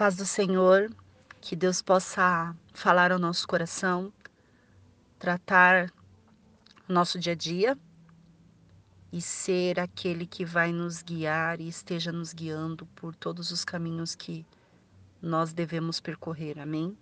Paz 0.00 0.16
do 0.16 0.24
Senhor, 0.24 0.90
que 1.42 1.54
Deus 1.54 1.82
possa 1.82 2.56
falar 2.72 3.12
ao 3.12 3.18
nosso 3.18 3.46
coração, 3.46 4.10
tratar 5.18 5.92
o 6.88 6.92
nosso 6.94 7.18
dia 7.18 7.34
a 7.34 7.36
dia 7.36 7.78
e 9.12 9.20
ser 9.20 9.78
aquele 9.78 10.26
que 10.26 10.42
vai 10.42 10.72
nos 10.72 11.02
guiar 11.02 11.60
e 11.60 11.68
esteja 11.68 12.10
nos 12.10 12.32
guiando 12.32 12.86
por 12.96 13.14
todos 13.14 13.50
os 13.50 13.62
caminhos 13.62 14.14
que 14.14 14.46
nós 15.20 15.52
devemos 15.52 16.00
percorrer. 16.00 16.58
Amém? 16.58 16.96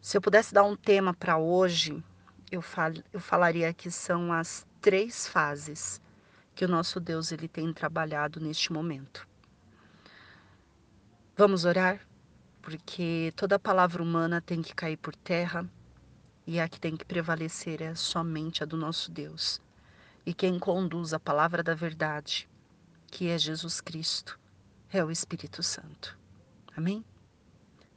Se 0.00 0.16
eu 0.16 0.20
pudesse 0.20 0.52
dar 0.52 0.64
um 0.64 0.74
tema 0.74 1.14
para 1.14 1.38
hoje, 1.38 2.02
eu, 2.50 2.60
fal 2.60 2.90
eu 3.12 3.20
falaria 3.20 3.72
que 3.72 3.88
são 3.88 4.32
as 4.32 4.66
três 4.80 5.28
fases 5.28 6.00
que 6.56 6.64
o 6.64 6.68
nosso 6.68 6.98
Deus 6.98 7.30
ele 7.30 7.46
tem 7.46 7.72
trabalhado 7.72 8.40
neste 8.40 8.72
momento. 8.72 9.28
Vamos 11.38 11.66
orar? 11.66 12.00
Porque 12.62 13.30
toda 13.36 13.58
palavra 13.58 14.02
humana 14.02 14.40
tem 14.40 14.62
que 14.62 14.74
cair 14.74 14.96
por 14.96 15.14
terra 15.14 15.68
e 16.46 16.58
a 16.58 16.66
que 16.66 16.80
tem 16.80 16.96
que 16.96 17.04
prevalecer 17.04 17.82
é 17.82 17.94
somente 17.94 18.62
a 18.62 18.66
do 18.66 18.74
nosso 18.74 19.10
Deus. 19.10 19.60
E 20.24 20.32
quem 20.32 20.58
conduz 20.58 21.12
a 21.12 21.20
palavra 21.20 21.62
da 21.62 21.74
verdade, 21.74 22.48
que 23.08 23.28
é 23.28 23.36
Jesus 23.36 23.82
Cristo, 23.82 24.40
é 24.90 25.04
o 25.04 25.10
Espírito 25.10 25.62
Santo. 25.62 26.16
Amém? 26.74 27.04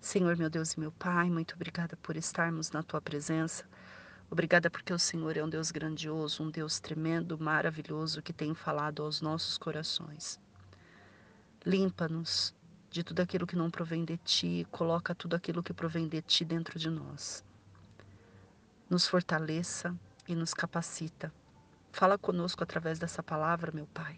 Senhor, 0.02 0.35
meu 0.35 0.49
Deus 0.49 0.73
e 0.73 0.80
meu 0.81 0.91
Pai, 0.91 1.30
muito 1.30 1.55
obrigada 1.55 1.95
por 1.95 2.17
estarmos 2.17 2.71
na 2.71 2.83
tua 2.83 2.99
presença. 2.99 3.63
Obrigada 4.30 4.69
porque 4.69 4.91
o 4.91 4.99
Senhor 4.99 5.38
é 5.38 5.44
um 5.45 5.49
Deus 5.49 5.71
grandioso, 5.71 6.44
um 6.44 6.52
Deus 6.52 6.81
tremendo, 6.81 7.39
maravilhoso 7.39 8.21
que 8.21 8.33
tem 8.33 8.53
falado 8.53 9.02
aos 9.02 9.21
nossos 9.21 9.58
corações. 9.58 10.38
Limpa-nos 11.66 12.53
de 12.89 13.03
tudo 13.03 13.20
aquilo 13.20 13.45
que 13.45 13.55
não 13.55 13.70
provém 13.70 14.03
de 14.03 14.17
ti, 14.17 14.67
coloca 14.71 15.13
tudo 15.13 15.35
aquilo 15.35 15.61
que 15.61 15.73
provém 15.73 16.08
de 16.08 16.22
ti 16.22 16.44
dentro 16.44 16.80
de 16.80 16.89
nós. 16.89 17.44
Nos 18.89 19.08
fortaleça 19.08 19.95
e 20.27 20.33
nos 20.33 20.53
capacita. 20.53 21.31
Fala 21.91 22.17
conosco 22.17 22.63
através 22.63 22.97
dessa 22.97 23.22
palavra, 23.22 23.72
meu 23.72 23.86
Pai. 23.88 24.17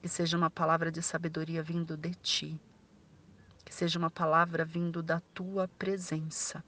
Que 0.00 0.08
seja 0.08 0.36
uma 0.36 0.50
palavra 0.50 0.92
de 0.92 1.02
sabedoria 1.02 1.62
vindo 1.62 1.96
de 1.96 2.14
ti. 2.14 2.60
Que 3.64 3.74
seja 3.74 3.98
uma 3.98 4.10
palavra 4.10 4.64
vindo 4.64 5.02
da 5.02 5.20
tua 5.34 5.66
presença. 5.66 6.64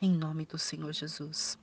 Em 0.00 0.12
nome 0.12 0.46
do 0.46 0.58
Senhor 0.58 0.92
Jesus. 0.92 1.58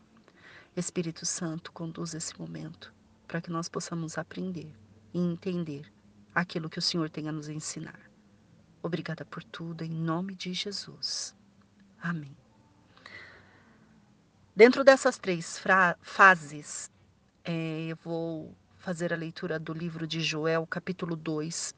Espírito 0.75 1.25
Santo, 1.25 1.71
conduz 1.71 2.13
esse 2.13 2.37
momento 2.37 2.93
para 3.27 3.39
que 3.39 3.51
nós 3.51 3.69
possamos 3.69 4.17
aprender 4.17 4.71
e 5.13 5.19
entender 5.19 5.91
aquilo 6.35 6.69
que 6.69 6.79
o 6.79 6.81
Senhor 6.81 7.09
tem 7.09 7.29
a 7.29 7.31
nos 7.31 7.47
ensinar. 7.47 8.12
Obrigada 8.83 9.23
por 9.23 9.41
tudo, 9.45 9.85
em 9.85 9.89
nome 9.89 10.35
de 10.35 10.53
Jesus. 10.53 11.33
Amém. 12.01 12.35
Dentro 14.53 14.83
dessas 14.83 15.17
três 15.17 15.57
fases, 16.01 16.91
é, 17.45 17.85
eu 17.87 17.95
vou 18.03 18.53
fazer 18.75 19.13
a 19.13 19.15
leitura 19.15 19.57
do 19.57 19.71
livro 19.71 20.05
de 20.05 20.19
Joel, 20.19 20.67
capítulo 20.67 21.15
2, 21.15 21.73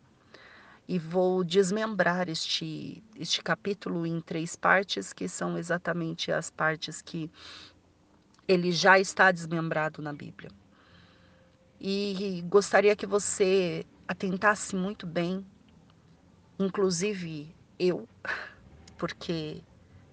e 0.87 0.97
vou 0.97 1.43
desmembrar 1.43 2.27
este, 2.27 3.03
este 3.15 3.43
capítulo 3.43 4.07
em 4.07 4.19
três 4.19 4.55
partes, 4.55 5.13
que 5.13 5.29
são 5.29 5.59
exatamente 5.59 6.31
as 6.31 6.49
partes 6.49 7.03
que 7.03 7.29
ele 8.47 8.71
já 8.71 8.99
está 8.99 9.31
desmembrado 9.31 10.01
na 10.01 10.11
Bíblia. 10.11 10.49
E 11.79 12.43
gostaria 12.47 12.95
que 12.95 13.05
você 13.05 13.85
atentasse 14.07 14.75
muito 14.75 15.05
bem 15.05 15.45
inclusive 16.59 17.53
eu, 17.77 18.07
porque 18.97 19.61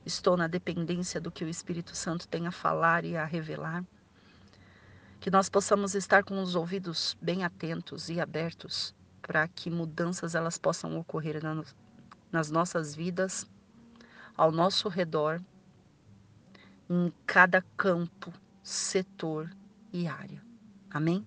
estou 0.05 0.37
na 0.37 0.47
dependência 0.47 1.21
do 1.21 1.31
que 1.31 1.45
o 1.45 1.49
Espírito 1.49 1.95
Santo 1.95 2.27
tem 2.27 2.47
a 2.47 2.53
falar 2.53 3.05
e 3.05 3.17
a 3.17 3.25
revelar. 3.25 3.85
Que 5.21 5.31
nós 5.31 5.49
possamos 5.49 5.95
estar 5.95 6.25
com 6.25 6.43
os 6.43 6.57
ouvidos 6.57 7.17
bem 7.21 7.45
atentos 7.45 8.09
e 8.09 8.21
abertos 8.21 8.95
para 9.21 9.47
que 9.47 9.71
mudanças 9.71 10.35
elas 10.35 10.59
possam 10.59 10.99
ocorrer 10.99 11.41
nas 12.33 12.51
nossas 12.51 12.95
vidas, 12.95 13.47
ao 14.37 14.51
nosso 14.51 14.89
redor, 14.89 15.41
em 16.91 17.13
cada 17.25 17.63
campo, 17.77 18.33
setor 18.63 19.49
e 19.93 20.09
área. 20.09 20.43
Amém? 20.91 21.25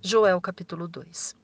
Joel 0.00 0.40
capítulo 0.40 0.88
2. 0.88 1.41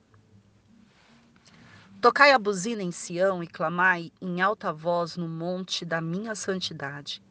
Tocai 2.01 2.31
a 2.31 2.39
buzina 2.39 2.81
em 2.81 2.93
Sião 2.93 3.43
e 3.43 3.47
clamai 3.47 4.09
em 4.21 4.39
alta 4.39 4.71
voz 4.71 5.17
no 5.17 5.27
monte 5.27 5.83
da 5.83 5.99
minha 5.99 6.33
santidade. 6.33 7.21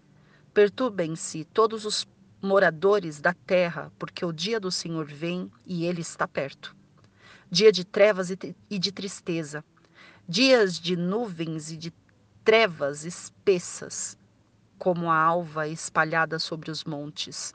Perturbem-se 0.53 1.47
todos 1.47 1.87
os 1.87 2.07
moradores 2.43 3.19
da 3.19 3.33
terra, 3.33 3.91
porque 3.99 4.27
o 4.27 4.33
dia 4.33 4.61
do 4.61 4.71
Senhor 4.71 5.07
vem 5.07 5.51
e 5.65 5.87
ele 5.87 6.03
está 6.03 6.29
perto. 6.29 6.77
Dia 7.51 7.73
de 7.73 7.83
trevas 7.83 8.29
e 8.29 8.79
de 8.79 8.93
tristeza, 8.93 9.65
dias 10.29 10.79
de 10.79 10.97
nuvens 10.97 11.73
e 11.73 11.77
de 11.79 11.91
trevas 12.45 13.07
espessas, 13.07 14.19
como 14.77 15.11
a 15.11 15.17
alva 15.17 15.67
espalhada 15.67 16.39
sobre 16.39 16.71
os 16.71 16.85
montes. 16.85 17.55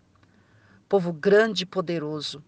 Povo 0.90 1.14
grande 1.14 1.62
e 1.62 1.68
poderoso, 1.68 2.44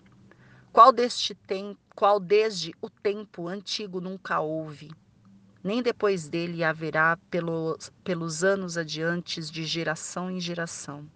qual 0.75 0.91
deste 0.91 1.33
tem, 1.33 1.77
qual 1.95 2.19
desde 2.19 2.75
o 2.81 2.89
tempo 2.89 3.47
antigo 3.47 4.01
nunca 4.01 4.41
houve, 4.41 4.91
nem 5.63 5.81
depois 5.81 6.27
dele 6.27 6.65
haverá 6.65 7.17
pelos, 7.31 7.89
pelos 8.03 8.43
anos 8.43 8.77
adiantes 8.77 9.49
de 9.49 9.63
geração 9.63 10.29
em 10.29 10.37
geração. 10.37 11.09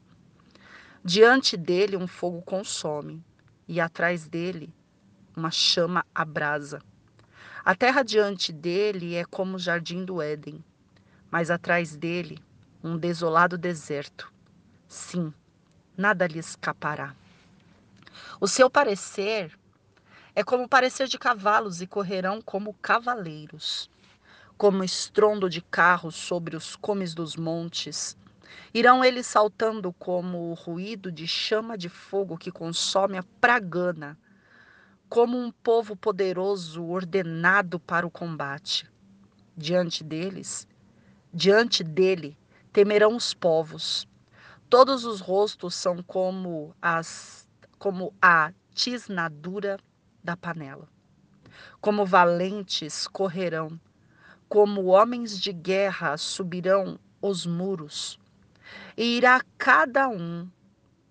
Diante 1.04 1.58
dele 1.58 1.98
um 1.98 2.08
fogo 2.08 2.42
consome, 2.42 3.22
e 3.68 3.82
atrás 3.82 4.30
dele 4.30 4.74
uma 5.36 5.52
chama 5.52 6.06
abrasa. 6.16 6.82
A 7.66 7.76
terra 7.76 8.02
diante 8.02 8.54
dele 8.54 9.14
é 9.14 9.26
como 9.26 9.58
o 9.58 9.60
jardim 9.60 10.06
do 10.06 10.22
Éden, 10.22 10.64
mas 11.30 11.52
atrás 11.52 11.98
dele 11.98 12.40
um 12.82 12.98
desolado 12.98 13.58
deserto. 13.58 14.32
Sim, 14.88 15.34
nada 15.98 16.26
lhe 16.28 16.40
escapará. 16.40 17.14
O 18.42 18.48
seu 18.48 18.70
parecer 18.70 19.60
é 20.34 20.46
como 20.46 20.64
o 20.64 20.70
parecer 20.70 21.10
de 21.10 21.20
cavalos 21.20 21.82
e 21.82 21.88
correrão 21.88 22.42
como 22.42 22.74
cavaleiros. 22.76 23.90
Como 24.58 24.82
estrondo 24.82 25.50
de 25.50 25.62
carros 25.62 26.16
sobre 26.16 26.56
os 26.56 26.74
cumes 26.74 27.14
dos 27.14 27.36
montes. 27.36 28.18
Irão 28.74 29.04
eles 29.04 29.28
saltando 29.28 29.92
como 29.92 30.52
o 30.52 30.54
ruído 30.54 31.12
de 31.12 31.28
chama 31.28 31.78
de 31.78 31.90
fogo 31.90 32.38
que 32.38 32.50
consome 32.50 33.18
a 33.18 33.24
pragana, 33.42 34.18
como 35.10 35.38
um 35.38 35.52
povo 35.52 35.94
poderoso 35.94 36.86
ordenado 36.86 37.78
para 37.78 38.08
o 38.08 38.12
combate. 38.12 38.90
Diante 39.58 40.02
deles, 40.02 40.66
diante 41.34 41.84
dele, 41.84 42.38
temerão 42.72 43.18
os 43.18 43.34
povos. 43.34 44.08
Todos 44.70 45.04
os 45.04 45.20
rostos 45.20 45.76
são 45.76 46.02
como 46.02 46.74
as 46.82 47.49
como 47.80 48.14
a 48.22 48.52
tisnadura 48.76 49.80
da 50.24 50.36
panela. 50.36 50.88
Como 51.82 52.06
valentes 52.06 53.08
correrão, 53.08 53.80
como 54.50 54.86
homens 54.86 55.40
de 55.40 55.54
guerra 55.54 56.18
subirão 56.18 57.00
os 57.22 57.46
muros, 57.46 58.20
e 58.96 59.18
irá 59.18 59.42
cada 59.58 60.10
um 60.10 60.48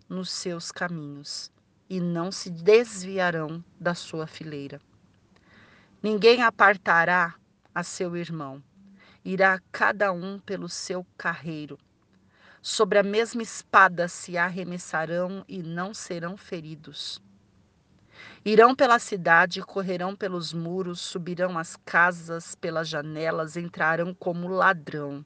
nos 0.08 0.30
seus 0.30 0.70
caminhos, 0.70 1.50
e 1.88 2.00
não 2.00 2.30
se 2.30 2.50
desviarão 2.50 3.64
da 3.80 3.94
sua 3.94 4.26
fileira. 4.26 4.80
Ninguém 6.02 6.42
apartará 6.42 7.34
a 7.74 7.82
seu 7.82 8.16
irmão, 8.16 8.62
irá 9.24 9.60
cada 9.72 10.12
um 10.12 10.38
pelo 10.38 10.68
seu 10.68 11.04
carreiro 11.16 11.78
Sobre 12.60 12.98
a 12.98 13.02
mesma 13.02 13.42
espada 13.42 14.08
se 14.08 14.36
arremessarão 14.36 15.44
e 15.48 15.62
não 15.62 15.94
serão 15.94 16.36
feridos. 16.36 17.22
Irão 18.44 18.74
pela 18.74 18.98
cidade, 18.98 19.62
correrão 19.62 20.16
pelos 20.16 20.52
muros, 20.52 21.00
subirão 21.00 21.56
as 21.56 21.76
casas 21.84 22.54
pelas 22.54 22.88
janelas, 22.88 23.56
entrarão 23.56 24.12
como 24.12 24.48
ladrão. 24.48 25.24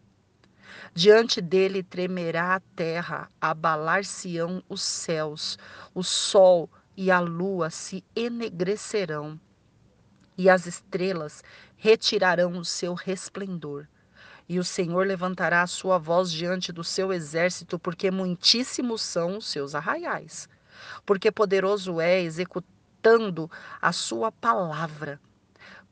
Diante 0.94 1.40
dele 1.40 1.82
tremerá 1.82 2.54
a 2.54 2.60
terra, 2.60 3.28
abalar-se-ão 3.40 4.62
os 4.68 4.82
céus, 4.82 5.58
o 5.94 6.02
sol 6.02 6.68
e 6.96 7.10
a 7.10 7.20
lua 7.20 7.70
se 7.70 8.04
enegrecerão, 8.14 9.40
e 10.36 10.48
as 10.48 10.66
estrelas 10.66 11.42
retirarão 11.76 12.58
o 12.58 12.64
seu 12.64 12.94
resplendor. 12.94 13.86
E 14.48 14.58
o 14.58 14.64
Senhor 14.64 15.06
levantará 15.06 15.62
a 15.62 15.66
sua 15.66 15.98
voz 15.98 16.30
diante 16.30 16.72
do 16.72 16.84
seu 16.84 17.12
exército, 17.12 17.78
porque 17.78 18.10
muitíssimos 18.10 19.02
são 19.02 19.38
os 19.38 19.46
seus 19.46 19.74
arraiais. 19.74 20.48
Porque 21.06 21.30
poderoso 21.30 22.00
é 22.00 22.20
executando 22.20 23.50
a 23.80 23.92
sua 23.92 24.32
palavra. 24.32 25.20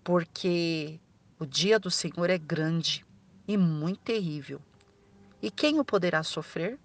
Porque 0.03 1.01
O 1.43 1.47
dia 1.47 1.79
do 1.79 1.91
Senhor 1.91 2.29
é 2.29 2.37
grande 2.37 3.03
e 3.49 3.57
muito 3.57 4.01
terrível. 4.01 4.61
E 5.41 5.51
quem 5.51 5.81
o 5.81 5.85
poderá 5.85 6.23
sofrer? 6.23 6.79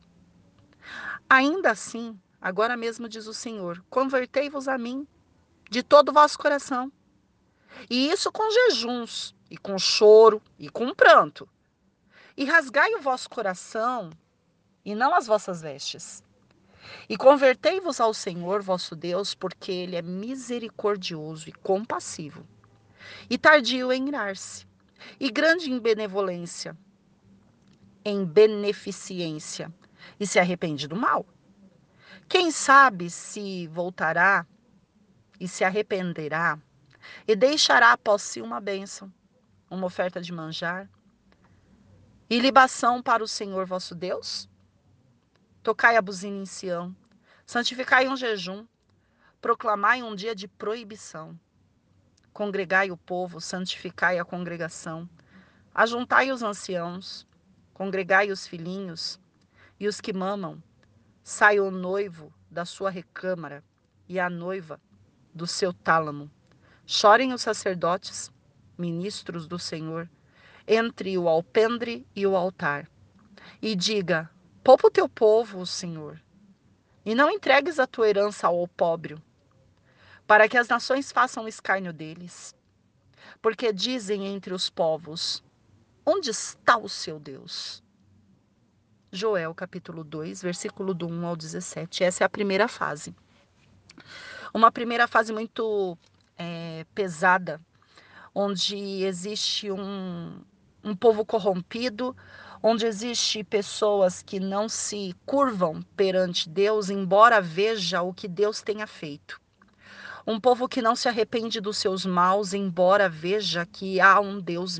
Ainda 1.29 1.71
assim, 1.71 2.18
agora 2.39 2.77
mesmo 2.77 3.09
diz 3.09 3.27
o 3.27 3.33
Senhor: 3.33 3.83
convertei-vos 3.89 4.69
a 4.69 4.77
mim 4.77 5.06
de 5.69 5.83
todo 5.83 6.07
o 6.07 6.13
vosso 6.13 6.39
coração. 6.39 6.89
E 7.89 8.09
isso 8.09 8.31
com 8.31 8.50
jejuns, 8.50 9.35
e 9.51 9.57
com 9.57 9.77
choro, 9.77 10.41
e 10.57 10.69
com 10.69 10.95
pranto. 10.95 11.50
E 12.37 12.43
rasgai 12.43 12.93
o 12.95 13.01
vosso 13.01 13.29
coração, 13.29 14.09
e 14.83 14.93
não 14.93 15.15
as 15.15 15.25
vossas 15.25 15.61
vestes. 15.61 16.23
E 17.07 17.15
convertei-vos 17.15 17.99
ao 17.99 18.13
Senhor 18.13 18.61
vosso 18.61 18.95
Deus, 18.95 19.33
porque 19.33 19.71
ele 19.71 19.95
é 19.95 20.01
misericordioso 20.01 21.49
e 21.49 21.51
compassivo, 21.51 22.45
e 23.29 23.37
tardio 23.37 23.91
em 23.91 24.07
irar-se, 24.07 24.67
e 25.19 25.31
grande 25.31 25.71
em 25.71 25.79
benevolência, 25.79 26.77
em 28.03 28.25
beneficência, 28.25 29.73
e 30.19 30.27
se 30.27 30.37
arrepende 30.37 30.87
do 30.87 30.95
mal. 30.95 31.25
Quem 32.27 32.51
sabe 32.51 33.09
se 33.09 33.67
voltará 33.67 34.45
e 35.39 35.47
se 35.47 35.63
arrependerá 35.63 36.59
e 37.27 37.35
deixará 37.35 37.93
após 37.93 38.21
si 38.21 38.41
uma 38.41 38.59
bênção, 38.59 39.11
uma 39.69 39.85
oferta 39.85 40.21
de 40.21 40.33
manjar 40.33 40.89
e 42.30 42.39
libação 42.39 43.01
para 43.01 43.24
o 43.24 43.27
Senhor 43.27 43.66
vosso 43.66 43.94
Deus? 43.94 44.50
Tocai 45.62 45.95
a 45.95 46.01
buzina 46.01 46.38
em 46.38 46.45
Sião, 46.45 46.95
santificai 47.45 48.07
um 48.07 48.18
jejum, 48.18 48.66
proclamai 49.39 50.01
um 50.01 50.16
dia 50.16 50.36
de 50.36 50.48
proibição. 50.48 51.39
Congregai 52.33 52.92
o 52.92 52.98
povo, 52.98 53.39
santificai 53.39 54.19
a 54.19 54.25
congregação, 54.25 55.07
ajuntai 55.74 56.31
os 56.31 56.42
anciãos, 56.42 57.27
congregai 57.74 58.31
os 58.31 58.48
filhinhos 58.48 59.19
e 59.80 59.88
os 59.88 60.01
que 60.01 60.12
mamam. 60.12 60.62
Sai 61.24 61.60
o 61.60 61.71
noivo 61.71 62.33
da 62.50 62.66
sua 62.66 62.89
recâmara 62.89 63.63
e 64.07 64.19
a 64.19 64.30
noiva 64.30 64.80
do 65.33 65.48
seu 65.48 65.74
tálamo. 65.74 66.30
Chorem 66.86 67.33
os 67.33 67.42
sacerdotes, 67.42 68.31
ministros 68.78 69.48
do 69.48 69.57
Senhor, 69.57 70.10
entre 70.67 71.17
o 71.17 71.27
alpendre 71.27 72.06
e 72.15 72.25
o 72.25 72.35
altar. 72.35 72.89
E 73.62 73.75
diga: 73.75 74.29
Poupa 74.63 74.88
o 74.88 74.91
teu 74.91 75.07
povo, 75.07 75.65
Senhor, 75.65 76.21
e 77.06 77.13
não 77.13 77.29
entregues 77.29 77.79
a 77.79 77.88
tua 77.88 78.09
herança 78.09 78.47
ao 78.47 78.62
opróbrio, 78.62 79.21
para 80.25 80.47
que 80.47 80.57
as 80.57 80.67
nações 80.67 81.12
façam 81.12 81.47
escárnio 81.47 81.94
deles. 81.94 82.56
Porque 83.41 83.71
dizem 83.71 84.25
entre 84.27 84.53
os 84.53 84.69
povos: 84.69 85.44
Onde 86.06 86.29
está 86.29 86.77
o 86.77 86.89
seu 86.89 87.19
Deus? 87.19 87.83
Joel 89.11 89.56
capítulo 89.56 90.03
2, 90.03 90.41
versículo 90.41 90.94
do 90.94 91.07
1 91.07 91.25
ao 91.25 91.35
17. 91.35 92.03
Essa 92.03 92.23
é 92.23 92.25
a 92.25 92.29
primeira 92.29 92.68
fase 92.68 93.15
uma 94.56 94.71
primeira 94.71 95.06
fase 95.06 95.33
muito 95.33 95.97
é, 96.38 96.85
pesada, 96.95 97.59
onde 98.33 99.03
existe 99.03 99.69
um, 99.69 100.41
um 100.85 100.95
povo 100.95 101.25
corrompido, 101.25 102.15
onde 102.61 102.85
existe 102.85 103.43
pessoas 103.43 104.21
que 104.21 104.39
não 104.39 104.69
se 104.69 105.15
curvam 105.25 105.81
perante 105.97 106.47
Deus, 106.47 106.91
embora 106.91 107.41
veja 107.41 108.03
o 108.03 108.13
que 108.13 108.27
Deus 108.27 108.61
tenha 108.61 108.85
feito. 108.85 109.41
Um 110.27 110.39
povo 110.39 110.67
que 110.67 110.83
não 110.83 110.95
se 110.95 111.09
arrepende 111.09 111.59
dos 111.59 111.77
seus 111.77 112.05
maus, 112.05 112.53
embora 112.53 113.09
veja 113.09 113.65
que 113.65 113.99
há 113.99 114.19
um 114.19 114.39
Deus 114.39 114.79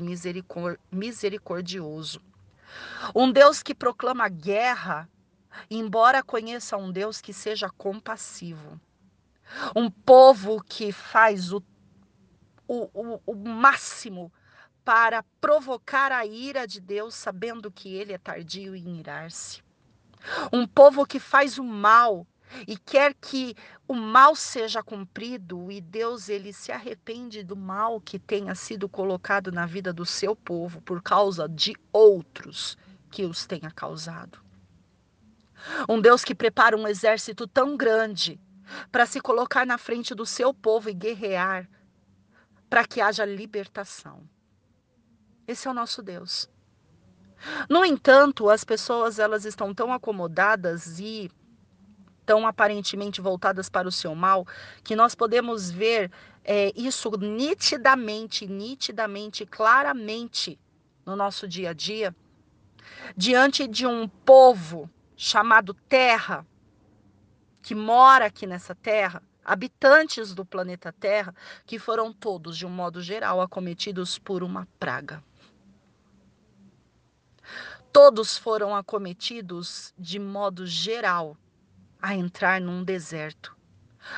misericordioso. 0.92 2.20
Um 3.14 3.30
Deus 3.32 3.60
que 3.62 3.74
proclama 3.74 4.28
guerra, 4.28 5.08
embora 5.68 6.22
conheça 6.22 6.76
um 6.76 6.92
Deus 6.92 7.20
que 7.20 7.32
seja 7.32 7.68
compassivo. 7.68 8.80
Um 9.74 9.90
povo 9.90 10.62
que 10.62 10.92
faz 10.92 11.52
o, 11.52 11.60
o, 12.66 12.88
o, 12.92 13.20
o 13.26 13.34
máximo 13.34 14.32
para 14.86 15.24
provocar 15.40 16.12
a 16.12 16.24
ira 16.24 16.64
de 16.64 16.80
Deus, 16.80 17.16
sabendo 17.16 17.72
que 17.72 17.92
ele 17.92 18.12
é 18.12 18.18
tardio 18.18 18.76
em 18.76 19.00
irar-se. 19.00 19.60
Um 20.52 20.64
povo 20.64 21.04
que 21.04 21.18
faz 21.18 21.58
o 21.58 21.64
mal 21.64 22.24
e 22.68 22.76
quer 22.78 23.12
que 23.14 23.56
o 23.88 23.94
mal 23.94 24.36
seja 24.36 24.84
cumprido 24.84 25.72
e 25.72 25.80
Deus 25.80 26.28
ele 26.28 26.52
se 26.52 26.70
arrepende 26.70 27.42
do 27.42 27.56
mal 27.56 28.00
que 28.00 28.16
tenha 28.16 28.54
sido 28.54 28.88
colocado 28.88 29.50
na 29.50 29.66
vida 29.66 29.92
do 29.92 30.06
seu 30.06 30.36
povo 30.36 30.80
por 30.82 31.02
causa 31.02 31.48
de 31.48 31.74
outros 31.92 32.78
que 33.10 33.24
os 33.24 33.44
tenha 33.44 33.72
causado. 33.72 34.38
Um 35.88 36.00
Deus 36.00 36.22
que 36.22 36.32
prepara 36.32 36.76
um 36.76 36.86
exército 36.86 37.48
tão 37.48 37.76
grande 37.76 38.38
para 38.92 39.04
se 39.04 39.20
colocar 39.20 39.66
na 39.66 39.78
frente 39.78 40.14
do 40.14 40.24
seu 40.24 40.54
povo 40.54 40.88
e 40.88 40.94
guerrear 40.94 41.68
para 42.70 42.86
que 42.86 43.00
haja 43.00 43.24
libertação. 43.24 44.22
Esse 45.46 45.68
é 45.68 45.70
o 45.70 45.74
nosso 45.74 46.02
Deus. 46.02 46.48
No 47.68 47.84
entanto, 47.84 48.48
as 48.48 48.64
pessoas 48.64 49.18
elas 49.18 49.44
estão 49.44 49.74
tão 49.74 49.92
acomodadas 49.92 50.98
e 50.98 51.30
tão 52.24 52.46
aparentemente 52.46 53.20
voltadas 53.20 53.68
para 53.68 53.86
o 53.86 53.92
seu 53.92 54.14
mal 54.14 54.44
que 54.82 54.96
nós 54.96 55.14
podemos 55.14 55.70
ver 55.70 56.10
é, 56.42 56.72
isso 56.74 57.10
nitidamente, 57.16 58.46
nitidamente, 58.46 59.46
claramente 59.46 60.58
no 61.04 61.14
nosso 61.14 61.46
dia 61.46 61.70
a 61.70 61.72
dia, 61.72 62.14
diante 63.16 63.68
de 63.68 63.86
um 63.86 64.08
povo 64.08 64.90
chamado 65.16 65.72
terra, 65.72 66.44
que 67.62 67.74
mora 67.74 68.26
aqui 68.26 68.46
nessa 68.46 68.74
terra, 68.74 69.22
habitantes 69.46 70.34
do 70.34 70.44
planeta 70.44 70.92
Terra, 70.92 71.32
que 71.64 71.78
foram 71.78 72.12
todos, 72.12 72.56
de 72.58 72.66
um 72.66 72.70
modo 72.70 73.00
geral, 73.00 73.40
acometidos 73.40 74.18
por 74.18 74.42
uma 74.42 74.66
praga. 74.78 75.22
Todos 77.96 78.36
foram 78.36 78.76
acometidos 78.76 79.94
de 79.98 80.18
modo 80.18 80.66
geral 80.66 81.34
a 81.98 82.14
entrar 82.14 82.60
num 82.60 82.84
deserto. 82.84 83.56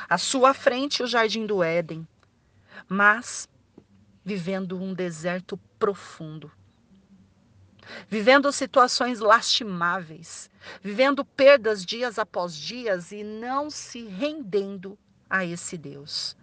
À 0.09 0.17
sua 0.17 0.53
frente, 0.53 1.01
o 1.01 1.07
jardim 1.07 1.45
do 1.45 1.63
Éden, 1.63 2.05
mas 2.89 3.47
vivendo 4.21 4.77
um 4.77 4.93
deserto 4.93 5.57
profundo 5.79 6.51
vivendo 8.09 8.51
situações 8.51 9.19
lastimáveis, 9.19 10.49
vivendo 10.83 11.23
perdas 11.23 11.85
dias 11.85 12.19
após 12.19 12.53
dias 12.53 13.13
e 13.13 13.23
não 13.23 13.69
se 13.69 14.03
rendendo 14.05 14.95
a 15.29 15.45
esse 15.45 15.77
Deus, 15.77 16.35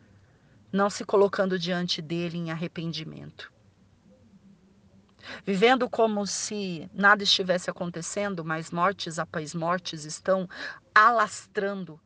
não 0.72 0.88
se 0.88 1.04
colocando 1.04 1.58
diante 1.58 2.00
dele 2.00 2.38
em 2.38 2.50
arrependimento. 2.50 3.52
Vivendo 5.44 5.88
como 5.88 6.26
se 6.26 6.90
nada 6.92 7.22
estivesse 7.22 7.70
acontecendo, 7.70 8.44
mas 8.44 8.70
mortes 8.70 9.18
após 9.18 9.54
mortes 9.54 10.04
estão 10.04 10.48
alastrando. 10.94 12.00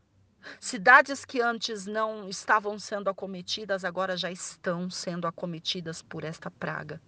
Cidades 0.58 1.24
que 1.24 1.40
antes 1.40 1.86
não 1.86 2.28
estavam 2.28 2.78
sendo 2.78 3.10
acometidas, 3.10 3.84
agora 3.84 4.16
já 4.16 4.30
estão 4.30 4.90
sendo 4.90 5.26
acometidas 5.26 6.02
por 6.02 6.24
esta 6.24 6.50
praga. 6.50 7.00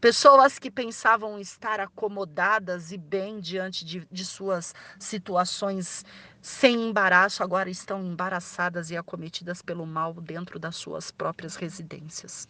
Pessoas 0.00 0.58
que 0.58 0.70
pensavam 0.70 1.38
estar 1.38 1.80
acomodadas 1.80 2.92
e 2.92 2.98
bem 2.98 3.40
diante 3.40 3.84
de, 3.84 4.06
de, 4.10 4.24
suas 4.26 4.74
situações 4.98 6.04
sem 6.42 6.88
embaraço, 6.88 7.42
agora 7.42 7.70
estão 7.70 8.04
embaraçadas 8.04 8.90
e 8.90 8.96
acometidas 8.96 9.62
pelo 9.62 9.86
mal 9.86 10.12
dentro 10.14 10.58
das 10.58 10.76
suas 10.76 11.10
próprias 11.10 11.56
residências. 11.56 12.48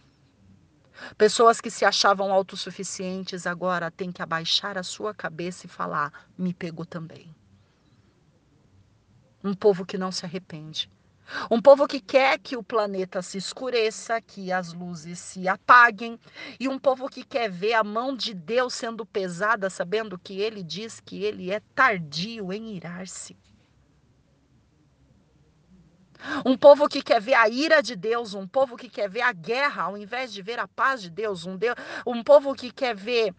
Pessoas 1.16 1.60
que 1.60 1.70
se 1.70 1.84
achavam 1.84 2.32
autossuficientes 2.32 3.46
agora 3.46 3.90
têm 3.90 4.12
que 4.12 4.22
abaixar 4.22 4.78
a 4.78 4.82
sua 4.82 5.14
cabeça 5.14 5.66
e 5.66 5.68
falar: 5.68 6.28
me 6.36 6.52
pegou 6.54 6.84
também. 6.84 7.34
Um 9.42 9.54
povo 9.54 9.86
que 9.86 9.96
não 9.96 10.12
se 10.12 10.24
arrepende 10.24 10.90
um 11.50 11.60
povo 11.60 11.86
que 11.86 12.00
quer 12.00 12.38
que 12.38 12.56
o 12.56 12.62
planeta 12.62 13.22
se 13.22 13.38
escureça, 13.38 14.20
que 14.20 14.50
as 14.50 14.72
luzes 14.72 15.18
se 15.18 15.48
apaguem, 15.48 16.18
e 16.58 16.68
um 16.68 16.78
povo 16.78 17.08
que 17.08 17.24
quer 17.24 17.50
ver 17.50 17.74
a 17.74 17.84
mão 17.84 18.16
de 18.16 18.34
Deus 18.34 18.74
sendo 18.74 19.06
pesada, 19.06 19.70
sabendo 19.70 20.18
que 20.18 20.40
ele 20.40 20.62
diz 20.62 21.00
que 21.00 21.22
ele 21.22 21.50
é 21.50 21.60
tardio 21.74 22.52
em 22.52 22.74
irar-se. 22.74 23.36
Um 26.44 26.56
povo 26.56 26.88
que 26.88 27.02
quer 27.02 27.20
ver 27.20 27.34
a 27.34 27.48
ira 27.48 27.82
de 27.82 27.96
Deus, 27.96 28.34
um 28.34 28.46
povo 28.46 28.76
que 28.76 28.88
quer 28.88 29.08
ver 29.08 29.22
a 29.22 29.32
guerra 29.32 29.84
ao 29.84 29.96
invés 29.96 30.32
de 30.32 30.42
ver 30.42 30.58
a 30.58 30.68
paz 30.68 31.02
de 31.02 31.10
Deus, 31.10 31.46
um, 31.46 31.56
Deus, 31.56 31.76
um 32.06 32.22
povo 32.22 32.54
que 32.54 32.70
quer 32.70 32.94
ver 32.94 33.34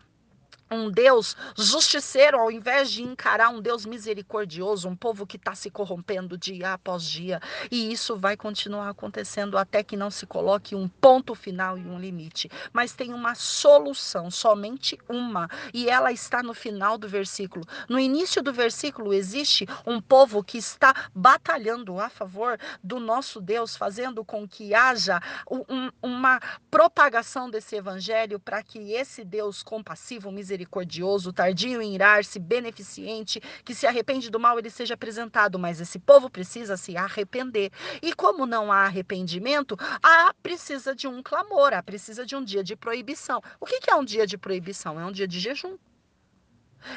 um 0.71 0.89
Deus 0.89 1.35
justiceiro, 1.57 2.39
ao 2.39 2.49
invés 2.49 2.89
de 2.89 3.03
encarar 3.03 3.49
um 3.49 3.61
Deus 3.61 3.85
misericordioso, 3.85 4.87
um 4.87 4.95
povo 4.95 5.27
que 5.27 5.35
está 5.35 5.53
se 5.53 5.69
corrompendo 5.69 6.37
dia 6.37 6.73
após 6.73 7.03
dia. 7.03 7.41
E 7.69 7.91
isso 7.91 8.17
vai 8.17 8.37
continuar 8.37 8.89
acontecendo 8.89 9.57
até 9.57 9.83
que 9.83 9.97
não 9.97 10.09
se 10.09 10.25
coloque 10.25 10.75
um 10.75 10.87
ponto 10.87 11.35
final 11.35 11.77
e 11.77 11.81
um 11.81 11.99
limite. 11.99 12.49
Mas 12.71 12.93
tem 12.93 13.13
uma 13.13 13.35
solução, 13.35 14.31
somente 14.31 14.97
uma, 15.09 15.49
e 15.73 15.89
ela 15.89 16.11
está 16.11 16.41
no 16.41 16.53
final 16.53 16.97
do 16.97 17.07
versículo. 17.07 17.65
No 17.89 17.99
início 17.99 18.41
do 18.41 18.53
versículo 18.53 19.13
existe 19.13 19.67
um 19.85 19.99
povo 19.99 20.43
que 20.43 20.57
está 20.57 20.93
batalhando 21.13 21.99
a 21.99 22.09
favor 22.09 22.57
do 22.81 22.99
nosso 22.99 23.41
Deus, 23.41 23.75
fazendo 23.75 24.23
com 24.23 24.47
que 24.47 24.73
haja 24.73 25.21
um, 25.49 25.89
uma 26.01 26.39
propagação 26.69 27.49
desse 27.49 27.75
evangelho 27.75 28.39
para 28.39 28.63
que 28.63 28.93
esse 28.93 29.23
Deus 29.23 29.61
compassivo, 29.63 30.31
misericordioso, 30.31 30.60
misericordioso, 30.61 31.33
tardio 31.33 31.81
em 31.81 31.95
irar-se, 31.95 32.39
beneficente, 32.39 33.41
que 33.65 33.73
se 33.73 33.87
arrepende 33.87 34.29
do 34.29 34.39
mal, 34.39 34.57
ele 34.59 34.69
seja 34.69 34.93
apresentado. 34.93 35.57
Mas 35.57 35.81
esse 35.81 35.99
povo 35.99 36.29
precisa 36.29 36.77
se 36.77 36.95
arrepender. 36.95 37.71
E 38.01 38.13
como 38.13 38.45
não 38.45 38.71
há 38.71 38.85
arrependimento, 38.85 39.77
há 40.01 40.33
precisa 40.41 40.95
de 40.95 41.07
um 41.07 41.21
clamor, 41.23 41.73
há 41.73 41.81
precisa 41.81 42.25
de 42.25 42.35
um 42.35 42.43
dia 42.43 42.63
de 42.63 42.75
proibição. 42.75 43.41
O 43.59 43.65
que 43.65 43.79
é 43.89 43.95
um 43.95 44.05
dia 44.05 44.27
de 44.27 44.37
proibição? 44.37 44.99
É 44.99 45.05
um 45.05 45.11
dia 45.11 45.27
de 45.27 45.39
jejum. 45.39 45.77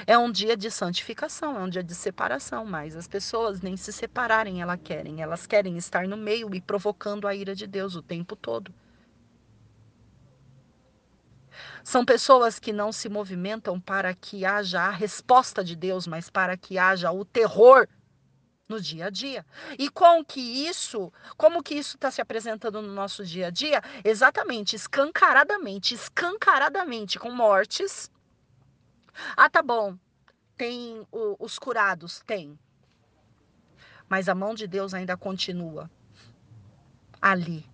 É 0.06 0.16
um 0.16 0.32
dia 0.32 0.56
de 0.56 0.70
santificação, 0.70 1.58
é 1.58 1.60
um 1.60 1.68
dia 1.68 1.82
de 1.82 1.94
separação, 1.94 2.64
mas 2.64 2.96
as 2.96 3.06
pessoas 3.06 3.60
nem 3.60 3.76
se 3.76 3.92
separarem 3.92 4.62
elas 4.62 4.80
querem, 4.82 5.20
elas 5.20 5.46
querem 5.46 5.76
estar 5.76 6.08
no 6.08 6.16
meio 6.16 6.54
e 6.54 6.60
provocando 6.60 7.28
a 7.28 7.34
ira 7.34 7.54
de 7.54 7.66
Deus 7.66 7.94
o 7.94 8.00
tempo 8.00 8.34
todo. 8.34 8.72
São 11.82 12.04
pessoas 12.04 12.58
que 12.58 12.72
não 12.72 12.92
se 12.92 13.08
movimentam 13.08 13.80
para 13.80 14.14
que 14.14 14.44
haja 14.44 14.82
a 14.82 14.90
resposta 14.90 15.62
de 15.62 15.76
Deus, 15.76 16.06
mas 16.06 16.30
para 16.30 16.56
que 16.56 16.78
haja 16.78 17.10
o 17.12 17.24
terror 17.24 17.88
no 18.68 18.80
dia 18.80 19.06
a 19.06 19.10
dia. 19.10 19.44
E 19.78 19.88
com 19.90 20.24
que 20.24 20.40
isso, 20.40 21.12
como 21.36 21.62
que 21.62 21.74
isso 21.74 21.96
está 21.96 22.10
se 22.10 22.20
apresentando 22.20 22.80
no 22.80 22.92
nosso 22.92 23.24
dia 23.24 23.48
a 23.48 23.50
dia? 23.50 23.82
Exatamente, 24.04 24.76
escancaradamente, 24.76 25.94
escancaradamente, 25.94 27.18
com 27.18 27.30
mortes. 27.30 28.10
Ah, 29.36 29.48
tá 29.48 29.62
bom. 29.62 29.96
Tem 30.56 31.06
o, 31.10 31.36
os 31.38 31.58
curados, 31.58 32.22
tem. 32.26 32.58
Mas 34.08 34.28
a 34.28 34.34
mão 34.34 34.54
de 34.54 34.66
Deus 34.66 34.94
ainda 34.94 35.16
continua 35.16 35.90
ali, 37.20 37.64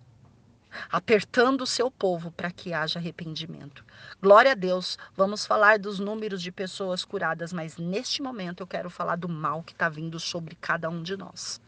apertando 0.89 1.61
o 1.61 1.67
seu 1.67 1.89
povo 1.89 2.31
para 2.31 2.51
que 2.51 2.73
haja 2.73 2.99
arrependimento. 2.99 3.85
Glória 4.21 4.51
a 4.51 4.55
Deus, 4.55 4.97
vamos 5.15 5.45
falar 5.45 5.79
dos 5.79 5.99
números 5.99 6.41
de 6.41 6.51
pessoas 6.51 7.03
curadas, 7.03 7.51
mas 7.51 7.77
neste 7.77 8.21
momento 8.21 8.61
eu 8.61 8.67
quero 8.67 8.89
falar 8.89 9.15
do 9.15 9.29
mal 9.29 9.63
que 9.63 9.73
está 9.73 9.89
vindo 9.89 10.19
sobre 10.19 10.55
cada 10.55 10.89
um 10.89 11.03
de 11.03 11.17
nós. 11.17 11.61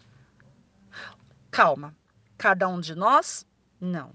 Calma, 1.51 1.95
cada 2.37 2.67
um 2.67 2.79
de 2.79 2.95
nós? 2.95 3.45
Não. 3.79 4.11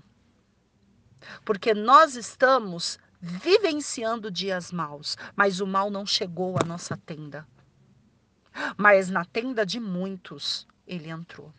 Porque 1.45 1.75
nós 1.75 2.14
estamos 2.14 2.99
vivenciando 3.21 4.30
dias 4.30 4.71
maus, 4.71 5.16
mas 5.35 5.61
o 5.61 5.66
mal 5.66 5.90
não 5.90 6.07
chegou 6.07 6.57
à 6.61 6.64
nossa 6.64 6.97
tenda. 6.97 7.47
Mas 8.76 9.09
na 9.09 9.25
tenda 9.25 9.64
de 9.64 9.78
muitos 9.78 10.66
ele 10.87 11.11
entrou. 11.11 11.52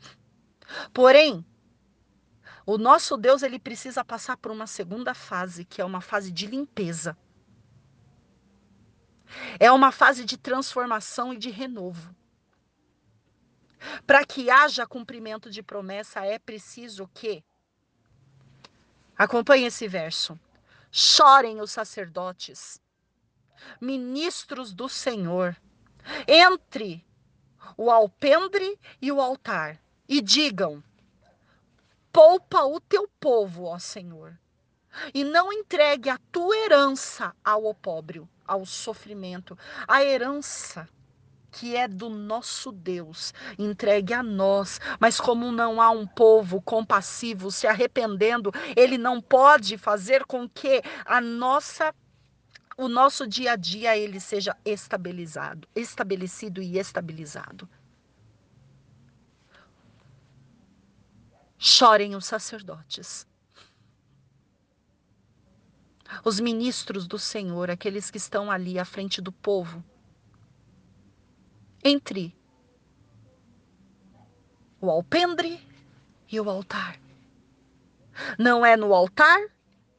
Porém, 0.94 1.46
o 2.72 2.78
nosso 2.78 3.18
Deus 3.18 3.42
ele 3.42 3.58
precisa 3.58 4.06
passar 4.06 4.38
por 4.38 4.52
uma 4.52 4.68
segunda 4.68 5.16
fase, 5.16 5.66
que 5.66 5.82
é 5.82 5.86
uma 5.86 6.02
fase 6.02 6.32
de 6.32 6.46
limpeza. 6.46 7.18
É 9.60 9.72
uma 9.72 9.92
fase 9.92 10.24
de 10.24 10.38
transformação 10.38 11.34
e 11.34 11.38
de 11.38 11.50
renovo. 11.50 12.16
Para 14.06 14.24
que 14.24 14.52
haja 14.52 14.86
cumprimento 14.86 15.50
de 15.50 15.64
promessa, 15.64 16.24
é 16.24 16.38
preciso 16.38 17.10
que. 17.12 17.44
Acompanhe 19.18 19.66
esse 19.66 19.88
verso. 19.88 20.40
Chorem 20.92 21.62
os 21.62 21.72
sacerdotes, 21.72 22.80
ministros 23.82 24.74
do 24.74 24.88
Senhor, 24.88 25.58
entre 26.28 27.04
o 27.76 27.90
alpendre 27.90 28.80
e 29.02 29.12
o 29.12 29.20
altar, 29.20 29.82
e 30.08 30.22
digam: 30.22 30.84
Poupa 32.12 32.64
o 32.64 32.80
teu 32.80 33.08
povo, 33.20 33.66
ó 33.66 33.78
Senhor, 33.78 34.38
e 35.14 35.24
não 35.24 35.54
entregue 35.54 36.10
a 36.10 36.18
tua 36.32 36.58
herança 36.58 37.36
ao 37.44 37.66
opróbrio, 37.66 38.28
ao 38.46 38.66
sofrimento. 38.66 39.58
A 39.88 40.04
herança 40.04 40.88
que 41.52 41.76
é 41.76 41.88
do 41.88 42.10
nosso 42.10 42.72
Deus, 42.72 43.34
entregue 43.58 44.14
a 44.14 44.24
nós. 44.24 44.80
Mas 45.00 45.20
como 45.20 45.52
não 45.52 45.82
há 45.82 45.90
um 45.90 46.06
povo 46.06 46.62
compassivo 46.62 47.52
se 47.52 47.68
arrependendo, 47.68 48.52
ele 48.76 48.98
não 48.98 49.22
pode 49.22 49.78
fazer 49.78 50.26
com 50.26 50.48
que 50.48 50.82
a 51.06 51.20
nossa 51.20 51.94
o 52.78 52.88
nosso 52.88 53.28
dia 53.28 53.52
a 53.52 53.56
dia 53.58 53.98
ele 53.98 54.22
seja 54.22 54.56
estabilizado, 54.64 55.68
estabelecido 55.76 56.62
e 56.62 56.80
estabilizado. 56.80 57.68
Chorem 61.62 62.16
os 62.16 62.26
sacerdotes. 62.26 63.28
Os 66.24 66.40
ministros 66.40 67.06
do 67.06 67.20
Senhor, 67.20 67.70
aqueles 67.70 68.10
que 68.10 68.18
estão 68.18 68.50
ali 68.50 68.80
à 68.80 68.86
frente 68.86 69.22
do 69.22 69.32
povo. 69.32 69.84
Entre 71.84 72.34
o 74.80 74.90
alpendre 74.90 75.60
e 76.32 76.40
o 76.40 76.50
altar. 76.50 76.98
Não 78.38 78.66
é 78.66 78.78
no 78.78 78.94
altar 78.94 79.40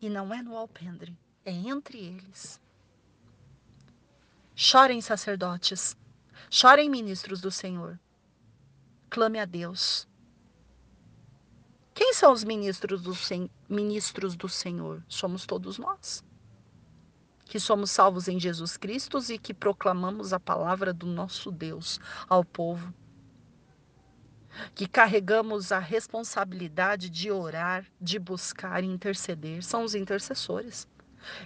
e 0.00 0.08
não 0.08 0.32
é 0.32 0.42
no 0.42 0.56
alpendre, 0.56 1.14
é 1.44 1.52
entre 1.52 1.98
eles. 1.98 2.58
Chorem, 4.54 5.02
sacerdotes, 5.02 5.94
chorem, 6.48 6.88
ministros 6.88 7.40
do 7.42 7.50
Senhor. 7.50 8.00
Clame 9.10 9.38
a 9.38 9.44
Deus. 9.44 10.09
Quem 12.00 12.14
são 12.14 12.32
os 12.32 12.44
ministros 12.44 13.02
do, 13.02 13.12
ministros 13.68 14.34
do 14.34 14.48
Senhor? 14.48 15.04
Somos 15.06 15.44
todos 15.44 15.76
nós. 15.76 16.24
Que 17.44 17.60
somos 17.60 17.90
salvos 17.90 18.26
em 18.26 18.40
Jesus 18.40 18.78
Cristo 18.78 19.18
e 19.30 19.38
que 19.38 19.52
proclamamos 19.52 20.32
a 20.32 20.40
palavra 20.40 20.94
do 20.94 21.04
nosso 21.04 21.52
Deus 21.52 22.00
ao 22.26 22.42
povo. 22.42 22.90
Que 24.74 24.88
carregamos 24.88 25.72
a 25.72 25.78
responsabilidade 25.78 27.10
de 27.10 27.30
orar, 27.30 27.84
de 28.00 28.18
buscar 28.18 28.82
e 28.82 28.86
interceder. 28.86 29.62
São 29.62 29.84
os 29.84 29.94
intercessores. 29.94 30.88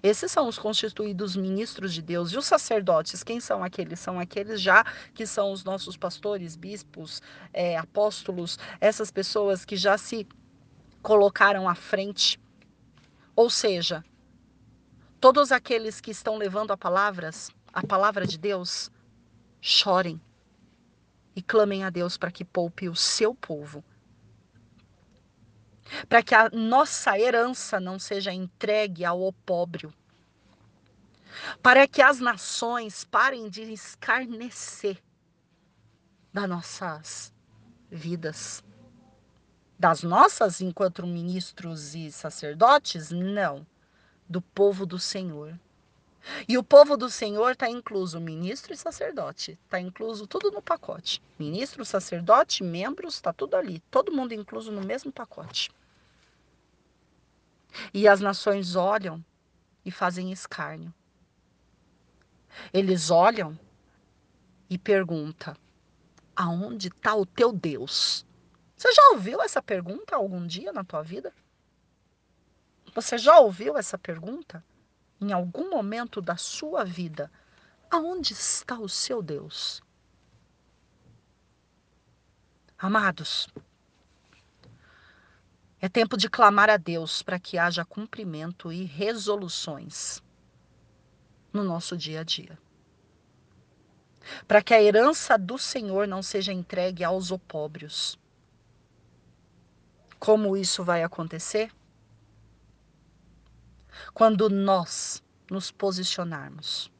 Esses 0.04 0.30
são 0.30 0.46
os 0.46 0.56
constituídos 0.56 1.34
ministros 1.34 1.92
de 1.92 2.00
Deus. 2.00 2.30
E 2.30 2.38
os 2.38 2.46
sacerdotes, 2.46 3.24
quem 3.24 3.40
são 3.40 3.64
aqueles? 3.64 3.98
São 3.98 4.20
aqueles 4.20 4.60
já 4.60 4.84
que 5.12 5.26
são 5.26 5.50
os 5.50 5.64
nossos 5.64 5.96
pastores, 5.96 6.54
bispos, 6.54 7.20
é, 7.52 7.76
apóstolos, 7.76 8.56
essas 8.80 9.10
pessoas 9.10 9.64
que 9.64 9.76
já 9.76 9.98
se 9.98 10.24
colocaram 11.04 11.68
à 11.68 11.74
frente. 11.74 12.40
Ou 13.36 13.50
seja, 13.50 14.02
todos 15.20 15.52
aqueles 15.52 16.00
que 16.00 16.10
estão 16.10 16.38
levando 16.38 16.72
a 16.72 16.78
palavras, 16.78 17.50
a 17.72 17.86
palavra 17.86 18.26
de 18.26 18.38
Deus, 18.38 18.90
chorem 19.60 20.18
e 21.36 21.42
clamem 21.42 21.84
a 21.84 21.90
Deus 21.90 22.16
para 22.16 22.32
que 22.32 22.44
poupe 22.44 22.88
o 22.88 22.96
seu 22.96 23.34
povo. 23.34 23.84
Para 26.08 26.22
que 26.22 26.34
a 26.34 26.48
nossa 26.48 27.18
herança 27.18 27.78
não 27.78 27.98
seja 27.98 28.32
entregue 28.32 29.04
ao 29.04 29.20
opróbrio. 29.20 29.92
Para 31.62 31.86
que 31.86 32.00
as 32.00 32.18
nações 32.18 33.04
parem 33.04 33.50
de 33.50 33.60
escarnecer 33.70 35.02
das 36.32 36.48
nossas 36.48 37.34
vidas 37.90 38.63
das 39.78 40.02
nossas 40.02 40.60
enquanto 40.60 41.06
ministros 41.06 41.94
e 41.94 42.10
sacerdotes? 42.10 43.10
Não. 43.10 43.66
Do 44.28 44.40
povo 44.40 44.86
do 44.86 44.98
Senhor. 44.98 45.58
E 46.48 46.56
o 46.56 46.62
povo 46.62 46.96
do 46.96 47.10
Senhor 47.10 47.52
está 47.52 47.68
incluso 47.68 48.20
ministro 48.20 48.72
e 48.72 48.76
sacerdote. 48.76 49.58
Está 49.64 49.78
incluso 49.78 50.26
tudo 50.26 50.50
no 50.50 50.62
pacote. 50.62 51.22
Ministro, 51.38 51.84
sacerdote, 51.84 52.64
membros, 52.64 53.14
está 53.14 53.32
tudo 53.32 53.56
ali. 53.56 53.80
Todo 53.90 54.12
mundo 54.12 54.32
incluso 54.32 54.72
no 54.72 54.80
mesmo 54.80 55.12
pacote. 55.12 55.70
E 57.92 58.08
as 58.08 58.20
nações 58.20 58.76
olham 58.76 59.22
e 59.84 59.90
fazem 59.90 60.32
escárnio. 60.32 60.94
Eles 62.72 63.10
olham 63.10 63.58
e 64.70 64.78
perguntam: 64.78 65.54
aonde 66.34 66.88
está 66.88 67.14
o 67.14 67.26
teu 67.26 67.52
Deus? 67.52 68.24
Você 68.84 68.92
já 68.92 69.08
ouviu 69.12 69.40
essa 69.40 69.62
pergunta 69.62 70.14
algum 70.14 70.46
dia 70.46 70.70
na 70.70 70.84
tua 70.84 71.02
vida? 71.02 71.32
Você 72.94 73.16
já 73.16 73.38
ouviu 73.38 73.78
essa 73.78 73.96
pergunta? 73.96 74.62
em 75.24 75.32
algum 75.32 75.70
momento 75.70 76.20
da 76.20 76.36
sua 76.36 76.84
vida, 76.84 77.30
aonde 77.90 78.32
está 78.34 78.78
o 78.78 78.88
seu 78.88 79.22
Deus? 79.22 79.82
Amados, 82.78 83.48
é 85.80 85.88
tempo 85.88 86.16
de 86.16 86.28
clamar 86.28 86.68
a 86.68 86.76
Deus 86.76 87.22
para 87.22 87.38
que 87.38 87.56
haja 87.56 87.84
cumprimento 87.84 88.72
e 88.72 88.84
resoluções 88.84 90.22
no 91.52 91.64
nosso 91.64 91.96
dia 91.96 92.20
a 92.20 92.24
dia. 92.24 92.58
Para 94.48 94.62
que 94.62 94.74
a 94.74 94.82
herança 94.82 95.38
do 95.38 95.58
Senhor 95.58 96.08
não 96.08 96.22
seja 96.22 96.52
entregue 96.52 97.04
aos 97.04 97.30
opóbrios. 97.30 98.18
Como 100.18 100.56
isso 100.56 100.82
vai 100.84 101.02
acontecer? 101.02 101.72
Quando 104.12 104.48
nós 104.48 105.22
nos 105.50 105.70
posicionarmos, 105.70 106.90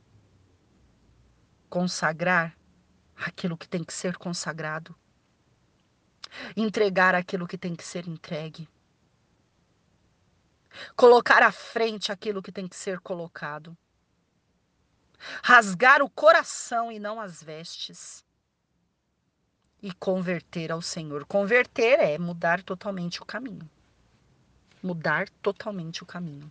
consagrar 1.68 2.56
aquilo 3.16 3.56
que 3.56 3.68
tem 3.68 3.82
que 3.82 3.92
ser 3.92 4.16
consagrado, 4.16 4.94
entregar 6.56 7.14
aquilo 7.14 7.46
que 7.46 7.58
tem 7.58 7.74
que 7.74 7.84
ser 7.84 8.06
entregue, 8.06 8.68
colocar 10.96 11.42
à 11.42 11.52
frente 11.52 12.12
aquilo 12.12 12.42
que 12.42 12.52
tem 12.52 12.68
que 12.68 12.76
ser 12.76 13.00
colocado, 13.00 13.76
rasgar 15.42 16.02
o 16.02 16.10
coração 16.10 16.90
e 16.90 16.98
não 16.98 17.20
as 17.20 17.42
vestes, 17.42 18.23
e 19.84 19.92
converter 19.92 20.72
ao 20.72 20.80
Senhor. 20.80 21.26
Converter 21.26 22.00
é 22.00 22.16
mudar 22.16 22.62
totalmente 22.62 23.20
o 23.20 23.26
caminho. 23.26 23.68
Mudar 24.82 25.28
totalmente 25.42 26.02
o 26.02 26.06
caminho. 26.06 26.50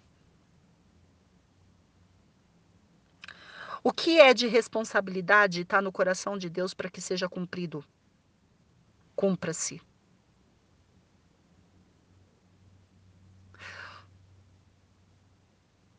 O 3.84 3.92
que 3.92 4.20
é 4.20 4.36
de 4.36 4.46
responsabilidade 4.46 5.62
está 5.62 5.82
no 5.82 5.92
coração 5.92 6.38
de 6.38 6.48
Deus 6.48 6.75
para 6.75 6.92
que 6.92 7.02
seja 7.02 7.28
cumprido. 7.28 7.84
Cumpra-se. 9.16 9.82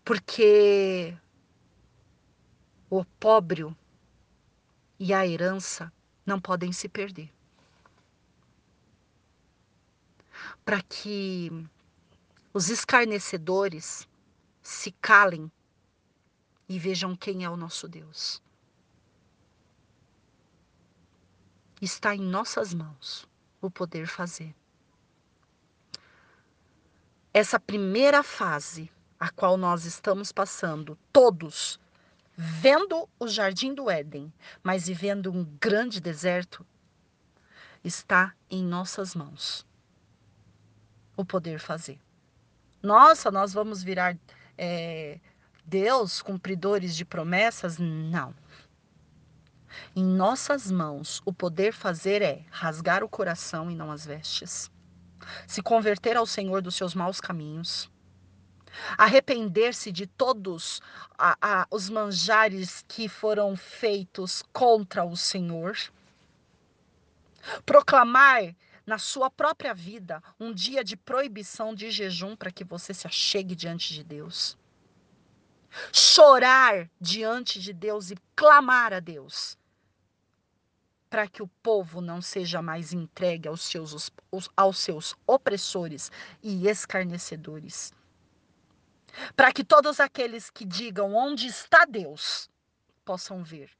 Porque 0.05 1.19
o 2.89 2.99
opróbrio 2.99 3.77
e 5.01 5.13
a 5.13 5.27
herança 5.27 5.93
não 6.25 6.41
podem 6.41 6.73
se 6.73 6.89
perder. 6.89 7.33
Para 10.65 10.83
que 10.83 11.51
os 12.53 12.69
escarnecedores 12.69 14.09
se 14.63 14.93
calem 14.93 15.51
e 16.69 16.79
vejam 16.79 17.15
quem 17.15 17.45
é 17.45 17.51
o 17.51 17.57
nosso 17.57 17.89
Deus. 17.89 18.43
Está 21.81 22.15
em 22.15 22.21
nossas 22.21 22.73
mãos 22.73 23.29
o 23.61 23.71
poder 23.71 24.07
fazer. 24.07 24.55
Essa 27.33 27.59
primeira 27.59 28.23
fase 28.23 28.91
a 29.19 29.29
qual 29.31 29.57
nós 29.57 29.85
estamos 29.85 30.31
passando, 30.31 30.97
todos, 31.13 31.81
vendo 32.37 33.09
o 33.19 33.29
jardim 33.29 33.75
do 33.75 33.91
Éden, 33.91 34.33
mas 34.63 34.87
vivendo 34.87 35.33
um 35.33 35.45
grande 35.61 36.01
deserto, 36.01 36.67
está 37.83 38.35
em 38.51 38.65
nossas 38.65 39.15
mãos 39.15 39.67
o 41.17 41.25
poder 41.25 41.61
fazer. 41.61 42.01
Nossa, 42.83 43.31
nós 43.31 43.53
vamos 43.53 43.83
virar 43.83 44.17
é, 44.59 45.21
Deus, 45.65 46.21
cumpridores 46.21 46.97
de 46.97 47.05
promessas? 47.05 47.79
Não. 47.79 48.35
Em 49.95 50.05
nossas 50.05 50.71
mãos, 50.71 51.23
o 51.25 51.33
poder 51.33 51.73
fazer 51.73 52.23
é 52.23 52.45
rasgar 52.51 53.03
o 53.03 53.09
coração 53.09 53.71
e 53.71 53.75
não 53.75 53.91
as 53.91 54.07
vestes, 54.07 54.71
se 55.47 55.63
converter 55.63 56.17
ao 56.17 56.27
Senhor 56.27 56.61
dos 56.61 56.75
seus 56.75 56.95
maus 56.95 57.21
caminhos, 57.21 57.91
arrepender-se 58.97 59.91
de 59.93 60.07
todos 60.07 60.81
a, 61.19 61.37
a, 61.41 61.67
os 61.71 61.89
manjares 61.89 62.85
que 62.89 63.09
foram 63.09 63.57
feitos 63.57 64.43
contra 64.53 65.05
o 65.05 65.17
Senhor, 65.17 65.77
proclamar 67.65 68.55
na 68.87 68.99
sua 68.99 69.31
própria 69.31 69.75
vida 69.75 70.23
um 70.39 70.53
dia 70.53 70.85
de 70.85 70.97
proibição 70.97 71.75
de 71.75 71.91
jejum 71.91 72.37
para 72.37 72.51
que 72.51 72.65
você 72.65 72.93
se 72.93 73.07
achegue 73.07 73.55
diante 73.55 73.93
de 73.95 74.05
Deus 74.05 74.57
chorar 75.93 76.89
diante 77.01 77.61
de 77.61 77.73
Deus 77.73 78.11
e 78.11 78.17
clamar 78.37 78.93
a 78.93 79.01
Deus 79.01 79.59
para 81.11 81.29
que 81.29 81.43
o 81.43 81.49
povo 81.63 82.01
não 82.01 82.21
seja 82.21 82.61
mais 82.61 82.93
entregue 82.93 83.47
aos 83.47 83.63
seus, 83.63 84.11
aos 84.57 84.79
seus 84.79 85.15
opressores 85.27 86.11
e 86.43 86.67
escarnecedores. 86.69 87.93
Para 89.37 89.53
que 89.53 89.65
todos 89.65 90.01
aqueles 90.01 90.51
que 90.51 90.65
digam 90.65 91.15
onde 91.15 91.47
está 91.47 91.85
Deus 91.85 92.49
possam 93.05 93.43
ver 93.43 93.71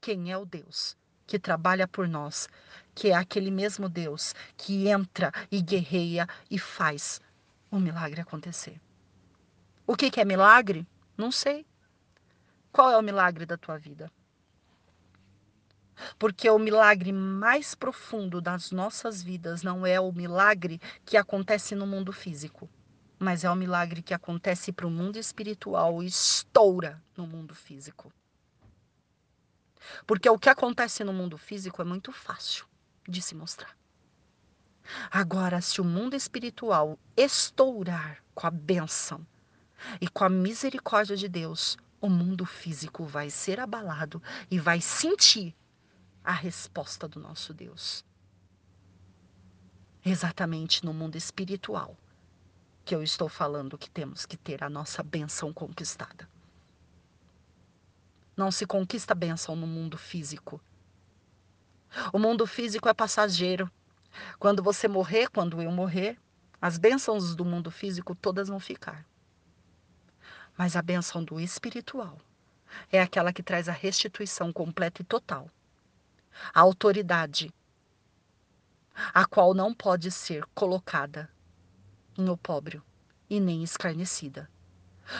quem 0.00 0.30
é 0.32 0.36
o 0.36 0.44
Deus 0.44 0.96
que 1.26 1.38
trabalha 1.38 1.88
por 1.88 2.08
nós, 2.08 2.48
que 2.94 3.08
é 3.08 3.14
aquele 3.14 3.50
mesmo 3.50 3.88
Deus 3.88 4.34
que 4.56 4.88
entra 4.88 5.32
e 5.50 5.62
guerreia 5.62 6.28
e 6.50 6.58
faz 6.58 7.20
o 7.70 7.78
milagre 7.78 8.20
acontecer. 8.20 8.80
O 9.86 9.96
que, 9.96 10.10
que 10.10 10.20
é 10.20 10.24
milagre? 10.24 10.86
Não 11.16 11.32
sei. 11.32 11.66
Qual 12.70 12.90
é 12.90 12.96
o 12.96 13.02
milagre 13.02 13.46
da 13.46 13.56
tua 13.56 13.78
vida? 13.78 14.10
Porque 16.18 16.48
o 16.50 16.58
milagre 16.58 17.12
mais 17.12 17.74
profundo 17.74 18.40
das 18.40 18.70
nossas 18.70 19.22
vidas 19.22 19.62
não 19.62 19.86
é 19.86 20.00
o 20.00 20.12
milagre 20.12 20.80
que 21.04 21.16
acontece 21.16 21.74
no 21.74 21.86
mundo 21.86 22.12
físico, 22.12 22.68
mas 23.22 23.44
é 23.44 23.50
o 23.50 23.54
milagre 23.54 24.02
que 24.02 24.12
acontece 24.12 24.72
para 24.72 24.86
o 24.86 24.90
mundo 24.90 25.16
espiritual 25.16 26.02
e 26.02 26.06
estoura 26.06 27.00
no 27.16 27.24
mundo 27.24 27.54
físico. 27.54 28.12
Porque 30.06 30.28
o 30.28 30.38
que 30.38 30.48
acontece 30.48 31.04
no 31.04 31.12
mundo 31.12 31.38
físico 31.38 31.80
é 31.80 31.84
muito 31.84 32.10
fácil 32.10 32.66
de 33.08 33.22
se 33.22 33.34
mostrar. 33.34 33.76
Agora, 35.08 35.60
se 35.60 35.80
o 35.80 35.84
mundo 35.84 36.16
espiritual 36.16 36.98
estourar 37.16 38.22
com 38.34 38.46
a 38.46 38.50
benção, 38.50 39.24
e 40.00 40.08
com 40.08 40.24
a 40.24 40.28
misericórdia 40.28 41.16
de 41.16 41.28
Deus, 41.28 41.76
o 42.00 42.08
mundo 42.08 42.44
físico 42.44 43.04
vai 43.04 43.30
ser 43.30 43.60
abalado 43.60 44.22
e 44.50 44.58
vai 44.58 44.80
sentir 44.80 45.54
a 46.24 46.32
resposta 46.32 47.08
do 47.08 47.20
nosso 47.20 47.52
Deus. 47.52 48.04
Exatamente 50.04 50.84
no 50.84 50.92
mundo 50.92 51.16
espiritual 51.16 51.96
que 52.84 52.94
eu 52.94 53.02
estou 53.02 53.28
falando 53.28 53.78
que 53.78 53.90
temos 53.90 54.26
que 54.26 54.36
ter 54.36 54.62
a 54.62 54.68
nossa 54.68 55.02
benção 55.02 55.52
conquistada. 55.52 56.28
Não 58.36 58.50
se 58.50 58.66
conquista 58.66 59.14
benção 59.14 59.54
no 59.54 59.66
mundo 59.66 59.96
físico. 59.96 60.60
O 62.12 62.18
mundo 62.18 62.46
físico 62.46 62.88
é 62.88 62.94
passageiro. 62.94 63.70
Quando 64.38 64.62
você 64.62 64.88
morrer, 64.88 65.28
quando 65.28 65.60
eu 65.60 65.70
morrer, 65.70 66.18
as 66.60 66.78
bênçãos 66.78 67.34
do 67.34 67.44
mundo 67.44 67.70
físico 67.70 68.14
todas 68.14 68.48
vão 68.48 68.58
ficar. 68.58 69.06
Mas 70.56 70.76
a 70.76 70.82
benção 70.82 71.22
do 71.22 71.38
espiritual 71.40 72.18
é 72.90 73.00
aquela 73.00 73.32
que 73.32 73.42
traz 73.42 73.68
a 73.68 73.72
restituição 73.72 74.52
completa 74.52 75.02
e 75.02 75.04
total. 75.04 75.50
A 76.52 76.60
autoridade, 76.60 77.52
a 79.12 79.24
qual 79.26 79.54
não 79.54 79.74
pode 79.74 80.10
ser 80.10 80.44
colocada 80.54 81.30
em 82.16 82.28
opróbrio 82.28 82.82
e 83.28 83.40
nem 83.40 83.62
escarnecida. 83.62 84.50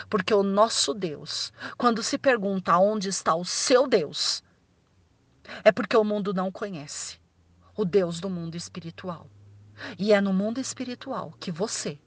Porque 0.09 0.33
o 0.33 0.43
nosso 0.43 0.93
Deus, 0.93 1.51
quando 1.77 2.01
se 2.01 2.17
pergunta 2.17 2.77
onde 2.77 3.09
está 3.09 3.35
o 3.35 3.43
seu 3.45 3.87
Deus, 3.87 4.43
é 5.63 5.71
porque 5.71 5.95
o 5.97 6.03
mundo 6.03 6.33
não 6.33 6.51
conhece 6.51 7.19
o 7.75 7.83
Deus 7.83 8.19
do 8.19 8.29
mundo 8.29 8.55
espiritual. 8.55 9.29
E 9.97 10.13
é 10.13 10.21
no 10.21 10.33
mundo 10.33 10.59
espiritual 10.59 11.33
que 11.39 11.51
você 11.51 11.99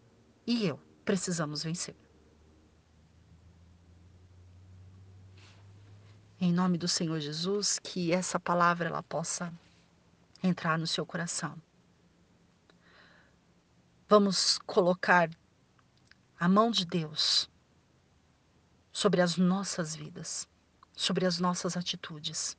e 0.46 0.66
eu 0.66 0.80
precisamos 1.04 1.62
vencer. 1.62 1.96
Em 6.40 6.52
nome 6.52 6.78
do 6.78 6.86
Senhor 6.86 7.18
Jesus, 7.18 7.78
que 7.78 8.12
essa 8.12 8.38
palavra 8.38 8.88
ela 8.88 9.02
possa 9.02 9.52
entrar 10.42 10.78
no 10.78 10.86
seu 10.86 11.04
coração. 11.04 11.60
Vamos 14.08 14.58
colocar 14.58 15.28
a 16.38 16.48
mão 16.48 16.70
de 16.70 16.86
Deus 16.86 17.50
sobre 18.92 19.20
as 19.20 19.36
nossas 19.36 19.96
vidas, 19.96 20.48
sobre 20.94 21.26
as 21.26 21.40
nossas 21.40 21.76
atitudes. 21.76 22.56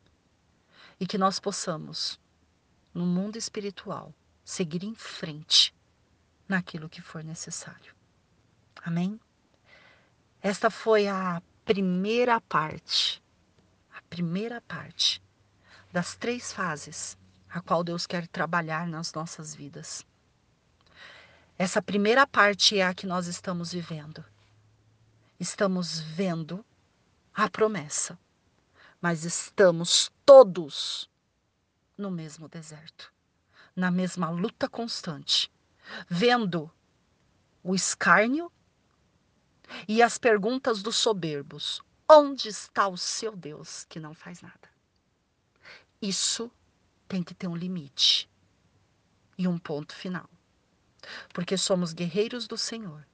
E 0.99 1.07
que 1.07 1.17
nós 1.17 1.39
possamos, 1.39 2.19
no 2.93 3.05
mundo 3.05 3.37
espiritual, 3.37 4.13
seguir 4.43 4.83
em 4.83 4.93
frente 4.93 5.73
naquilo 6.49 6.89
que 6.89 7.01
for 7.01 7.23
necessário. 7.23 7.95
Amém? 8.83 9.17
Esta 10.41 10.69
foi 10.69 11.07
a 11.07 11.41
primeira 11.63 12.41
parte, 12.41 13.23
a 13.93 14.01
primeira 14.09 14.59
parte 14.61 15.23
das 15.93 16.13
três 16.13 16.51
fases 16.51 17.17
a 17.49 17.61
qual 17.61 17.83
Deus 17.83 18.05
quer 18.05 18.27
trabalhar 18.27 18.85
nas 18.85 19.13
nossas 19.13 19.55
vidas. 19.55 20.05
Essa 21.59 21.81
primeira 21.81 22.27
parte 22.27 22.77
é 22.77 22.85
a 22.85 22.93
que 22.93 23.07
nós 23.07 23.25
estamos 23.25 23.71
vivendo. 23.71 24.23
Estamos 25.39 25.99
vendo 25.99 26.63
a 27.33 27.49
promessa, 27.49 28.17
mas 29.01 29.23
estamos 29.25 30.11
todos 30.23 31.09
no 31.97 32.11
mesmo 32.11 32.47
deserto, 32.47 33.11
na 33.75 33.89
mesma 33.89 34.29
luta 34.29 34.69
constante, 34.69 35.51
vendo 36.07 36.69
o 37.63 37.73
escárnio 37.73 38.51
e 39.87 40.03
as 40.03 40.19
perguntas 40.19 40.83
dos 40.83 40.95
soberbos: 40.95 41.81
onde 42.07 42.49
está 42.49 42.87
o 42.87 42.97
seu 42.97 43.35
Deus 43.35 43.83
que 43.85 43.99
não 43.99 44.13
faz 44.13 44.41
nada? 44.41 44.69
Isso 45.99 46.51
tem 47.07 47.23
que 47.23 47.33
ter 47.33 47.47
um 47.47 47.55
limite 47.55 48.29
e 49.39 49.47
um 49.47 49.57
ponto 49.57 49.95
final. 49.95 50.29
Porque 51.33 51.57
somos 51.57 51.93
guerreiros 51.93 52.47
do 52.47 52.57
Senhor. 52.57 53.05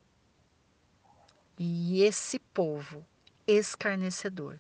E 1.58 2.02
esse 2.02 2.40
povo 2.40 3.06
escarnecedor 3.46 4.60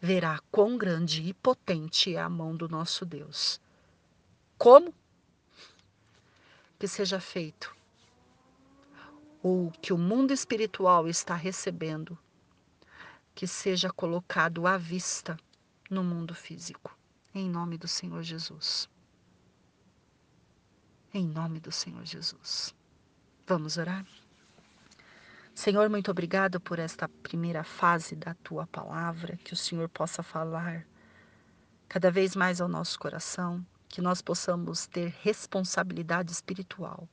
verá 0.00 0.40
quão 0.50 0.78
grande 0.78 1.22
e 1.22 1.34
potente 1.34 2.14
é 2.14 2.20
a 2.20 2.28
mão 2.28 2.56
do 2.56 2.68
nosso 2.68 3.04
Deus. 3.04 3.60
Como? 4.56 4.94
Que 6.78 6.88
seja 6.88 7.20
feito 7.20 7.74
o 9.42 9.72
que 9.80 9.92
o 9.92 9.98
mundo 9.98 10.32
espiritual 10.32 11.08
está 11.08 11.34
recebendo, 11.34 12.18
que 13.34 13.46
seja 13.46 13.90
colocado 13.90 14.66
à 14.66 14.76
vista 14.76 15.36
no 15.88 16.04
mundo 16.04 16.34
físico. 16.34 16.96
Em 17.34 17.48
nome 17.48 17.78
do 17.78 17.88
Senhor 17.88 18.22
Jesus. 18.22 18.88
Em 21.12 21.26
nome 21.26 21.58
do 21.58 21.72
Senhor 21.72 22.04
Jesus. 22.04 22.72
Vamos 23.44 23.76
orar? 23.76 24.06
Senhor, 25.52 25.90
muito 25.90 26.08
obrigado 26.08 26.60
por 26.60 26.78
esta 26.78 27.08
primeira 27.08 27.64
fase 27.64 28.14
da 28.14 28.32
tua 28.34 28.64
palavra, 28.68 29.36
que 29.38 29.52
o 29.52 29.56
Senhor 29.56 29.88
possa 29.88 30.22
falar 30.22 30.86
cada 31.88 32.12
vez 32.12 32.36
mais 32.36 32.60
ao 32.60 32.68
nosso 32.68 32.96
coração, 32.96 33.66
que 33.88 34.00
nós 34.00 34.22
possamos 34.22 34.86
ter 34.86 35.12
responsabilidade 35.20 36.30
espiritual, 36.30 37.08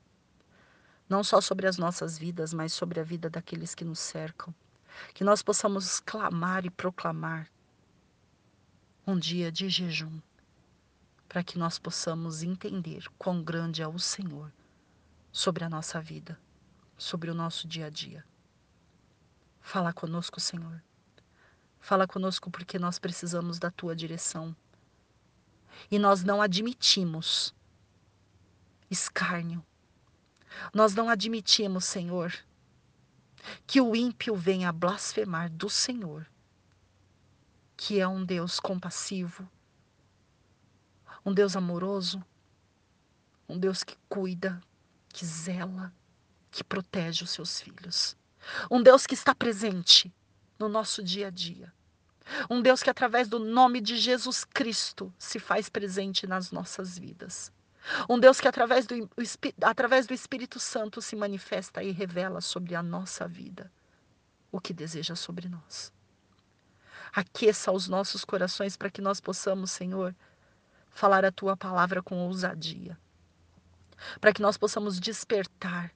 não 1.09 1.23
só 1.23 1.41
sobre 1.41 1.65
as 1.65 1.79
nossas 1.79 2.19
vidas, 2.19 2.53
mas 2.53 2.73
sobre 2.73 2.99
a 2.99 3.03
vida 3.03 3.31
daqueles 3.31 3.73
que 3.73 3.83
nos 3.83 3.97
cercam, 3.97 4.53
que 5.15 5.23
nós 5.23 5.41
possamos 5.41 5.99
clamar 5.99 6.67
e 6.67 6.69
proclamar 6.69 7.49
um 9.07 9.17
dia 9.17 9.51
de 9.51 9.67
jejum, 9.69 10.21
para 11.37 11.43
que 11.43 11.59
nós 11.59 11.77
possamos 11.77 12.41
entender 12.41 13.03
quão 13.15 13.43
grande 13.43 13.83
é 13.83 13.87
o 13.87 13.99
Senhor 13.99 14.51
sobre 15.31 15.63
a 15.63 15.69
nossa 15.69 16.01
vida, 16.01 16.35
sobre 16.97 17.29
o 17.29 17.35
nosso 17.35 17.67
dia 17.67 17.85
a 17.85 17.89
dia. 17.91 18.25
Fala 19.61 19.93
conosco, 19.93 20.39
Senhor. 20.39 20.83
Fala 21.79 22.07
conosco 22.07 22.49
porque 22.49 22.79
nós 22.79 22.97
precisamos 22.97 23.59
da 23.59 23.69
tua 23.69 23.95
direção. 23.95 24.55
E 25.91 25.99
nós 25.99 26.23
não 26.23 26.41
admitimos 26.41 27.53
escárnio. 28.89 29.63
Nós 30.73 30.95
não 30.95 31.07
admitimos, 31.07 31.85
Senhor, 31.85 32.33
que 33.67 33.79
o 33.79 33.95
ímpio 33.95 34.35
venha 34.35 34.71
blasfemar 34.71 35.51
do 35.51 35.69
Senhor 35.69 36.25
que 37.77 37.99
é 37.99 38.07
um 38.07 38.25
Deus 38.25 38.59
compassivo, 38.59 39.47
um 41.27 41.33
Deus 41.33 41.57
amoroso, 41.57 42.23
um 43.49 43.59
Deus 43.59 43.83
que 43.83 43.97
cuida, 44.07 44.61
que 45.09 45.25
zela, 45.25 45.93
que 46.49 46.63
protege 46.63 47.25
os 47.25 47.31
seus 47.31 47.59
filhos. 47.59 48.15
Um 48.71 48.81
Deus 48.81 49.05
que 49.05 49.13
está 49.13 49.35
presente 49.35 50.09
no 50.57 50.69
nosso 50.69 51.03
dia 51.03 51.27
a 51.27 51.29
dia. 51.29 51.73
Um 52.49 52.61
Deus 52.61 52.81
que, 52.81 52.89
através 52.89 53.27
do 53.27 53.39
nome 53.39 53.81
de 53.81 53.97
Jesus 53.97 54.45
Cristo, 54.45 55.13
se 55.19 55.37
faz 55.37 55.67
presente 55.67 56.25
nas 56.25 56.49
nossas 56.49 56.97
vidas. 56.97 57.51
Um 58.07 58.17
Deus 58.17 58.39
que, 58.39 58.47
através 58.47 58.87
do, 58.87 58.95
através 59.61 60.07
do 60.07 60.13
Espírito 60.13 60.61
Santo, 60.61 61.01
se 61.01 61.13
manifesta 61.17 61.83
e 61.83 61.91
revela 61.91 62.39
sobre 62.39 62.73
a 62.73 62.81
nossa 62.81 63.27
vida 63.27 63.69
o 64.49 64.61
que 64.61 64.71
deseja 64.71 65.13
sobre 65.13 65.49
nós. 65.49 65.91
Aqueça 67.11 67.69
os 67.69 67.89
nossos 67.89 68.23
corações 68.23 68.77
para 68.77 68.89
que 68.89 69.01
nós 69.01 69.19
possamos, 69.19 69.71
Senhor, 69.71 70.15
falar 70.97 71.23
a 71.23 71.31
tua 71.31 71.55
palavra 71.55 72.01
com 72.01 72.25
ousadia. 72.25 72.97
Para 74.19 74.33
que 74.33 74.41
nós 74.41 74.57
possamos 74.57 74.99
despertar. 74.99 75.93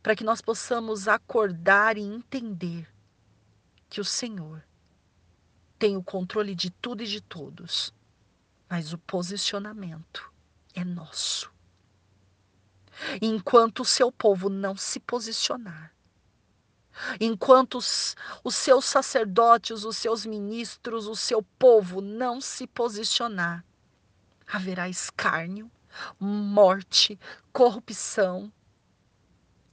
Para 0.00 0.14
que 0.14 0.22
nós 0.22 0.40
possamos 0.40 1.08
acordar 1.08 1.98
e 1.98 2.02
entender 2.02 2.88
que 3.90 4.00
o 4.00 4.04
Senhor 4.04 4.62
tem 5.76 5.96
o 5.96 6.02
controle 6.02 6.54
de 6.54 6.70
tudo 6.70 7.02
e 7.02 7.06
de 7.06 7.20
todos, 7.20 7.92
mas 8.68 8.92
o 8.92 8.98
posicionamento 8.98 10.32
é 10.72 10.84
nosso. 10.84 11.52
Enquanto 13.20 13.80
o 13.80 13.84
seu 13.84 14.12
povo 14.12 14.48
não 14.48 14.76
se 14.76 15.00
posicionar, 15.00 15.92
Enquanto 17.18 17.78
os, 17.78 18.14
os 18.44 18.54
seus 18.54 18.84
sacerdotes, 18.84 19.82
os 19.82 19.96
seus 19.96 20.26
ministros, 20.26 21.06
o 21.06 21.16
seu 21.16 21.42
povo 21.58 22.02
não 22.02 22.38
se 22.38 22.66
posicionar, 22.66 23.64
haverá 24.52 24.88
escárnio, 24.88 25.70
morte, 26.18 27.18
corrupção, 27.52 28.52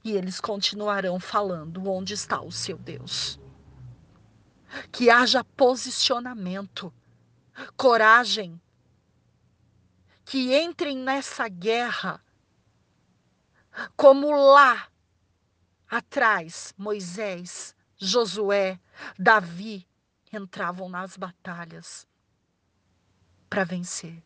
e 0.02 0.12
eles 0.12 0.40
continuarão 0.40 1.20
falando 1.20 1.90
onde 1.90 2.14
está 2.14 2.40
o 2.40 2.50
seu 2.50 2.78
Deus. 2.78 3.38
Que 4.90 5.10
haja 5.10 5.44
posicionamento, 5.44 6.92
coragem, 7.76 8.60
que 10.24 10.54
entrem 10.56 10.96
nessa 10.96 11.48
guerra 11.48 12.22
como 13.96 14.30
lá 14.30 14.90
Atrás, 15.90 16.72
Moisés, 16.78 17.74
Josué, 17.98 18.78
Davi 19.18 19.84
entravam 20.32 20.88
nas 20.88 21.16
batalhas 21.16 22.06
para 23.48 23.64
vencer, 23.64 24.22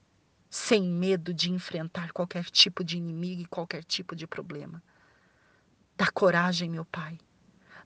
sem 0.55 0.85
medo 0.85 1.35
de 1.35 1.51
enfrentar 1.51 2.13
qualquer 2.13 2.45
tipo 2.45 2.85
de 2.85 2.97
inimigo 2.97 3.43
e 3.43 3.45
qualquer 3.45 3.83
tipo 3.83 4.15
de 4.15 4.25
problema. 4.25 4.81
Dá 5.97 6.09
coragem, 6.13 6.71
meu 6.71 6.85
Pai. 6.85 7.19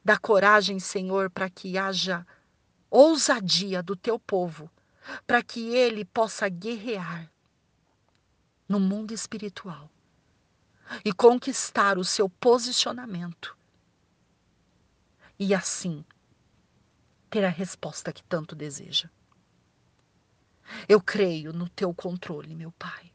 Dá 0.04 0.18
coragem, 0.18 0.78
Senhor, 0.78 1.30
para 1.30 1.48
que 1.48 1.78
haja 1.78 2.26
ousadia 2.90 3.82
do 3.82 3.96
teu 3.96 4.18
povo, 4.18 4.70
para 5.26 5.42
que 5.42 5.74
ele 5.74 6.04
possa 6.04 6.46
guerrear 6.46 7.32
no 8.68 8.78
mundo 8.78 9.14
espiritual 9.14 9.90
e 11.02 11.10
conquistar 11.10 11.96
o 11.96 12.04
seu 12.04 12.28
posicionamento 12.28 13.56
e 15.38 15.54
assim 15.54 16.04
ter 17.30 17.46
a 17.46 17.50
resposta 17.50 18.12
que 18.12 18.22
tanto 18.24 18.54
deseja. 18.54 19.08
Eu 20.88 21.00
creio 21.00 21.52
no 21.52 21.68
teu 21.68 21.94
controle, 21.94 22.54
meu 22.54 22.72
Pai. 22.72 23.12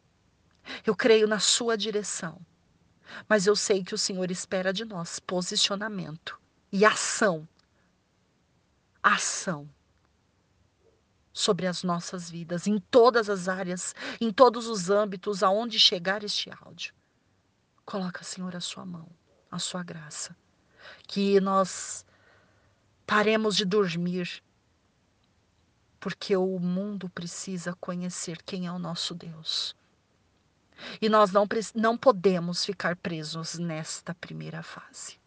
Eu 0.85 0.95
creio 0.95 1.27
na 1.27 1.39
sua 1.39 1.77
direção. 1.77 2.39
Mas 3.27 3.45
eu 3.45 3.55
sei 3.55 3.83
que 3.83 3.93
o 3.93 3.97
Senhor 3.97 4.31
espera 4.31 4.73
de 4.73 4.85
nós 4.85 5.19
posicionamento 5.19 6.39
e 6.71 6.85
ação. 6.85 7.47
Ação 9.01 9.69
sobre 11.31 11.67
as 11.67 11.83
nossas 11.83 12.29
vidas, 12.29 12.67
em 12.67 12.79
todas 12.79 13.29
as 13.29 13.47
áreas, 13.47 13.95
em 14.21 14.31
todos 14.31 14.67
os 14.67 14.89
âmbitos 14.89 15.43
aonde 15.43 15.79
chegar 15.79 16.23
este 16.23 16.49
áudio. 16.61 16.93
Coloca, 17.85 18.23
Senhor, 18.23 18.55
a 18.55 18.61
sua 18.61 18.85
mão, 18.85 19.09
a 19.51 19.59
sua 19.59 19.83
graça. 19.83 20.35
Que 21.07 21.39
nós 21.39 22.05
Paremos 23.05 23.55
de 23.57 23.65
dormir, 23.65 24.41
porque 26.03 26.35
o 26.35 26.59
mundo 26.59 27.07
precisa 27.07 27.73
conhecer 27.75 28.43
quem 28.43 28.67
é 28.67 28.71
o 28.73 28.77
nosso 28.77 29.15
Deus. 29.15 29.73
E 31.01 31.07
nós 31.07 31.31
não, 31.31 31.47
não 31.73 31.97
podemos 31.97 32.65
ficar 32.65 32.97
presos 32.97 33.57
nesta 33.57 34.13
primeira 34.13 34.61
fase. 34.61 35.17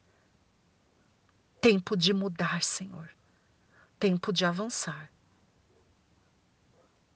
Tempo 1.63 1.97
de 1.97 2.13
mudar, 2.13 2.63
Senhor. 2.63 3.09
Tempo 3.99 4.31
de 4.31 4.45
avançar. 4.45 5.11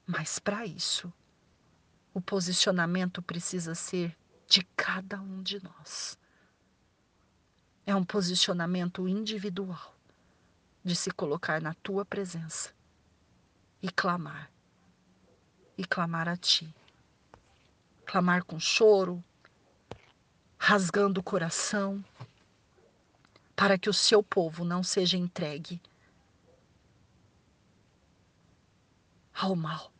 Mas 0.06 0.38
para 0.38 0.64
isso, 0.64 1.12
o 2.14 2.20
posicionamento 2.22 3.20
precisa 3.20 3.74
ser 3.74 4.16
de 4.48 4.62
cada 4.74 5.20
um 5.20 5.42
de 5.42 5.62
nós. 5.62 6.18
É 7.84 7.94
um 7.94 8.06
posicionamento 8.06 9.06
individual 9.06 9.94
de 10.82 10.96
se 10.96 11.10
colocar 11.10 11.60
na 11.60 11.74
tua 11.74 12.06
presença 12.06 12.79
e 13.82 13.90
clamar, 13.90 14.50
e 15.76 15.84
clamar 15.84 16.28
a 16.28 16.36
ti. 16.36 16.74
Clamar 18.04 18.44
com 18.44 18.58
choro, 18.58 19.22
rasgando 20.58 21.20
o 21.20 21.22
coração, 21.22 22.04
para 23.56 23.78
que 23.78 23.88
o 23.88 23.94
seu 23.94 24.22
povo 24.22 24.64
não 24.64 24.82
seja 24.82 25.16
entregue 25.16 25.80
ao 29.32 29.56
mal, 29.56 29.90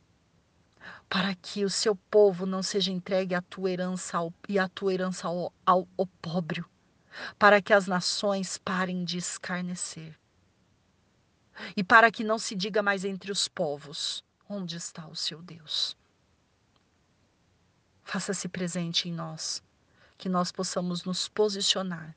para 1.09 1.35
que 1.35 1.65
o 1.65 1.71
seu 1.71 1.97
povo 1.97 2.45
não 2.45 2.63
seja 2.63 2.93
entregue 2.93 3.35
à 3.35 3.41
tua 3.41 3.71
herança 3.71 4.19
ao, 4.19 4.35
e 4.49 4.59
à 4.59 4.69
tua 4.69 4.93
herança 4.93 5.29
ao, 5.29 5.53
ao 5.65 5.89
opróbrio, 5.97 6.69
para 7.39 7.63
que 7.63 7.73
as 7.73 7.87
nações 7.87 8.59
parem 8.59 9.05
de 9.05 9.17
escarnecer 9.17 10.20
e 11.77 11.83
para 11.85 12.11
que 12.11 12.25
não 12.25 12.39
se 12.39 12.55
diga 12.55 12.83
mais 12.83 13.05
entre 13.05 13.31
os 13.31 13.49
povos: 13.49 14.25
onde 14.49 14.77
está 14.77 15.07
o 15.07 15.17
seu 15.17 15.43
Deus? 15.43 15.97
Faça-se 18.03 18.49
presente 18.49 19.09
em 19.09 19.13
nós, 19.13 19.63
que 20.19 20.29
nós 20.29 20.51
possamos 20.51 21.05
nos 21.05 21.29
posicionar. 21.29 22.17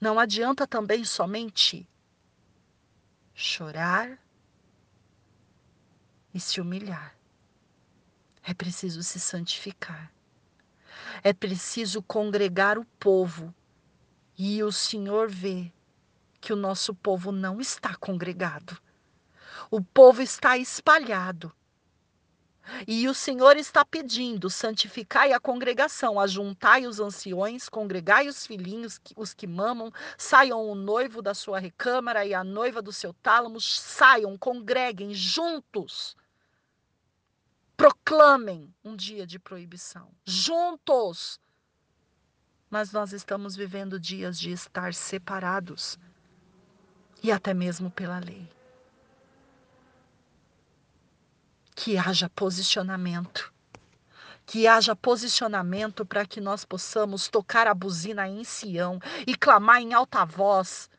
Não 0.00 0.18
adianta 0.18 0.66
também 0.66 1.04
somente 1.04 1.88
chorar 3.34 4.18
e 6.34 6.40
se 6.40 6.60
humilhar. 6.60 7.16
É 8.42 8.52
preciso 8.52 9.02
se 9.02 9.20
santificar. 9.20 10.12
É 11.22 11.32
preciso 11.32 12.02
congregar 12.02 12.78
o 12.78 12.84
povo. 12.98 13.54
E 14.36 14.62
o 14.62 14.72
Senhor 14.72 15.30
vê 15.30 15.72
que 16.42 16.52
o 16.52 16.56
nosso 16.56 16.92
povo 16.92 17.30
não 17.30 17.60
está 17.60 17.94
congregado. 17.94 18.76
O 19.70 19.80
povo 19.80 20.20
está 20.20 20.58
espalhado. 20.58 21.54
E 22.86 23.08
o 23.08 23.14
Senhor 23.14 23.56
está 23.56 23.84
pedindo: 23.84 24.50
santificai 24.50 25.32
a 25.32 25.38
congregação, 25.40 26.18
ajuntai 26.18 26.84
os 26.84 26.98
anciões, 26.98 27.68
congregai 27.68 28.28
os 28.28 28.44
filhinhos, 28.44 29.00
os 29.16 29.32
que 29.32 29.46
mamam, 29.46 29.92
saiam 30.18 30.68
o 30.68 30.74
noivo 30.74 31.22
da 31.22 31.32
sua 31.32 31.60
recâmara 31.60 32.26
e 32.26 32.34
a 32.34 32.42
noiva 32.42 32.82
do 32.82 32.92
seu 32.92 33.14
tálamo, 33.14 33.60
saiam, 33.60 34.36
congreguem 34.36 35.14
juntos. 35.14 36.16
Proclamem 37.76 38.72
um 38.84 38.96
dia 38.96 39.26
de 39.26 39.38
proibição, 39.38 40.08
juntos. 40.24 41.40
Mas 42.68 42.90
nós 42.90 43.12
estamos 43.12 43.54
vivendo 43.54 43.98
dias 43.98 44.38
de 44.38 44.50
estar 44.50 44.94
separados 44.94 45.98
e 47.22 47.30
até 47.30 47.54
mesmo 47.54 47.90
pela 47.90 48.18
lei. 48.18 48.48
Que 51.74 51.96
haja 51.96 52.28
posicionamento. 52.28 53.52
Que 54.44 54.66
haja 54.66 54.94
posicionamento 54.96 56.04
para 56.04 56.26
que 56.26 56.40
nós 56.40 56.64
possamos 56.64 57.28
tocar 57.28 57.66
a 57.66 57.74
buzina 57.74 58.28
em 58.28 58.42
Sião 58.42 58.98
e 59.26 59.36
clamar 59.36 59.80
em 59.80 59.94
alta 59.94 60.24
voz 60.24 60.90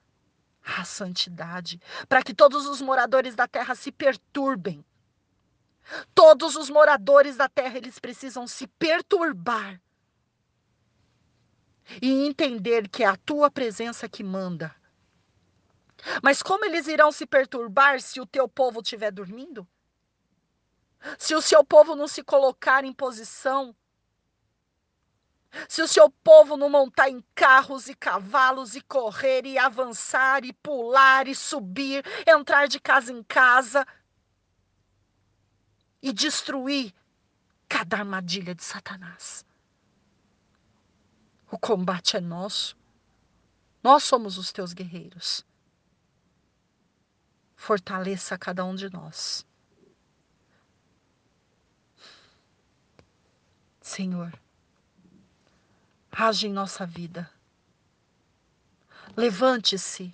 a 0.66 0.86
santidade, 0.86 1.80
para 2.08 2.24
que 2.24 2.34
todos 2.34 2.66
os 2.66 2.82
moradores 2.82 3.36
da 3.36 3.46
terra 3.48 3.76
se 3.76 3.92
perturbem. 3.92 4.84
Todos 6.16 6.56
os 6.56 6.70
moradores 6.70 7.36
da 7.36 7.50
terra 7.50 7.78
eles 7.78 8.00
precisam 8.00 8.48
se 8.48 8.66
perturbar 8.68 9.82
e 12.02 12.26
entender 12.26 12.88
que 12.88 13.04
é 13.04 13.08
a 13.08 13.18
tua 13.18 13.52
presença 13.52 14.08
que 14.08 14.24
manda 14.24 14.74
mas 16.22 16.44
como 16.44 16.66
eles 16.66 16.88
irão 16.88 17.12
se 17.12 17.26
perturbar 17.26 18.02
se 18.02 18.20
o 18.20 18.26
teu 18.26 18.48
povo 18.48 18.82
estiver 18.82 19.12
dormindo? 19.12 19.68
Se 21.18 21.36
o 21.36 21.42
seu 21.42 21.64
povo 21.64 21.96
não 21.96 22.08
se 22.08 22.24
colocar 22.24 22.84
em 22.84 22.94
posição? 22.94 23.76
Se 25.70 25.82
o 25.82 25.88
seu 25.88 26.10
povo 26.10 26.58
não 26.58 26.70
montar 26.70 27.10
em 27.10 27.24
carros 27.36 27.88
e 27.88 27.94
cavalos 27.94 28.76
e 28.76 28.82
correr 28.82 29.46
e 29.46 29.58
avançar 29.58 30.44
e 30.44 30.52
pular 30.52 31.28
e 31.28 31.36
subir, 31.36 32.04
entrar 32.28 32.68
de 32.68 32.80
casa 32.80 33.12
em 33.12 33.22
casa 33.24 33.86
e 36.02 36.12
destruir 36.12 36.94
cada 37.70 37.98
armadilha 37.98 38.56
de 38.56 38.64
Satanás? 38.64 39.46
O 41.52 41.58
combate 41.58 42.18
é 42.18 42.22
nosso. 42.22 42.76
Nós 43.84 44.04
somos 44.04 44.40
os 44.40 44.52
teus 44.52 44.74
guerreiros 44.74 45.46
fortaleça 47.64 48.38
cada 48.38 48.66
um 48.66 48.76
de 48.76 48.92
nós. 48.92 49.46
Senhor, 53.82 54.38
age 56.12 56.48
em 56.48 56.52
nossa 56.52 56.86
vida. 56.86 57.32
Levante-se 59.16 60.14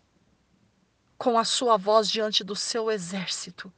com 1.18 1.40
a 1.40 1.44
sua 1.44 1.76
voz 1.76 2.08
diante 2.08 2.44
do 2.44 2.56
seu 2.56 2.92
exército. 2.92 3.74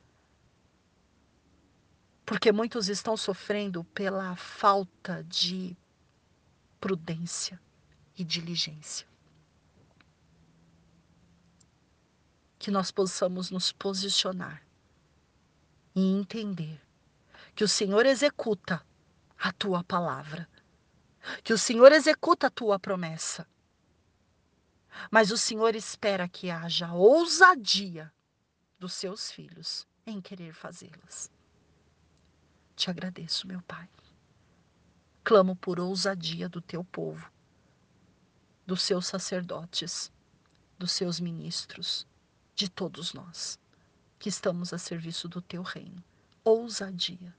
Porque 2.26 2.52
muitos 2.52 2.90
estão 2.90 3.16
sofrendo 3.16 3.86
pela 3.86 4.36
falta 4.36 5.24
de 5.24 5.78
prudência 6.78 7.58
e 8.18 8.24
diligência. 8.26 9.11
Que 12.62 12.70
nós 12.70 12.92
possamos 12.92 13.50
nos 13.50 13.72
posicionar 13.72 14.64
e 15.96 16.00
entender 16.00 16.80
que 17.56 17.64
o 17.64 17.68
Senhor 17.68 18.06
executa 18.06 18.86
a 19.36 19.52
tua 19.52 19.84
palavra, 19.84 20.48
que 21.44 21.52
o 21.54 21.58
Senhor 21.58 21.92
executa 21.92 22.46
a 22.46 22.52
tua 22.52 22.78
promessa. 22.78 23.48
Mas 25.10 25.32
o 25.32 25.38
Senhor 25.40 25.76
espera 25.76 26.30
que 26.30 26.52
haja 26.52 26.94
ousadia 26.94 28.14
dos 28.78 28.94
seus 28.94 29.32
filhos 29.32 29.88
em 30.06 30.22
querer 30.22 30.54
fazê-las. 30.54 31.32
Te 32.76 32.92
agradeço, 32.92 33.48
meu 33.48 33.64
Pai. 33.64 33.90
Clamo 35.24 35.56
por 35.56 35.80
ousadia 35.80 36.48
do 36.48 36.62
teu 36.62 36.84
povo, 36.84 37.28
dos 38.68 38.84
seus 38.84 39.08
sacerdotes, 39.08 40.12
dos 40.78 40.92
seus 40.92 41.20
ministros, 41.20 42.06
de 42.56 42.70
todos 42.70 43.14
nós 43.14 43.60
que 44.20 44.30
estamos 44.30 44.72
a 44.74 44.78
serviço 44.78 45.28
do 45.28 45.42
teu 45.42 45.64
reino. 45.64 46.04
Ousadia, 46.44 47.36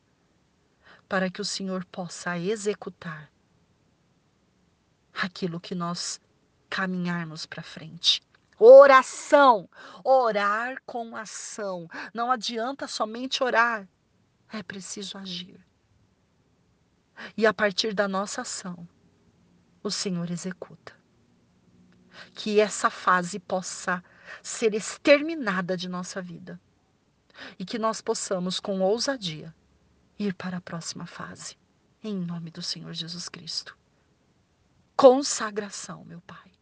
para 1.09 1.31
que 1.31 1.41
o 1.41 1.45
Senhor 1.45 1.85
possa 1.85 2.39
executar 2.39 3.31
aquilo 5.13 5.61
que 5.61 5.75
nós 5.75 6.21
caminharmos 6.69 7.47
para 7.47 7.63
frente. 7.63 8.23
Oração, 8.59 9.69
orar 10.05 10.81
com 10.87 11.17
ação. 11.17 11.89
Não 12.15 12.31
adianta 12.31 12.87
somente 12.87 13.43
orar, 13.43 13.89
é 14.53 14.63
preciso 14.63 15.19
agir. 15.19 15.61
E 17.37 17.47
a 17.47 17.53
partir 17.55 17.95
da 17.95 18.09
nossa 18.09 18.43
ação, 18.43 18.89
o 19.83 19.91
Senhor 19.91 20.31
executa. 20.31 20.95
Que 22.35 22.61
essa 22.61 22.91
fase 22.91 23.39
possa 23.39 24.03
ser 24.43 24.75
exterminada 24.75 25.77
de 25.77 25.89
nossa 25.89 26.23
vida. 26.23 26.61
E 27.59 27.65
que 27.65 27.79
nós 27.79 28.01
possamos, 28.01 28.61
com 28.61 28.81
ousadia, 28.81 29.55
ir 30.19 30.35
para 30.35 30.59
a 30.59 30.61
próxima 30.61 31.07
fase. 31.07 31.57
Em 32.03 32.15
nome 32.15 32.51
do 32.51 32.63
Senhor 32.63 32.93
Jesus 32.93 33.29
Cristo. 33.29 33.77
Consagração, 34.97 36.05
meu 36.05 36.21
Pai. 36.21 36.53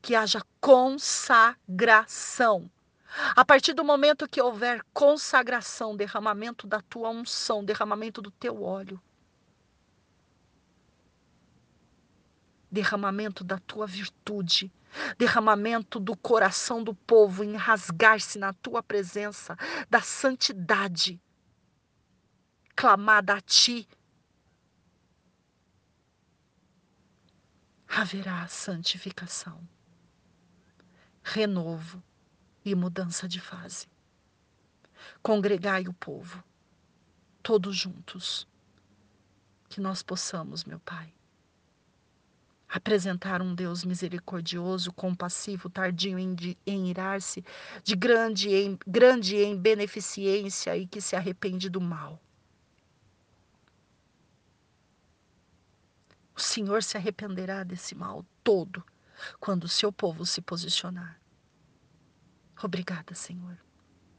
Que 0.00 0.14
haja 0.14 0.42
consagração. 0.60 1.60
A 3.34 3.44
partir 3.44 3.72
do 3.72 3.84
momento 3.84 4.28
que 4.28 4.40
houver 4.40 4.84
consagração, 4.92 5.96
derramamento 5.96 6.66
da 6.66 6.80
tua 6.80 7.10
unção, 7.10 7.64
derramamento 7.64 8.22
do 8.22 8.30
teu 8.30 8.62
óleo, 8.62 9.00
derramamento 12.70 13.42
da 13.42 13.58
tua 13.58 13.86
virtude, 13.86 14.72
derramamento 15.16 16.00
do 16.00 16.16
coração 16.16 16.82
do 16.82 16.94
povo 16.94 17.44
em 17.44 17.56
rasgar-se 17.56 18.38
na 18.38 18.52
tua 18.52 18.82
presença, 18.82 19.56
da 19.88 20.00
santidade 20.00 21.20
clamada 22.80 23.34
a 23.34 23.40
ti. 23.40 23.86
Haverá 27.86 28.46
santificação, 28.48 29.68
renovo 31.22 32.02
e 32.64 32.74
mudança 32.74 33.28
de 33.28 33.40
fase. 33.40 33.86
Congregai 35.22 35.88
o 35.88 35.92
povo, 35.92 36.42
todos 37.42 37.76
juntos, 37.76 38.46
que 39.68 39.80
nós 39.80 40.02
possamos, 40.02 40.64
meu 40.64 40.80
Pai, 40.80 41.12
apresentar 42.70 43.42
um 43.42 43.52
Deus 43.52 43.84
misericordioso, 43.84 44.92
compassivo, 44.92 45.68
tardio 45.68 46.18
em, 46.18 46.36
em 46.64 46.88
irar-se, 46.88 47.44
de 47.82 47.96
grande 47.96 48.48
em, 48.48 48.78
grande 48.86 49.36
em 49.36 49.56
beneficência 49.56 50.76
e 50.76 50.86
que 50.86 51.00
se 51.00 51.16
arrepende 51.16 51.68
do 51.68 51.80
mal. 51.80 52.22
O 56.34 56.40
Senhor 56.40 56.82
se 56.82 56.96
arrependerá 56.96 57.64
desse 57.64 57.94
mal 57.94 58.24
todo 58.44 58.84
quando 59.40 59.64
o 59.64 59.68
seu 59.68 59.92
povo 59.92 60.24
se 60.24 60.40
posicionar. 60.40 61.20
Obrigada, 62.62 63.14
Senhor, 63.14 63.58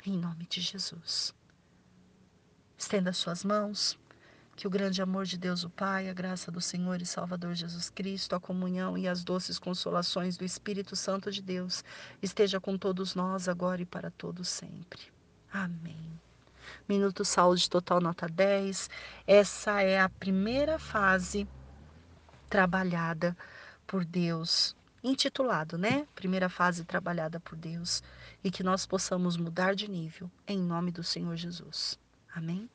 em 0.05 0.17
nome 0.17 0.45
de 0.45 0.59
Jesus. 0.59 1.33
Estenda 2.77 3.13
suas 3.13 3.43
mãos. 3.45 3.97
Que 4.55 4.67
o 4.67 4.69
grande 4.69 5.01
amor 5.01 5.25
de 5.25 5.37
Deus, 5.37 5.63
o 5.63 5.69
Pai, 5.69 6.09
a 6.09 6.13
graça 6.13 6.51
do 6.51 6.61
Senhor 6.61 7.01
e 7.01 7.05
Salvador 7.05 7.53
Jesus 7.53 7.89
Cristo, 7.89 8.35
a 8.35 8.39
comunhão 8.39 8.97
e 8.97 9.07
as 9.07 9.23
doces 9.23 9.57
consolações 9.57 10.37
do 10.37 10.45
Espírito 10.45 10.95
Santo 10.95 11.31
de 11.31 11.41
Deus 11.41 11.83
esteja 12.21 12.59
com 12.59 12.77
todos 12.77 13.15
nós 13.15 13.47
agora 13.47 13.81
e 13.81 13.85
para 13.85 14.11
todos 14.11 14.47
sempre. 14.49 15.01
Amém. 15.51 15.97
Minuto 16.87 17.25
Saúde 17.25 17.69
Total 17.69 17.99
Nota 17.99 18.27
10. 18.27 18.89
Essa 19.25 19.81
é 19.81 19.99
a 19.99 20.09
primeira 20.09 20.77
fase 20.77 21.47
trabalhada 22.49 23.35
por 23.87 24.05
Deus, 24.05 24.75
intitulado, 25.03 25.77
né? 25.77 26.07
Primeira 26.13 26.49
fase 26.49 26.83
trabalhada 26.83 27.39
por 27.39 27.57
Deus 27.57 28.03
e 28.43 28.51
que 28.51 28.63
nós 28.63 28.85
possamos 28.85 29.37
mudar 29.37 29.75
de 29.75 29.89
nível 29.89 30.29
em 30.47 30.59
nome 30.59 30.91
do 30.91 31.03
Senhor 31.03 31.35
Jesus. 31.35 31.99
Amém. 32.33 32.69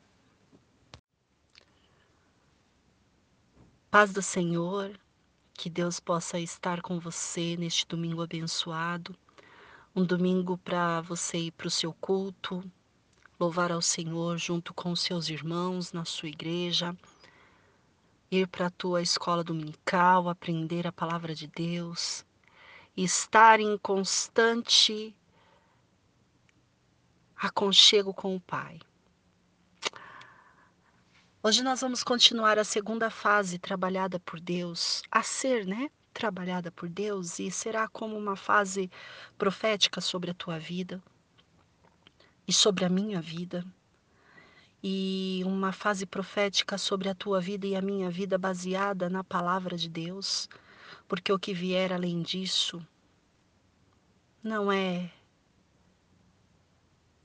Paz 3.98 4.12
do 4.12 4.20
Senhor, 4.20 4.94
que 5.54 5.70
Deus 5.70 5.98
possa 5.98 6.38
estar 6.38 6.82
com 6.82 7.00
você 7.00 7.56
neste 7.56 7.86
domingo 7.86 8.20
abençoado. 8.20 9.16
Um 9.94 10.04
domingo 10.04 10.58
para 10.58 11.00
você 11.00 11.38
ir 11.38 11.52
para 11.52 11.68
o 11.68 11.70
seu 11.70 11.94
culto, 11.94 12.62
louvar 13.40 13.72
ao 13.72 13.80
Senhor 13.80 14.36
junto 14.36 14.74
com 14.74 14.92
os 14.92 15.00
seus 15.00 15.30
irmãos 15.30 15.94
na 15.94 16.04
sua 16.04 16.28
igreja, 16.28 16.94
ir 18.30 18.46
para 18.48 18.66
a 18.66 18.70
tua 18.70 19.00
escola 19.00 19.42
dominical, 19.42 20.28
aprender 20.28 20.86
a 20.86 20.92
palavra 20.92 21.34
de 21.34 21.46
Deus, 21.46 22.22
estar 22.94 23.60
em 23.60 23.78
constante 23.78 25.16
aconchego 27.34 28.12
com 28.12 28.36
o 28.36 28.40
Pai. 28.42 28.78
Hoje 31.46 31.62
nós 31.62 31.80
vamos 31.80 32.02
continuar 32.02 32.58
a 32.58 32.64
segunda 32.64 33.08
fase 33.08 33.56
trabalhada 33.56 34.18
por 34.18 34.40
Deus, 34.40 35.04
a 35.08 35.22
ser, 35.22 35.64
né? 35.64 35.88
Trabalhada 36.12 36.72
por 36.72 36.88
Deus 36.88 37.38
e 37.38 37.52
será 37.52 37.86
como 37.86 38.18
uma 38.18 38.34
fase 38.34 38.90
profética 39.38 40.00
sobre 40.00 40.32
a 40.32 40.34
tua 40.34 40.58
vida 40.58 41.00
e 42.48 42.52
sobre 42.52 42.84
a 42.84 42.88
minha 42.88 43.20
vida. 43.20 43.64
E 44.82 45.40
uma 45.46 45.70
fase 45.70 46.04
profética 46.04 46.76
sobre 46.76 47.08
a 47.08 47.14
tua 47.14 47.40
vida 47.40 47.64
e 47.64 47.76
a 47.76 47.80
minha 47.80 48.10
vida 48.10 48.36
baseada 48.36 49.08
na 49.08 49.22
palavra 49.22 49.76
de 49.76 49.88
Deus, 49.88 50.48
porque 51.06 51.32
o 51.32 51.38
que 51.38 51.54
vier 51.54 51.92
além 51.92 52.22
disso 52.22 52.84
não 54.42 54.72
é 54.72 55.12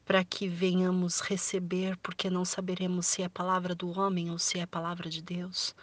para 0.05 0.23
que 0.23 0.47
venhamos 0.47 1.19
receber, 1.19 1.97
porque 1.97 2.29
não 2.29 2.43
saberemos 2.43 3.05
se 3.05 3.21
é 3.21 3.29
palavra 3.29 3.75
do 3.75 3.97
homem 3.97 4.29
ou 4.29 4.39
se 4.39 4.59
é 4.59 4.65
palavra 4.65 5.09
de 5.09 5.21
Deus. 5.21 5.75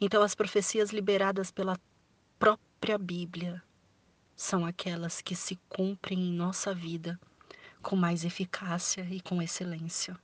Então, 0.00 0.22
as 0.22 0.34
profecias 0.34 0.90
liberadas 0.90 1.50
pela 1.50 1.78
própria 2.38 2.98
Bíblia 2.98 3.62
são 4.36 4.64
aquelas 4.64 5.20
que 5.20 5.34
se 5.34 5.58
cumprem 5.68 6.28
em 6.28 6.32
nossa 6.32 6.72
vida 6.72 7.18
com 7.82 7.96
mais 7.96 8.24
eficácia 8.24 9.06
e 9.10 9.20
com 9.20 9.42
excelência. 9.42 10.16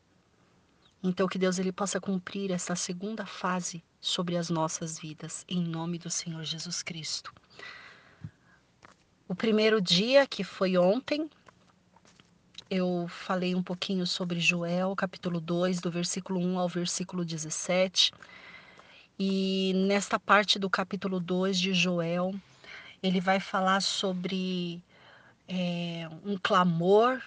Então, 1.02 1.28
que 1.28 1.38
Deus 1.38 1.58
ele 1.58 1.72
possa 1.72 2.00
cumprir 2.00 2.50
essa 2.50 2.76
segunda 2.76 3.26
fase 3.26 3.82
sobre 4.00 4.36
as 4.36 4.48
nossas 4.48 4.98
vidas, 4.98 5.44
em 5.48 5.62
nome 5.62 5.98
do 5.98 6.10
Senhor 6.10 6.44
Jesus 6.44 6.82
Cristo. 6.82 7.32
O 9.26 9.34
primeiro 9.34 9.80
dia, 9.80 10.26
que 10.26 10.44
foi 10.44 10.76
ontem, 10.76 11.28
eu 12.74 13.06
falei 13.08 13.54
um 13.54 13.62
pouquinho 13.62 14.04
sobre 14.04 14.40
Joel, 14.40 14.96
capítulo 14.96 15.40
2, 15.40 15.80
do 15.80 15.92
versículo 15.92 16.40
1 16.40 16.58
ao 16.58 16.68
versículo 16.68 17.24
17. 17.24 18.12
E 19.16 19.72
nesta 19.86 20.18
parte 20.18 20.58
do 20.58 20.68
capítulo 20.68 21.20
2 21.20 21.56
de 21.56 21.72
Joel, 21.72 22.34
ele 23.00 23.20
vai 23.20 23.38
falar 23.38 23.80
sobre 23.80 24.82
é, 25.46 26.08
um 26.24 26.36
clamor 26.36 27.22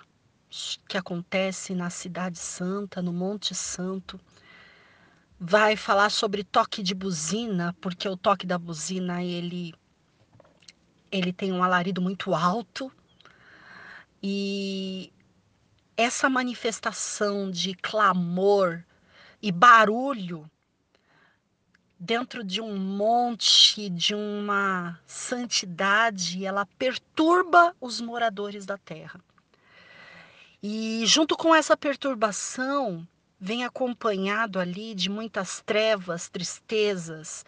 que 0.86 0.98
acontece 0.98 1.74
na 1.74 1.90
Cidade 1.90 2.38
Santa, 2.38 3.02
no 3.02 3.14
Monte 3.14 3.56
Santo. 3.56 4.20
Vai 5.40 5.78
falar 5.78 6.10
sobre 6.10 6.44
toque 6.44 6.84
de 6.84 6.94
buzina, 6.94 7.74
porque 7.80 8.10
o 8.10 8.18
toque 8.18 8.46
da 8.46 8.58
buzina 8.58 9.24
ele, 9.24 9.74
ele 11.10 11.32
tem 11.32 11.54
um 11.54 11.64
alarido 11.64 12.02
muito 12.02 12.36
alto. 12.36 12.92
E 14.22 15.14
essa 15.98 16.30
manifestação 16.30 17.50
de 17.50 17.74
clamor 17.74 18.84
e 19.42 19.52
barulho 19.52 20.50
dentro 22.00 22.44
de 22.44 22.62
um 22.62 22.78
monte, 22.78 23.90
de 23.90 24.14
uma 24.14 25.00
santidade, 25.08 26.46
ela 26.46 26.68
perturba 26.78 27.76
os 27.82 28.00
moradores 28.00 28.66
da 28.66 28.78
terra. 28.78 29.20
E 30.62 31.04
junto 31.08 31.36
com 31.36 31.56
essa 31.56 31.76
perturbação, 31.76 33.08
vem 33.40 33.66
acompanhado 33.66 34.60
ali 34.60 34.94
de 34.94 35.10
muitas 35.10 35.62
trevas, 35.62 36.30
tristezas, 36.30 37.44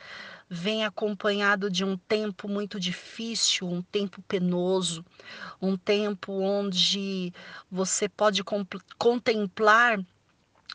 vem 0.50 0.84
acompanhado 0.84 1.70
de 1.70 1.86
um 1.86 1.96
tempo 1.96 2.48
muito 2.50 2.80
difícil, 2.80 3.68
um 3.68 3.82
tempo 3.82 4.22
penoso, 4.24 5.06
um 5.62 5.78
tempo 5.78 6.34
onde 6.34 7.32
você 7.70 8.10
pode 8.10 8.44
contemplar 8.98 10.00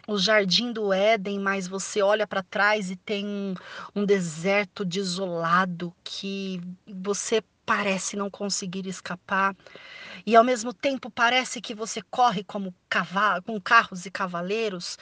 o 0.07 0.19
jardim 0.19 0.73
do 0.73 0.93
Éden, 0.93 1.41
mas 1.41 1.67
você 1.67 2.03
olha 2.03 2.27
para 2.27 2.43
trás 2.43 2.91
e 2.91 2.97
tem 2.97 3.55
um, 3.95 4.05
deserto 4.05 4.85
desolado 4.85 5.95
que 6.05 6.61
você 6.87 7.43
parece 7.65 8.17
não 8.17 8.31
conseguir 8.31 8.87
escapar. 8.87 9.57
E 10.27 10.37
ao 10.37 10.45
mesmo 10.45 10.73
tempo 10.73 11.11
parece 11.11 11.61
que 11.61 11.75
você 11.75 12.01
corre 12.03 12.45
como 12.45 12.75
cavalo, 12.89 13.43
com 13.43 13.61
carros 13.61 14.07
e 14.07 14.11
cavaleiros, 14.11 14.99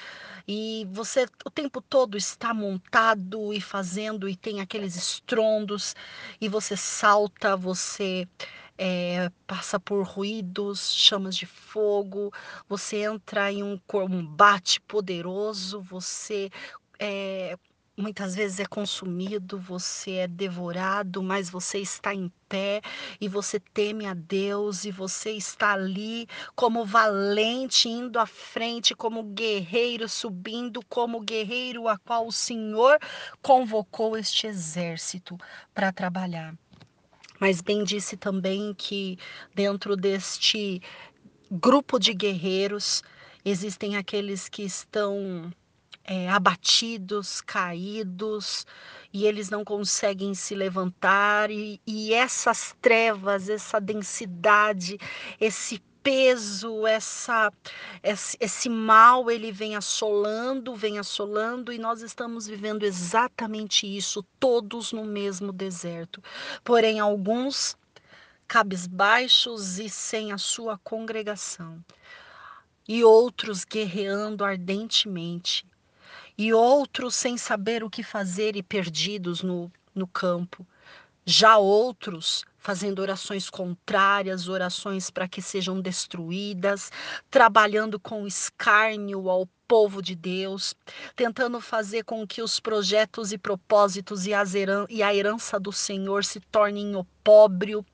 e 0.46 0.86
você 0.90 1.26
o 1.44 1.50
tempo 1.50 1.80
todo 1.80 2.16
está 2.16 2.52
montado 2.52 3.52
e 3.52 3.60
fazendo 3.60 4.28
e 4.28 4.36
tem 4.36 4.60
aqueles 4.60 4.96
estrondos 4.96 5.94
e 6.40 6.48
você 6.48 6.76
salta, 6.76 7.56
você 7.56 8.26
é, 8.78 9.30
passa 9.46 9.78
por 9.78 10.02
ruídos, 10.04 10.94
chamas 10.94 11.36
de 11.36 11.46
fogo, 11.46 12.32
você 12.68 13.04
entra 13.04 13.52
em 13.52 13.62
um 13.62 13.78
combate 13.86 14.80
poderoso, 14.80 15.80
você 15.80 16.50
é, 16.98 17.56
muitas 17.96 18.34
vezes 18.34 18.58
é 18.58 18.64
consumido, 18.64 19.58
você 19.58 20.12
é 20.12 20.28
devorado, 20.28 21.22
mas 21.22 21.50
você 21.50 21.78
está 21.78 22.14
em 22.14 22.32
pé 22.48 22.80
e 23.20 23.28
você 23.28 23.60
teme 23.60 24.06
a 24.06 24.14
Deus 24.14 24.84
e 24.84 24.90
você 24.90 25.32
está 25.32 25.72
ali 25.72 26.26
como 26.54 26.84
valente 26.84 27.88
indo 27.88 28.18
à 28.18 28.26
frente, 28.26 28.94
como 28.94 29.22
guerreiro 29.22 30.08
subindo, 30.08 30.80
como 30.88 31.20
guerreiro 31.20 31.86
a 31.88 31.98
qual 31.98 32.26
o 32.26 32.32
Senhor 32.32 32.98
convocou 33.42 34.16
este 34.16 34.46
exército 34.46 35.36
para 35.74 35.92
trabalhar. 35.92 36.54
Mas 37.38 37.60
bem 37.60 37.84
disse 37.84 38.16
também 38.16 38.72
que 38.72 39.18
dentro 39.54 39.96
deste 39.96 40.80
grupo 41.50 41.98
de 41.98 42.14
guerreiros 42.14 43.02
existem 43.44 43.96
aqueles 43.96 44.48
que 44.48 44.62
estão 44.62 45.52
é, 46.04 46.28
abatidos, 46.28 47.40
caídos, 47.40 48.66
e 49.12 49.26
eles 49.26 49.50
não 49.50 49.64
conseguem 49.64 50.34
se 50.34 50.54
levantar, 50.54 51.50
e, 51.50 51.80
e 51.86 52.12
essas 52.14 52.74
trevas, 52.80 53.48
essa 53.48 53.80
densidade, 53.80 54.98
esse 55.40 55.80
peso, 56.02 56.86
essa, 56.86 57.52
esse, 58.02 58.36
esse, 58.40 58.68
mal, 58.68 59.30
ele 59.30 59.52
vem 59.52 59.76
assolando, 59.76 60.74
vem 60.74 60.98
assolando, 60.98 61.72
e 61.72 61.78
nós 61.78 62.02
estamos 62.02 62.46
vivendo 62.46 62.82
exatamente 62.82 63.86
isso, 63.86 64.24
todos 64.40 64.92
no 64.92 65.04
mesmo 65.04 65.52
deserto. 65.52 66.22
Porém, 66.64 66.98
alguns 66.98 67.76
cabisbaixos 68.48 69.78
e 69.78 69.88
sem 69.88 70.32
a 70.32 70.38
sua 70.38 70.76
congregação, 70.78 71.82
e 72.88 73.04
outros 73.04 73.64
guerreando 73.64 74.44
ardentemente, 74.44 75.64
e 76.36 76.52
outros 76.52 77.14
sem 77.14 77.36
saber 77.36 77.82
o 77.82 77.90
que 77.90 78.02
fazer 78.02 78.56
e 78.56 78.62
perdidos 78.62 79.42
no, 79.42 79.70
no 79.94 80.06
campo. 80.06 80.66
Já 81.24 81.56
outros 81.56 82.44
fazendo 82.62 83.00
orações 83.00 83.50
contrárias, 83.50 84.48
orações 84.48 85.10
para 85.10 85.26
que 85.26 85.42
sejam 85.42 85.80
destruídas, 85.80 86.92
trabalhando 87.28 87.98
com 87.98 88.24
escárnio 88.24 89.28
ao 89.28 89.48
povo 89.66 90.00
de 90.00 90.14
Deus, 90.14 90.74
tentando 91.16 91.60
fazer 91.60 92.04
com 92.04 92.24
que 92.24 92.40
os 92.40 92.60
projetos 92.60 93.32
e 93.32 93.38
propósitos 93.38 94.26
e 94.26 94.32
a 95.02 95.14
herança 95.14 95.58
do 95.58 95.72
Senhor 95.72 96.24
se 96.24 96.38
tornem 96.38 96.94
opróbrio, 96.94 97.84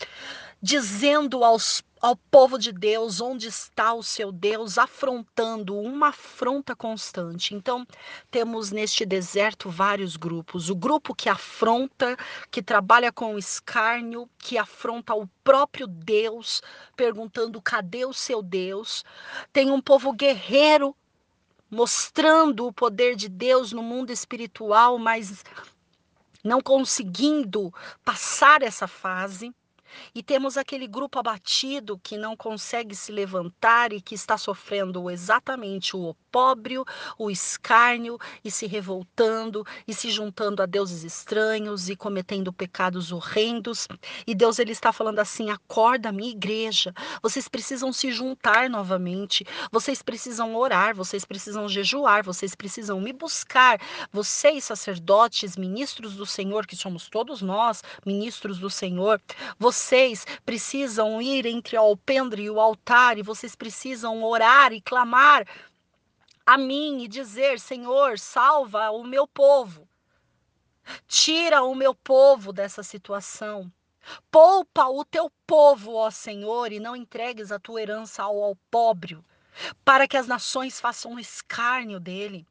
dizendo 0.60 1.44
aos 1.44 1.82
ao 2.00 2.16
povo 2.16 2.58
de 2.58 2.72
Deus 2.72 3.20
onde 3.20 3.48
está 3.48 3.92
o 3.92 4.02
seu 4.02 4.30
Deus, 4.30 4.78
afrontando 4.78 5.76
uma 5.76 6.08
afronta 6.08 6.74
constante. 6.74 7.54
Então, 7.54 7.86
temos 8.30 8.70
neste 8.70 9.04
deserto 9.04 9.68
vários 9.68 10.16
grupos. 10.16 10.70
O 10.70 10.76
grupo 10.76 11.14
que 11.14 11.28
afronta, 11.28 12.16
que 12.50 12.62
trabalha 12.62 13.12
com 13.12 13.36
escárnio, 13.36 14.28
que 14.38 14.56
afronta 14.56 15.14
o 15.14 15.26
próprio 15.42 15.86
Deus, 15.86 16.62
perguntando 16.96 17.60
cadê 17.60 18.04
o 18.04 18.12
seu 18.12 18.42
Deus. 18.42 19.04
Tem 19.52 19.70
um 19.70 19.80
povo 19.80 20.12
guerreiro 20.12 20.94
mostrando 21.70 22.66
o 22.66 22.72
poder 22.72 23.14
de 23.14 23.28
Deus 23.28 23.72
no 23.72 23.82
mundo 23.82 24.10
espiritual, 24.10 24.98
mas 24.98 25.44
não 26.42 26.60
conseguindo 26.62 27.74
passar 28.04 28.62
essa 28.62 28.86
fase. 28.86 29.52
E 30.14 30.22
temos 30.22 30.56
aquele 30.56 30.86
grupo 30.86 31.18
abatido 31.18 31.98
que 31.98 32.16
não 32.16 32.36
consegue 32.36 32.94
se 32.94 33.12
levantar 33.12 33.92
e 33.92 34.00
que 34.00 34.14
está 34.14 34.36
sofrendo 34.36 35.10
exatamente 35.10 35.96
o 35.96 36.14
opróbrio, 36.28 36.84
o 37.18 37.30
escárnio 37.30 38.18
e 38.44 38.50
se 38.50 38.66
revoltando 38.66 39.64
e 39.86 39.94
se 39.94 40.10
juntando 40.10 40.62
a 40.62 40.66
deuses 40.66 41.02
estranhos 41.02 41.88
e 41.88 41.96
cometendo 41.96 42.52
pecados 42.52 43.10
horrendos. 43.10 43.88
E 44.26 44.34
Deus 44.34 44.58
ele 44.58 44.72
está 44.72 44.92
falando 44.92 45.18
assim: 45.18 45.50
"Acorda, 45.50 46.12
minha 46.12 46.30
igreja. 46.30 46.92
Vocês 47.22 47.48
precisam 47.48 47.92
se 47.92 48.12
juntar 48.12 48.68
novamente. 48.68 49.46
Vocês 49.72 50.02
precisam 50.02 50.54
orar, 50.54 50.94
vocês 50.94 51.24
precisam 51.24 51.68
jejuar, 51.68 52.22
vocês 52.22 52.54
precisam 52.54 53.00
me 53.00 53.12
buscar. 53.12 53.80
Vocês 54.12 54.64
sacerdotes, 54.64 55.56
ministros 55.56 56.14
do 56.14 56.26
Senhor, 56.26 56.66
que 56.66 56.76
somos 56.76 57.08
todos 57.08 57.40
nós, 57.40 57.82
ministros 58.04 58.58
do 58.58 58.68
Senhor, 58.68 59.20
vocês 59.58 60.26
precisam 60.44 61.22
ir 61.22 61.46
entre 61.46 61.76
o 61.76 61.80
alpendre 61.80 62.42
e 62.42 62.50
o 62.50 62.60
altar 62.60 63.16
e 63.18 63.22
vocês 63.22 63.56
precisam 63.56 64.22
orar 64.22 64.72
e 64.72 64.80
clamar 64.80 65.46
a 66.48 66.56
mim 66.56 67.02
e 67.02 67.08
dizer: 67.08 67.60
Senhor, 67.60 68.18
salva 68.18 68.90
o 68.90 69.04
meu 69.04 69.28
povo. 69.28 69.86
Tira 71.06 71.62
o 71.62 71.74
meu 71.74 71.94
povo 71.94 72.54
dessa 72.54 72.82
situação. 72.82 73.70
Poupa 74.30 74.86
o 74.88 75.04
teu 75.04 75.30
povo, 75.46 75.92
ó 75.92 76.10
Senhor, 76.10 76.72
e 76.72 76.80
não 76.80 76.96
entregues 76.96 77.52
a 77.52 77.58
tua 77.58 77.82
herança 77.82 78.22
ao, 78.22 78.42
ao 78.42 78.56
pobre, 78.70 79.18
para 79.84 80.08
que 80.08 80.16
as 80.16 80.26
nações 80.26 80.80
façam 80.80 81.18
escárnio 81.18 82.00
dele. 82.00 82.46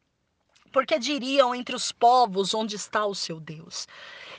Porque 0.78 1.00
diriam 1.00 1.56
entre 1.56 1.76
os 1.76 1.92
povos 1.92 2.54
onde 2.54 2.76
está 2.76 3.04
o 3.04 3.16
seu 3.16 3.40
Deus. 3.40 3.88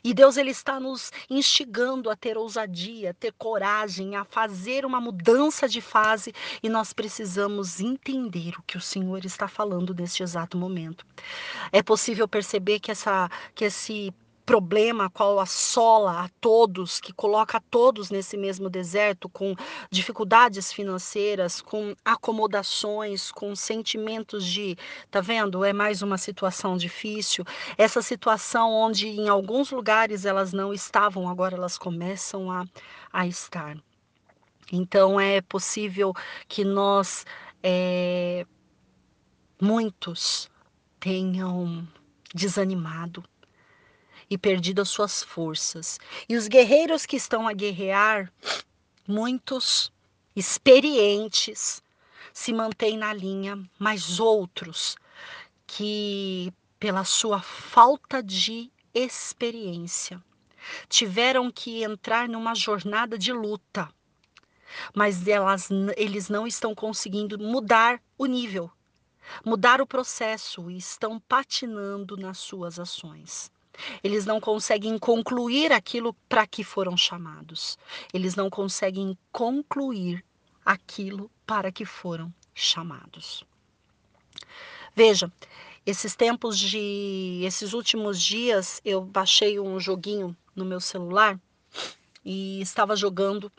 E 0.05 0.15
Deus 0.15 0.37
ele 0.37 0.53
está 0.53 0.79
nos 0.79 1.11
instigando 1.29 2.09
a 2.09 2.15
ter 2.15 2.39
ousadia, 2.39 3.11
a 3.11 3.13
ter 3.13 3.33
coragem, 3.33 4.15
a 4.15 4.25
fazer 4.25 4.87
uma 4.87 5.01
mudança 5.01 5.69
de 5.69 5.81
fase 5.81 6.33
e 6.63 6.69
nós 6.69 6.93
precisamos 6.93 7.81
entender 7.81 8.55
o 8.57 8.63
que 8.63 8.79
o 8.79 8.81
Senhor 8.81 9.25
está 9.25 9.49
falando 9.49 9.93
neste 9.93 10.23
exato 10.23 10.57
momento. 10.57 11.05
É 11.73 11.83
possível 11.83 12.29
perceber 12.29 12.79
que 12.79 12.93
essa 12.93 13.29
que 13.53 13.65
esse 13.65 14.15
problema 14.49 15.11
qual 15.11 15.39
assola 15.39 16.25
a 16.25 16.29
todos, 16.41 16.99
que 17.03 17.13
coloca 17.13 17.59
a 17.59 17.61
todos 17.61 18.11
nesse 18.11 18.35
mesmo 18.35 18.71
deserto, 18.71 19.29
com 19.29 19.55
dificuldades 19.91 20.73
financeiras, 20.73 21.61
com 21.61 21.95
acomodações, 22.03 23.31
com 23.31 23.55
sentimentos 23.55 24.47
de, 24.47 24.75
tá 25.11 25.21
vendo? 25.21 25.63
É 25.63 25.75
mais 25.75 26.01
uma 26.01 26.17
situação 26.17 26.79
difícil. 26.79 27.45
Essa 27.77 28.01
situação 28.01 28.73
onde 28.73 29.07
em 29.07 29.29
alguns 29.29 29.71
lugares 29.71 30.25
elas 30.25 30.55
não 30.55 30.73
estavam, 30.73 31.29
agora 31.29 31.55
elas 31.55 31.77
começam 31.77 32.51
a, 32.51 32.65
a 33.13 33.27
estar. 33.27 33.77
Então 34.73 35.21
é 35.21 35.43
possível 35.43 36.15
que 36.49 36.65
nós, 36.65 37.27
é, 37.63 38.47
muitos, 39.61 40.51
tenham 40.99 41.87
desanimado 42.35 43.23
e 44.31 44.37
perdido 44.37 44.83
as 44.83 44.89
suas 44.89 45.23
forças. 45.23 45.99
E 46.29 46.37
os 46.37 46.49
guerreiros 46.49 47.07
que 47.07 47.17
estão 47.17 47.49
a 47.49 47.53
guerrear, 47.53 48.33
muitos 49.07 49.93
experientes, 50.37 51.83
se 52.33 52.53
mantêm 52.53 52.97
na 52.97 53.13
linha, 53.13 53.59
mas 53.79 54.21
outros 54.21 54.97
que, 55.67 56.53
pela 56.79 57.05
sua 57.05 57.41
falta 57.41 58.23
de 58.23 58.71
experiência, 58.95 60.23
tiveram 60.89 61.51
que 61.51 61.83
entrar 61.83 62.29
numa 62.29 62.55
jornada 62.55 63.19
de 63.19 63.33
luta, 63.33 63.89
mas 64.95 65.27
elas, 65.27 65.69
eles 65.97 66.29
não 66.29 66.47
estão 66.47 66.75
conseguindo 66.75 67.39
mudar 67.39 68.01
o 68.17 68.27
nível, 68.27 68.71
mudar 69.45 69.81
o 69.81 69.87
processo 69.87 70.71
e 70.71 70.77
estão 70.77 71.19
patinando 71.21 72.17
nas 72.17 72.39
suas 72.39 72.79
ações. 72.79 73.51
Eles 74.03 74.27
não 74.27 74.41
conseguem 74.41 74.99
concluir 74.99 75.73
aquilo 75.73 76.15
para 76.29 76.47
que 76.47 76.65
foram 76.65 76.97
chamados. 76.97 77.79
Eles 78.13 78.35
não 78.35 78.51
conseguem 78.51 79.17
concluir 79.33 80.25
aquilo 80.65 81.31
para 81.47 81.73
que 81.73 81.85
foram 81.85 82.33
chamados. 82.55 83.45
Veja, 84.95 85.33
esses 85.87 86.15
tempos 86.15 86.59
de 86.59 87.41
esses 87.45 87.73
últimos 87.73 88.21
dias 88.21 88.81
eu 88.85 89.01
baixei 89.01 89.59
um 89.59 89.79
joguinho 89.81 90.37
no 90.55 90.65
meu 90.65 90.81
celular 90.81 91.41
e 92.25 92.61
estava 92.61 92.95
jogando 92.95 93.51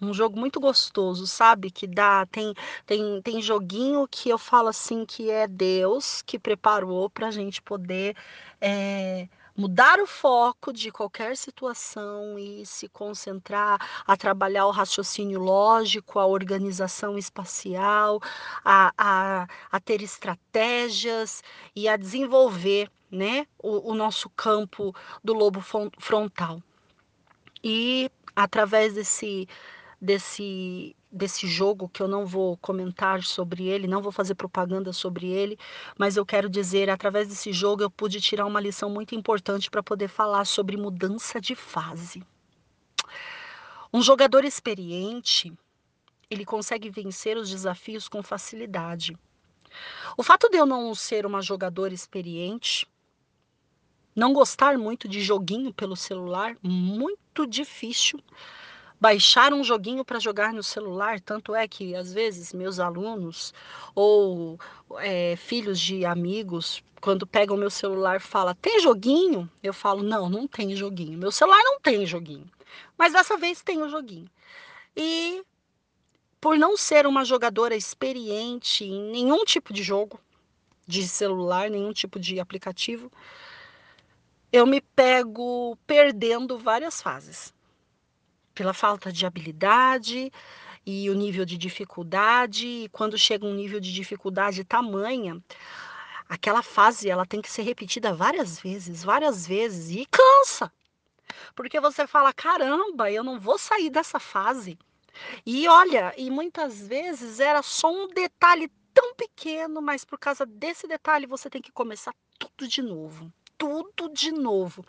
um 0.00 0.14
jogo 0.14 0.38
muito 0.38 0.60
gostoso, 0.60 1.26
sabe? 1.26 1.70
Que 1.70 1.86
dá, 1.86 2.24
tem, 2.26 2.54
tem, 2.86 3.20
tem 3.22 3.42
joguinho 3.42 4.06
que 4.08 4.28
eu 4.28 4.38
falo 4.38 4.68
assim 4.68 5.04
que 5.04 5.30
é 5.30 5.46
Deus 5.46 6.22
que 6.22 6.38
preparou 6.38 7.10
para 7.10 7.28
a 7.28 7.30
gente 7.30 7.60
poder 7.60 8.16
é, 8.60 9.28
mudar 9.56 9.98
o 10.00 10.06
foco 10.06 10.72
de 10.72 10.90
qualquer 10.90 11.36
situação 11.36 12.38
e 12.38 12.64
se 12.64 12.88
concentrar 12.88 13.78
a 14.06 14.16
trabalhar 14.16 14.66
o 14.66 14.70
raciocínio 14.70 15.40
lógico, 15.40 16.18
a 16.18 16.26
organização 16.26 17.18
espacial, 17.18 18.20
a, 18.64 18.92
a, 18.96 19.48
a 19.70 19.80
ter 19.80 20.00
estratégias 20.00 21.42
e 21.74 21.88
a 21.88 21.96
desenvolver 21.96 22.90
né, 23.10 23.46
o, 23.58 23.90
o 23.90 23.94
nosso 23.94 24.30
campo 24.30 24.94
do 25.24 25.32
lobo 25.32 25.60
frontal. 25.98 26.62
E 27.62 28.10
através 28.36 28.94
desse 28.94 29.48
desse 30.00 30.94
desse 31.10 31.46
jogo 31.46 31.88
que 31.88 32.02
eu 32.02 32.08
não 32.08 32.26
vou 32.26 32.56
comentar 32.58 33.22
sobre 33.22 33.66
ele, 33.66 33.86
não 33.86 34.02
vou 34.02 34.12
fazer 34.12 34.34
propaganda 34.34 34.92
sobre 34.92 35.26
ele, 35.26 35.58
mas 35.98 36.16
eu 36.16 36.24
quero 36.24 36.48
dizer, 36.48 36.90
através 36.90 37.28
desse 37.28 37.52
jogo 37.52 37.82
eu 37.82 37.90
pude 37.90 38.20
tirar 38.20 38.46
uma 38.46 38.60
lição 38.60 38.90
muito 38.90 39.14
importante 39.14 39.70
para 39.70 39.82
poder 39.82 40.08
falar 40.08 40.44
sobre 40.44 40.76
mudança 40.76 41.40
de 41.40 41.54
fase. 41.54 42.22
Um 43.92 44.02
jogador 44.02 44.44
experiente, 44.44 45.52
ele 46.30 46.44
consegue 46.44 46.90
vencer 46.90 47.38
os 47.38 47.48
desafios 47.48 48.06
com 48.06 48.22
facilidade. 48.22 49.16
O 50.16 50.22
fato 50.22 50.48
de 50.50 50.58
eu 50.58 50.66
não 50.66 50.94
ser 50.94 51.24
uma 51.24 51.40
jogadora 51.40 51.94
experiente, 51.94 52.86
não 54.14 54.32
gostar 54.32 54.76
muito 54.76 55.08
de 55.08 55.22
joguinho 55.22 55.72
pelo 55.72 55.96
celular, 55.96 56.56
muito 56.62 57.46
difícil 57.46 58.20
baixar 59.00 59.52
um 59.52 59.62
joguinho 59.62 60.04
para 60.04 60.18
jogar 60.18 60.52
no 60.52 60.62
celular. 60.62 61.20
Tanto 61.20 61.54
é 61.54 61.66
que, 61.68 61.94
às 61.94 62.12
vezes, 62.12 62.52
meus 62.52 62.80
alunos 62.80 63.54
ou 63.94 64.58
é, 64.98 65.36
filhos 65.36 65.78
de 65.78 66.04
amigos, 66.04 66.82
quando 67.00 67.26
pegam 67.26 67.56
meu 67.56 67.70
celular, 67.70 68.20
fala 68.20 68.54
tem 68.54 68.80
joguinho? 68.80 69.50
Eu 69.62 69.72
falo, 69.72 70.02
não, 70.02 70.28
não 70.28 70.46
tem 70.46 70.74
joguinho. 70.74 71.18
Meu 71.18 71.30
celular 71.30 71.60
não 71.64 71.80
tem 71.80 72.04
joguinho. 72.06 72.50
Mas 72.96 73.12
dessa 73.12 73.36
vez 73.36 73.62
tem 73.62 73.82
o 73.82 73.88
joguinho. 73.88 74.28
E 74.96 75.42
por 76.40 76.56
não 76.56 76.76
ser 76.76 77.06
uma 77.06 77.24
jogadora 77.24 77.74
experiente 77.74 78.84
em 78.84 79.10
nenhum 79.10 79.44
tipo 79.44 79.72
de 79.72 79.82
jogo, 79.82 80.20
de 80.86 81.06
celular, 81.06 81.70
nenhum 81.70 81.92
tipo 81.92 82.18
de 82.18 82.40
aplicativo, 82.40 83.12
eu 84.52 84.66
me 84.66 84.80
pego 84.80 85.76
perdendo 85.86 86.58
várias 86.58 87.02
fases 87.02 87.52
pela 88.58 88.74
falta 88.74 89.12
de 89.12 89.24
habilidade 89.24 90.32
e 90.84 91.08
o 91.08 91.14
nível 91.14 91.44
de 91.44 91.56
dificuldade. 91.56 92.66
E 92.66 92.88
quando 92.88 93.16
chega 93.16 93.46
um 93.46 93.54
nível 93.54 93.78
de 93.78 93.92
dificuldade 93.94 94.64
tamanha, 94.64 95.40
aquela 96.28 96.60
fase 96.60 97.08
ela 97.08 97.24
tem 97.24 97.40
que 97.40 97.48
ser 97.48 97.62
repetida 97.62 98.12
várias 98.12 98.60
vezes, 98.60 99.04
várias 99.04 99.46
vezes 99.46 99.94
e 99.94 100.04
cansa. 100.06 100.72
Porque 101.54 101.78
você 101.78 102.04
fala: 102.04 102.32
"Caramba, 102.32 103.12
eu 103.12 103.22
não 103.22 103.38
vou 103.38 103.58
sair 103.58 103.90
dessa 103.90 104.18
fase". 104.18 104.76
E 105.46 105.68
olha, 105.68 106.12
e 106.16 106.28
muitas 106.28 106.88
vezes 106.88 107.38
era 107.38 107.62
só 107.62 107.92
um 107.92 108.08
detalhe 108.08 108.68
tão 108.92 109.14
pequeno, 109.14 109.80
mas 109.80 110.04
por 110.04 110.18
causa 110.18 110.44
desse 110.44 110.88
detalhe 110.88 111.26
você 111.26 111.48
tem 111.48 111.62
que 111.62 111.70
começar 111.70 112.12
tudo 112.40 112.66
de 112.66 112.82
novo, 112.82 113.32
tudo 113.58 114.08
de 114.08 114.32
novo. 114.32 114.84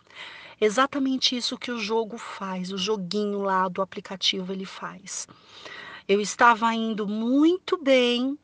Exatamente 0.60 1.36
isso 1.36 1.58
que 1.58 1.72
o 1.72 1.78
jogo 1.78 2.16
faz, 2.16 2.70
o 2.70 2.78
joguinho 2.78 3.42
lá 3.42 3.68
do 3.68 3.82
aplicativo 3.82 4.52
ele 4.52 4.64
faz. 4.64 5.26
Eu 6.06 6.20
estava 6.20 6.72
indo 6.74 7.08
muito 7.08 7.76
bem, 7.76 8.38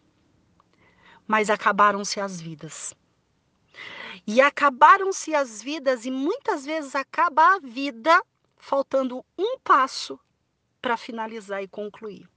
mas 1.27 1.51
acabaram-se 1.51 2.21
as 2.21 2.41
vidas. 2.41 2.95
E 4.27 4.41
acabaram-se 4.41 5.35
as 5.35 5.63
vidas, 5.63 6.05
e 6.05 6.11
muitas 6.11 6.65
vezes 6.65 6.95
acaba 6.95 7.55
a 7.55 7.61
vida 7.61 8.21
faltando 8.57 9.25
um 9.39 9.59
passo 9.59 10.19
para 10.81 10.97
finalizar 10.97 11.63
e 11.63 11.69
concluir. 11.69 12.29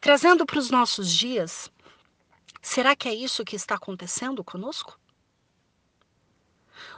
Trazendo 0.00 0.44
para 0.44 0.58
os 0.58 0.70
nossos 0.70 1.10
dias, 1.10 1.71
será 2.62 2.96
que 2.96 3.08
é 3.08 3.14
isso 3.14 3.44
que 3.44 3.56
está 3.56 3.74
acontecendo 3.74 4.42
conosco? 4.44 4.98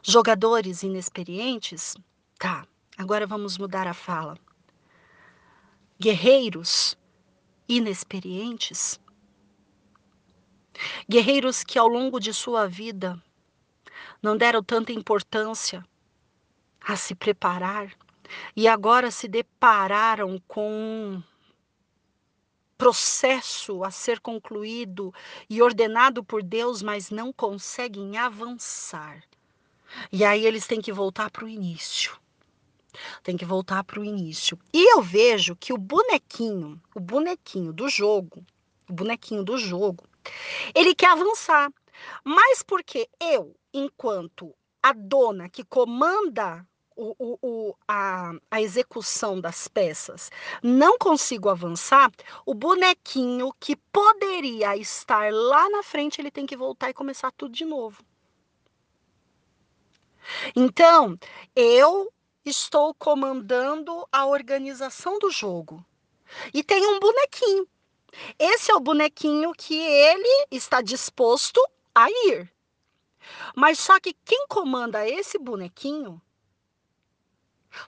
Jogadores 0.02 0.82
inexperientes? 0.82 1.96
Tá, 2.38 2.66
agora 2.96 3.26
vamos 3.26 3.58
mudar 3.58 3.86
a 3.86 3.94
fala. 3.94 4.38
Guerreiros 5.98 6.96
inexperientes? 7.68 9.00
Guerreiros 11.08 11.64
que 11.64 11.78
ao 11.78 11.88
longo 11.88 12.20
de 12.20 12.34
sua 12.34 12.68
vida 12.68 13.20
não 14.22 14.36
deram 14.36 14.62
tanta 14.62 14.92
importância 14.92 15.84
a 16.80 16.96
se 16.96 17.14
preparar 17.14 17.92
e 18.56 18.66
agora 18.68 19.10
se 19.10 19.28
depararam 19.28 20.40
com 20.46 21.22
processo 22.76 23.84
a 23.84 23.90
ser 23.90 24.20
concluído 24.20 25.12
e 25.48 25.62
ordenado 25.62 26.24
por 26.24 26.42
Deus, 26.42 26.82
mas 26.82 27.10
não 27.10 27.32
conseguem 27.32 28.16
avançar. 28.16 29.22
E 30.10 30.24
aí 30.24 30.44
eles 30.46 30.66
têm 30.66 30.80
que 30.80 30.92
voltar 30.92 31.30
para 31.30 31.44
o 31.44 31.48
início. 31.48 32.18
Tem 33.22 33.36
que 33.36 33.44
voltar 33.44 33.82
para 33.84 34.00
o 34.00 34.04
início. 34.04 34.58
E 34.72 34.92
eu 34.92 35.02
vejo 35.02 35.56
que 35.56 35.72
o 35.72 35.78
bonequinho, 35.78 36.80
o 36.94 37.00
bonequinho 37.00 37.72
do 37.72 37.88
jogo, 37.88 38.44
o 38.88 38.92
bonequinho 38.92 39.44
do 39.44 39.58
jogo, 39.58 40.04
ele 40.74 40.94
quer 40.94 41.10
avançar. 41.10 41.72
Mas 42.22 42.62
porque 42.62 43.08
eu, 43.20 43.54
enquanto 43.72 44.54
a 44.82 44.92
dona 44.92 45.48
que 45.48 45.64
comanda 45.64 46.66
o, 46.96 47.14
o, 47.18 47.38
o, 47.42 47.76
a, 47.88 48.32
a, 48.50 48.62
execução 48.62 49.40
das 49.40 49.68
peças, 49.68 50.30
não 50.62 50.96
consigo 50.98 51.48
avançar, 51.48 52.10
o 52.46 52.54
bonequinho 52.54 53.52
que 53.58 53.76
poderia 53.76 54.76
estar 54.76 55.32
lá 55.32 55.68
na 55.70 55.82
frente, 55.82 56.20
ele 56.20 56.30
tem 56.30 56.46
que 56.46 56.56
voltar 56.56 56.90
e 56.90 56.94
começar 56.94 57.32
tudo 57.32 57.52
de 57.52 57.64
novo. 57.64 58.02
Então, 60.54 61.18
eu 61.54 62.12
estou 62.44 62.94
comandando 62.94 64.06
a 64.10 64.26
organização 64.26 65.18
do 65.18 65.30
jogo. 65.30 65.84
E 66.52 66.62
tem 66.62 66.86
um 66.86 66.98
bonequinho. 66.98 67.68
Esse 68.38 68.70
é 68.70 68.74
o 68.74 68.80
bonequinho 68.80 69.52
que 69.52 69.76
ele 69.76 70.46
está 70.50 70.80
disposto 70.80 71.60
a 71.94 72.06
ir. 72.10 72.52
Mas 73.54 73.78
só 73.78 73.98
que 73.98 74.14
quem 74.24 74.46
comanda 74.46 75.08
esse 75.08 75.38
bonequinho 75.38 76.20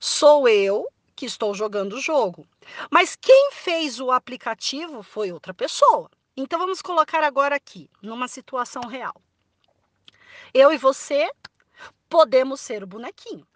sou 0.01 0.49
eu 0.49 0.89
que 1.14 1.26
estou 1.26 1.55
jogando 1.55 1.95
o 1.95 2.01
jogo. 2.01 2.47
Mas 2.91 3.16
quem 3.16 3.51
fez 3.53 4.01
o 4.01 4.11
aplicativo 4.11 5.03
foi 5.03 5.32
outra 5.32 5.55
pessoa. 5.55 6.11
Então 6.37 6.59
vamos 6.59 6.82
colocar 6.82 7.24
agora 7.24 7.57
aqui, 7.57 7.91
numa 8.03 8.28
situação 8.28 8.82
real. 8.82 9.14
Eu 10.53 10.70
e 10.70 10.76
você 10.76 11.30
podemos 12.09 12.61
ser 12.61 12.82
o 12.82 12.87
bonequinho. 12.87 13.47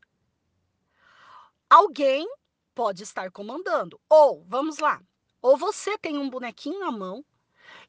Alguém 1.69 2.27
pode 2.75 3.03
estar 3.03 3.31
comandando. 3.31 4.01
Ou, 4.09 4.43
vamos 4.49 4.79
lá, 4.79 5.01
ou 5.43 5.57
você 5.57 5.97
tem 5.99 6.19
um 6.19 6.29
bonequinho 6.29 6.81
na 6.81 6.91
mão 6.91 7.25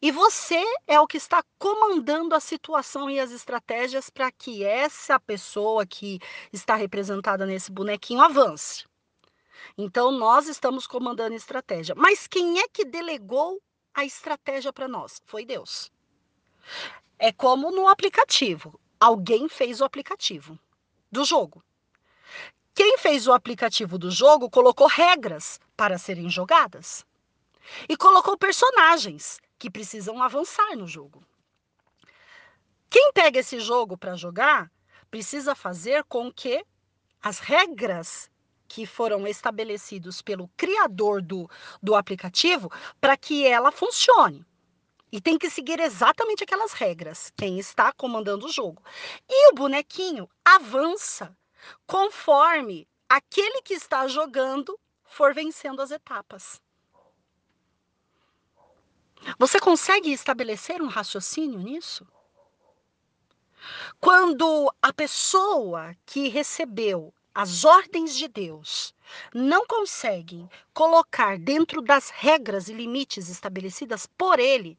e 0.02 0.12
você 0.12 0.64
é 0.88 1.00
o 1.00 1.06
que 1.06 1.18
está 1.18 1.44
comandando 1.60 2.34
a 2.34 2.40
situação 2.40 3.10
e 3.10 3.20
as 3.20 3.32
estratégias 3.32 4.10
para 4.10 4.32
que 4.32 4.64
essa 4.64 5.20
pessoa 5.20 5.86
que 5.86 6.20
está 6.52 6.76
representada 6.76 7.46
nesse 7.46 7.72
bonequinho 7.72 8.22
avance. 8.22 8.86
Então, 9.78 10.12
nós 10.12 10.48
estamos 10.48 10.88
comandando 10.88 11.34
a 11.34 11.38
estratégia. 11.38 11.94
Mas 11.96 12.26
quem 12.26 12.60
é 12.60 12.68
que 12.68 12.84
delegou 12.84 13.62
a 13.94 14.04
estratégia 14.04 14.74
para 14.74 14.88
nós? 14.88 15.22
Foi 15.26 15.46
Deus. 15.46 15.92
É 17.20 17.32
como 17.32 17.70
no 17.70 17.88
aplicativo. 17.88 18.80
Alguém 19.00 19.48
fez 19.48 19.82
o 19.82 19.86
aplicativo 19.86 20.60
do 21.12 21.24
jogo. 21.24 21.64
Quem 22.74 22.98
fez 22.98 23.28
o 23.28 23.34
aplicativo 23.34 24.00
do 24.00 24.10
jogo 24.10 24.50
colocou 24.50 24.88
regras 24.88 25.60
para 25.78 25.98
serem 25.98 26.30
jogadas 26.30 27.06
e 27.88 27.96
colocou 27.96 28.38
personagens 28.38 29.40
que 29.62 29.70
precisam 29.70 30.24
avançar 30.24 30.76
no 30.76 30.88
jogo. 30.88 31.24
Quem 32.90 33.12
pega 33.14 33.42
esse 33.42 33.60
jogo 33.60 33.96
para 33.96 34.16
jogar 34.16 34.72
precisa 35.12 35.54
fazer 35.54 36.04
com 36.06 36.34
que 36.34 36.66
as 37.22 37.38
regras 37.38 38.28
que 38.68 38.88
foram 38.88 39.28
estabelecidos 39.28 40.20
pelo 40.20 40.48
criador 40.58 41.22
do, 41.22 41.48
do 41.80 41.94
aplicativo 41.94 42.72
para 43.00 43.16
que 43.16 43.46
ela 43.46 43.72
funcione. 43.72 44.44
E 45.12 45.22
tem 45.22 45.38
que 45.38 45.48
seguir 45.48 45.80
exatamente 45.80 46.44
aquelas 46.44 46.74
regras, 46.74 47.32
quem 47.38 47.60
está 47.60 47.94
comandando 47.94 48.48
o 48.48 48.52
jogo. 48.52 48.82
E 49.30 49.52
o 49.52 49.54
bonequinho 49.54 50.28
avança 50.44 51.38
conforme 51.86 52.88
aquele 53.08 53.62
que 53.62 53.76
está 53.76 54.08
jogando 54.08 54.76
for 55.04 55.36
vencendo 55.36 55.84
as 55.84 55.92
etapas. 55.92 56.60
Você 59.38 59.60
consegue 59.60 60.12
estabelecer 60.12 60.82
um 60.82 60.88
raciocínio 60.88 61.60
nisso? 61.60 62.08
Quando 64.00 64.74
a 64.82 64.92
pessoa 64.92 65.96
que 66.06 66.28
recebeu 66.28 67.14
as 67.34 67.64
ordens 67.64 68.16
de 68.16 68.28
Deus 68.28 68.94
não 69.34 69.66
consegue 69.66 70.48
colocar 70.74 71.38
dentro 71.38 71.82
das 71.82 72.10
regras 72.10 72.68
e 72.68 72.74
limites 72.74 73.30
estabelecidas 73.30 74.06
por 74.06 74.40
ele, 74.40 74.78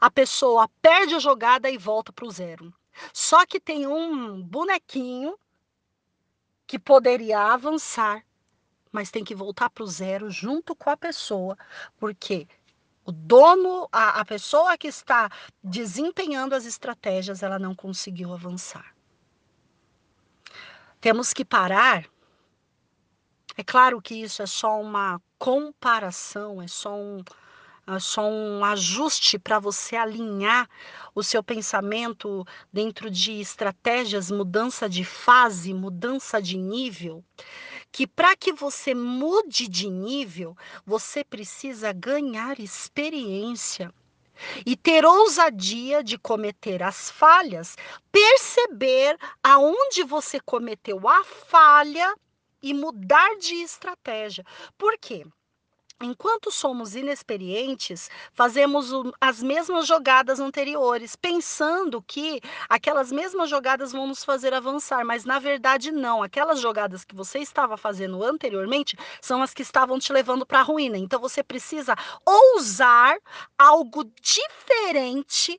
a 0.00 0.10
pessoa 0.10 0.68
perde 0.82 1.14
a 1.14 1.18
jogada 1.18 1.70
e 1.70 1.78
volta 1.78 2.12
para 2.12 2.26
o 2.26 2.30
zero. 2.30 2.72
Só 3.12 3.44
que 3.46 3.60
tem 3.60 3.86
um 3.86 4.42
bonequinho 4.42 5.38
que 6.66 6.78
poderia 6.78 7.38
avançar, 7.38 8.24
mas 8.90 9.10
tem 9.10 9.22
que 9.22 9.34
voltar 9.34 9.70
para 9.70 9.84
o 9.84 9.86
zero 9.86 10.30
junto 10.30 10.74
com 10.74 10.90
a 10.90 10.96
pessoa, 10.96 11.56
porque 11.98 12.48
o 13.06 13.12
dono, 13.12 13.88
a, 13.92 14.20
a 14.20 14.24
pessoa 14.24 14.76
que 14.76 14.88
está 14.88 15.30
desempenhando 15.62 16.54
as 16.54 16.66
estratégias, 16.66 17.42
ela 17.42 17.58
não 17.58 17.74
conseguiu 17.74 18.34
avançar. 18.34 18.92
Temos 21.00 21.32
que 21.32 21.44
parar. 21.44 22.04
É 23.56 23.62
claro 23.62 24.02
que 24.02 24.16
isso 24.16 24.42
é 24.42 24.46
só 24.46 24.80
uma 24.80 25.22
comparação, 25.38 26.60
é 26.60 26.66
só 26.66 26.96
um, 26.96 27.22
só 28.00 28.28
um 28.28 28.64
ajuste 28.64 29.38
para 29.38 29.58
você 29.58 29.96
alinhar 29.96 30.68
o 31.14 31.22
seu 31.22 31.42
pensamento 31.42 32.44
dentro 32.72 33.10
de 33.10 33.40
estratégias, 33.40 34.30
mudança 34.30 34.88
de 34.88 35.04
fase, 35.04 35.72
mudança 35.72 36.40
de 36.42 36.56
nível 36.56 37.24
que 37.96 38.06
para 38.06 38.36
que 38.36 38.52
você 38.52 38.94
mude 38.94 39.66
de 39.68 39.88
nível, 39.88 40.54
você 40.84 41.24
precisa 41.24 41.94
ganhar 41.94 42.60
experiência 42.60 43.90
e 44.66 44.76
ter 44.76 45.04
ousadia 45.04 46.04
de 46.04 46.18
cometer 46.18 46.82
as 46.82 47.10
falhas, 47.10 47.74
perceber 48.12 49.16
aonde 49.42 50.02
você 50.02 50.38
cometeu 50.40 51.08
a 51.08 51.24
falha 51.24 52.14
e 52.62 52.74
mudar 52.74 53.38
de 53.38 53.54
estratégia. 53.54 54.44
Por 54.76 54.98
quê? 54.98 55.24
Enquanto 56.02 56.50
somos 56.50 56.94
inexperientes, 56.94 58.10
fazemos 58.34 58.90
as 59.18 59.42
mesmas 59.42 59.86
jogadas 59.86 60.38
anteriores, 60.38 61.16
pensando 61.16 62.02
que 62.02 62.38
aquelas 62.68 63.10
mesmas 63.10 63.48
jogadas 63.48 63.92
vão 63.92 64.06
nos 64.06 64.22
fazer 64.22 64.52
avançar, 64.52 65.06
mas 65.06 65.24
na 65.24 65.38
verdade 65.38 65.90
não. 65.90 66.22
Aquelas 66.22 66.60
jogadas 66.60 67.02
que 67.02 67.14
você 67.14 67.38
estava 67.38 67.78
fazendo 67.78 68.22
anteriormente 68.22 68.94
são 69.22 69.42
as 69.42 69.54
que 69.54 69.62
estavam 69.62 69.98
te 69.98 70.12
levando 70.12 70.44
para 70.44 70.60
a 70.60 70.62
ruína. 70.62 70.98
Então 70.98 71.18
você 71.18 71.42
precisa 71.42 71.96
ousar 72.26 73.16
algo 73.58 74.04
diferente 74.20 75.58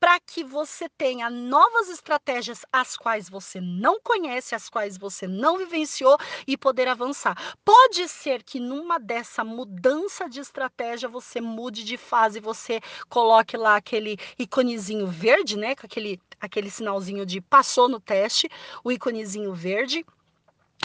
para 0.00 0.18
que 0.20 0.44
você 0.44 0.88
tenha 0.88 1.28
novas 1.30 1.88
estratégias 1.88 2.64
as 2.72 2.96
quais 2.96 3.28
você 3.28 3.60
não 3.60 4.00
conhece, 4.00 4.54
as 4.54 4.68
quais 4.68 4.96
você 4.96 5.26
não 5.26 5.58
vivenciou 5.58 6.16
e 6.46 6.56
poder 6.56 6.88
avançar. 6.88 7.36
Pode 7.64 8.08
ser 8.08 8.42
que 8.42 8.60
numa 8.60 8.98
dessa 8.98 9.44
mudança 9.44 10.28
de 10.28 10.40
estratégia 10.40 11.08
você 11.08 11.40
mude 11.40 11.84
de 11.84 11.96
fase, 11.96 12.40
você 12.40 12.80
coloque 13.08 13.56
lá 13.56 13.76
aquele 13.76 14.18
iconezinho 14.38 15.06
verde, 15.06 15.56
né, 15.56 15.74
com 15.74 15.86
aquele 15.86 16.20
aquele 16.40 16.70
sinalzinho 16.70 17.26
de 17.26 17.40
passou 17.40 17.88
no 17.88 17.98
teste, 17.98 18.48
o 18.84 18.92
iconezinho 18.92 19.52
verde 19.52 20.06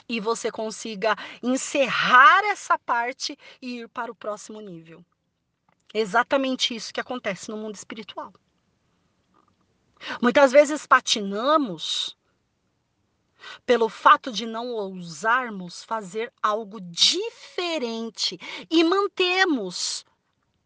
e 0.09 0.19
você 0.19 0.51
consiga 0.51 1.15
encerrar 1.41 2.43
essa 2.45 2.77
parte 2.77 3.37
e 3.61 3.81
ir 3.81 3.89
para 3.89 4.11
o 4.11 4.15
próximo 4.15 4.59
nível. 4.59 5.03
Exatamente 5.93 6.75
isso 6.75 6.93
que 6.93 6.99
acontece 6.99 7.49
no 7.49 7.57
mundo 7.57 7.75
espiritual. 7.75 8.33
Muitas 10.21 10.51
vezes 10.51 10.85
patinamos 10.85 12.17
pelo 13.65 13.89
fato 13.89 14.31
de 14.31 14.45
não 14.45 14.69
ousarmos 14.69 15.83
fazer 15.83 16.31
algo 16.41 16.79
diferente 16.79 18.39
e 18.69 18.83
mantemos 18.83 20.05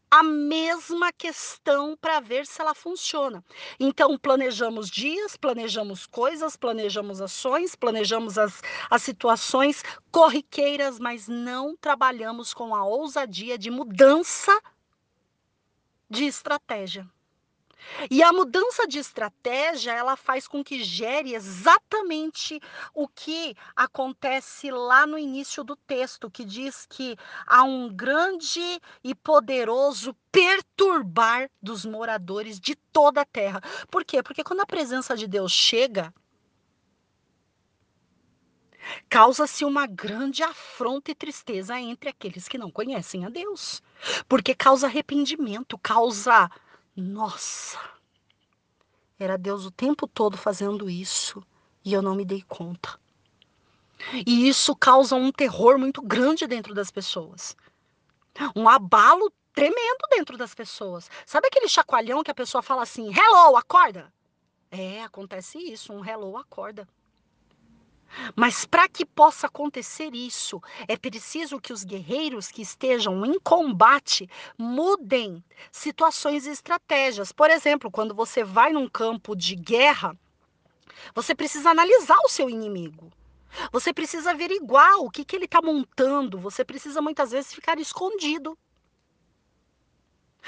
a 0.10 0.24
mesma 0.24 1.12
questão 1.12 1.98
para 1.98 2.22
ver 2.22 2.46
se 2.46 2.62
ela 2.62 2.74
funciona. 2.74 3.44
Então, 3.80 4.18
planejamos 4.18 4.90
dias, 4.90 5.36
planejamos 5.36 6.06
coisas, 6.06 6.56
planejamos 6.56 7.22
ações, 7.22 7.76
planejamos 7.76 8.38
as, 8.38 8.62
as 8.90 9.02
situações 9.02 9.84
corriqueiras, 10.10 10.98
mas 10.98 11.28
não 11.28 11.76
trabalhamos 11.76 12.54
com 12.54 12.74
a 12.74 12.86
ousadia 12.86 13.58
de 13.58 13.70
mudança 13.70 14.58
de 16.10 16.24
estratégia. 16.24 17.06
E 18.10 18.22
a 18.22 18.34
mudança 18.34 18.88
de 18.88 19.00
estratégia, 19.00 19.92
ela 19.92 20.16
faz 20.16 20.48
com 20.48 20.64
que 20.64 20.84
gere 20.84 21.34
exatamente 21.34 22.60
o 22.94 23.08
que 23.08 23.56
acontece 23.76 24.72
lá 24.72 25.06
no 25.06 25.18
início 25.18 25.64
do 25.64 25.76
texto, 25.76 26.30
que 26.30 26.44
diz 26.44 26.86
que 26.86 27.16
há 27.46 27.64
um 27.64 27.90
grande 27.90 28.82
e 29.04 29.16
poderoso 29.16 30.16
perturbar 30.32 31.50
dos 31.62 31.86
moradores 31.86 32.60
de 32.60 32.76
toda 32.76 33.22
a 33.22 33.26
terra. 33.26 33.62
Por 33.90 34.04
quê? 34.04 34.22
Porque 34.22 34.44
quando 34.44 34.62
a 34.62 34.66
presença 34.66 35.16
de 35.16 35.28
Deus 35.28 35.52
chega, 35.52 36.14
causa-se 39.10 39.66
uma 39.66 39.86
grande 39.86 40.44
afronta 40.44 41.12
e 41.12 41.16
tristeza 41.16 41.80
entre 41.80 42.10
aqueles 42.10 42.48
que 42.48 42.58
não 42.58 42.72
conhecem 42.72 43.26
a 43.26 43.30
Deus. 43.30 43.82
Porque 44.28 44.54
causa 44.54 44.88
arrependimento, 44.88 45.78
causa 45.78 46.50
nossa, 46.98 47.80
era 49.20 49.38
Deus 49.38 49.66
o 49.66 49.72
tempo 49.72 50.08
todo 50.08 50.36
fazendo 50.36 50.90
isso 50.90 51.44
e 51.86 51.94
eu 51.94 52.02
não 52.02 52.16
me 52.16 52.26
dei 52.26 52.44
conta. 52.48 53.00
E 54.26 54.48
isso 54.48 54.76
causa 54.76 55.16
um 55.16 55.32
terror 55.32 55.78
muito 55.78 56.02
grande 56.02 56.48
dentro 56.48 56.74
das 56.74 56.90
pessoas. 56.92 57.56
Um 58.56 58.68
abalo 58.68 59.32
tremendo 59.54 60.08
dentro 60.10 60.38
das 60.38 60.54
pessoas. 60.54 61.10
Sabe 61.26 61.48
aquele 61.48 61.68
chacoalhão 61.68 62.24
que 62.24 62.32
a 62.32 62.36
pessoa 62.36 62.62
fala 62.62 62.84
assim: 62.84 63.12
hello, 63.12 63.56
acorda? 63.56 64.12
É, 64.70 65.04
acontece 65.04 65.58
isso, 65.58 65.94
um 65.94 66.04
hello, 66.04 66.38
acorda. 66.38 66.88
Mas 68.36 68.66
para 68.66 68.88
que 68.88 69.06
possa 69.06 69.48
acontecer 69.48 70.14
isso, 70.14 70.62
é 70.88 70.98
preciso 70.98 71.60
que 71.60 71.74
os 71.74 71.84
guerreiros 71.84 72.50
que 72.50 72.62
estejam 72.62 73.26
em 73.26 73.40
combate 73.40 74.30
mudem 74.58 75.44
situações 75.72 76.46
e 76.46 76.52
estratégias. 76.52 77.32
Por 77.32 77.50
exemplo, 77.50 77.92
quando 77.92 78.14
você 78.14 78.44
vai 78.44 78.72
num 78.72 78.90
campo 78.90 79.36
de 79.36 79.56
guerra, 79.56 80.18
você 81.14 81.36
precisa 81.36 81.70
analisar 81.70 82.18
o 82.26 82.30
seu 82.30 82.50
inimigo. 82.50 83.12
Você 83.72 83.94
precisa 83.94 84.32
averiguar 84.32 84.98
o 84.98 85.10
que, 85.10 85.26
que 85.26 85.36
ele 85.36 85.46
está 85.46 85.62
montando. 85.62 86.40
Você 86.40 86.64
precisa 86.64 87.02
muitas 87.02 87.32
vezes 87.32 87.54
ficar 87.54 87.80
escondido. 87.80 88.58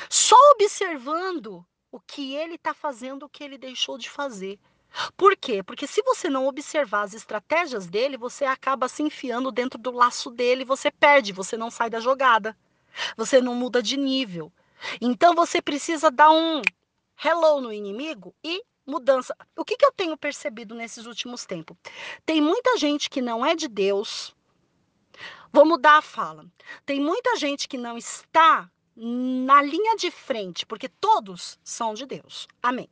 Só 0.09 0.35
observando 0.53 1.65
o 1.91 1.99
que 1.99 2.35
ele 2.35 2.55
está 2.55 2.73
fazendo, 2.73 3.23
o 3.23 3.29
que 3.29 3.43
ele 3.43 3.57
deixou 3.57 3.97
de 3.97 4.09
fazer. 4.09 4.59
Por 5.15 5.35
quê? 5.35 5.61
Porque 5.63 5.85
se 5.85 6.01
você 6.01 6.29
não 6.29 6.47
observar 6.47 7.03
as 7.03 7.13
estratégias 7.13 7.87
dele, 7.87 8.17
você 8.17 8.45
acaba 8.45 8.87
se 8.87 9.03
enfiando 9.03 9.51
dentro 9.51 9.79
do 9.79 9.91
laço 9.91 10.31
dele, 10.31 10.65
você 10.65 10.91
perde, 10.91 11.31
você 11.31 11.55
não 11.55 11.69
sai 11.69 11.89
da 11.89 11.99
jogada. 11.99 12.57
Você 13.15 13.39
não 13.39 13.55
muda 13.55 13.81
de 13.81 13.97
nível. 13.97 14.51
Então 14.99 15.35
você 15.35 15.61
precisa 15.61 16.09
dar 16.09 16.31
um 16.31 16.61
hello 17.23 17.61
no 17.61 17.71
inimigo 17.71 18.33
e 18.43 18.63
mudança. 18.85 19.35
O 19.55 19.63
que, 19.63 19.77
que 19.77 19.85
eu 19.85 19.91
tenho 19.91 20.17
percebido 20.17 20.73
nesses 20.73 21.05
últimos 21.05 21.45
tempos? 21.45 21.77
Tem 22.25 22.41
muita 22.41 22.77
gente 22.77 23.09
que 23.09 23.21
não 23.21 23.45
é 23.45 23.55
de 23.55 23.67
Deus. 23.67 24.35
Vou 25.51 25.65
mudar 25.65 25.97
a 25.97 26.01
fala. 26.01 26.45
Tem 26.85 26.99
muita 26.99 27.35
gente 27.35 27.67
que 27.67 27.77
não 27.77 27.97
está 27.97 28.69
na 28.99 29.61
linha 29.61 29.95
de 29.95 30.11
frente, 30.11 30.65
porque 30.65 30.89
todos 30.89 31.57
são 31.63 31.93
de 31.93 32.05
Deus. 32.05 32.47
Amém. 32.61 32.89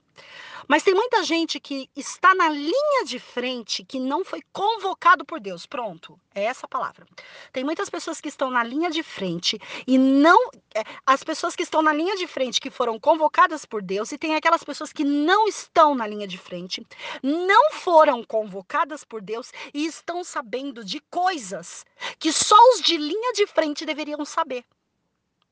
Mas 0.68 0.84
tem 0.84 0.94
muita 0.94 1.24
gente 1.24 1.60
que 1.60 1.90
está 1.96 2.34
na 2.34 2.50
linha 2.50 3.06
de 3.06 3.20
frente 3.20 3.84
que 3.84 4.00
não 4.00 4.26
foi 4.26 4.42
convocado 4.52 5.24
por 5.24 5.40
Deus. 5.40 5.66
Pronto, 5.66 6.20
é 6.34 6.44
essa 6.44 6.66
a 6.66 6.70
palavra. 6.70 7.06
Tem 7.54 7.64
muitas 7.64 7.90
pessoas 7.90 8.20
que 8.20 8.28
estão 8.28 8.50
na 8.50 8.64
linha 8.64 8.90
de 8.90 9.04
frente 9.04 9.60
e 9.86 9.98
não. 9.98 10.50
É, 10.74 10.84
as 11.06 11.24
pessoas 11.24 11.56
que 11.56 11.64
estão 11.64 11.82
na 11.82 11.94
linha 11.94 12.16
de 12.16 12.28
frente 12.28 12.60
que 12.60 12.70
foram 12.70 13.00
convocadas 13.00 13.66
por 13.66 13.82
Deus, 13.82 14.12
e 14.12 14.18
tem 14.18 14.36
aquelas 14.36 14.64
pessoas 14.64 14.92
que 14.92 15.04
não 15.04 15.48
estão 15.48 15.96
na 15.96 16.08
linha 16.08 16.28
de 16.28 16.38
frente, 16.38 16.86
não 17.24 17.72
foram 17.72 18.24
convocadas 18.24 19.04
por 19.04 19.22
Deus 19.22 19.52
e 19.74 19.86
estão 19.86 20.24
sabendo 20.24 20.84
de 20.84 21.00
coisas 21.10 21.86
que 22.20 22.32
só 22.32 22.58
os 22.74 22.82
de 22.82 22.98
linha 22.98 23.34
de 23.34 23.48
frente 23.48 23.86
deveriam 23.86 24.24
saber. 24.26 24.66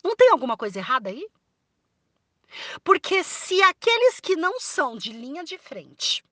Não 0.06 0.16
tem 0.16 0.30
alguma 0.30 0.56
coisa 0.56 0.78
errada 0.78 1.10
aí? 1.10 1.28
Porque 2.84 3.24
se 3.24 3.60
aqueles 3.64 4.20
que 4.20 4.36
não 4.36 4.60
são 4.60 4.95
de 4.95 5.12
linha 5.12 5.43
de 5.43 5.58
frente 5.58 6.24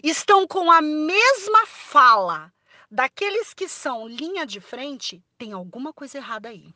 estão 0.00 0.46
com 0.46 0.70
a 0.70 0.80
mesma 0.80 1.66
fala 1.66 2.54
daqueles 2.88 3.52
que 3.52 3.68
são 3.68 4.06
linha 4.06 4.46
de 4.46 4.60
frente, 4.60 5.20
tem 5.36 5.52
alguma 5.52 5.92
coisa 5.92 6.18
errada 6.18 6.48
aí. 6.48 6.72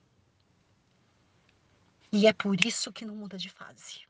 E 2.11 2.27
é 2.27 2.33
por 2.33 2.57
isso 2.67 2.93
que 2.93 3.05
não 3.05 3.15
muda 3.15 3.39
de 3.39 3.49
fase. 3.49 4.01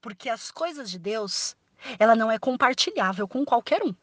Porque 0.00 0.30
as 0.30 0.50
coisas 0.50 0.90
de 0.90 0.98
Deus, 0.98 1.54
ela 1.98 2.16
não 2.16 2.32
é 2.32 2.38
compartilhável 2.38 3.28
com 3.28 3.44
qualquer 3.44 3.82
um. 3.82 3.94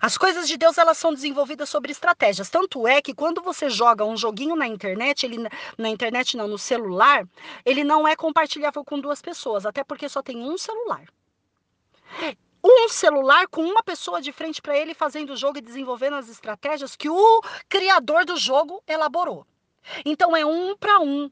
As 0.00 0.18
coisas 0.18 0.48
de 0.48 0.56
Deus 0.56 0.76
elas 0.76 0.98
são 0.98 1.12
desenvolvidas 1.12 1.68
sobre 1.68 1.92
estratégias. 1.92 2.50
Tanto 2.50 2.86
é 2.86 3.00
que 3.00 3.14
quando 3.14 3.40
você 3.40 3.70
joga 3.70 4.04
um 4.04 4.16
joguinho 4.16 4.56
na 4.56 4.66
internet, 4.66 5.24
ele 5.24 5.38
na 5.76 5.88
internet 5.88 6.36
não, 6.36 6.48
no 6.48 6.58
celular, 6.58 7.26
ele 7.64 7.84
não 7.84 8.06
é 8.06 8.16
compartilhável 8.16 8.84
com 8.84 8.98
duas 8.98 9.22
pessoas, 9.22 9.64
até 9.64 9.84
porque 9.84 10.08
só 10.08 10.22
tem 10.22 10.38
um 10.38 10.58
celular. 10.58 11.04
Um 12.62 12.88
celular 12.88 13.46
com 13.48 13.62
uma 13.62 13.82
pessoa 13.82 14.20
de 14.20 14.32
frente 14.32 14.60
para 14.60 14.76
ele 14.76 14.94
fazendo 14.94 15.32
o 15.32 15.36
jogo 15.36 15.58
e 15.58 15.62
desenvolvendo 15.62 16.14
as 16.14 16.28
estratégias 16.28 16.96
que 16.96 17.08
o 17.08 17.40
criador 17.68 18.24
do 18.24 18.36
jogo 18.36 18.82
elaborou. 18.86 19.46
Então 20.04 20.36
é 20.36 20.44
um 20.44 20.76
para 20.76 20.98
um. 20.98 21.30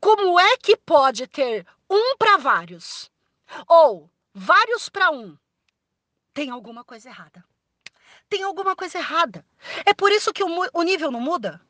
Como 0.00 0.38
é 0.38 0.56
que 0.56 0.76
pode 0.76 1.26
ter 1.26 1.66
um 1.88 2.16
para 2.16 2.36
vários? 2.38 3.10
Ou 3.68 4.10
vários 4.34 4.88
para 4.88 5.10
um? 5.10 5.36
Tem 6.32 6.50
alguma 6.50 6.84
coisa 6.84 7.08
errada. 7.08 7.44
Tem 8.28 8.42
alguma 8.42 8.74
coisa 8.74 8.98
errada. 8.98 9.44
É 9.84 9.92
por 9.92 10.10
isso 10.10 10.32
que 10.32 10.42
o, 10.42 10.48
o 10.72 10.82
nível 10.82 11.10
não 11.10 11.20
muda. 11.20 11.60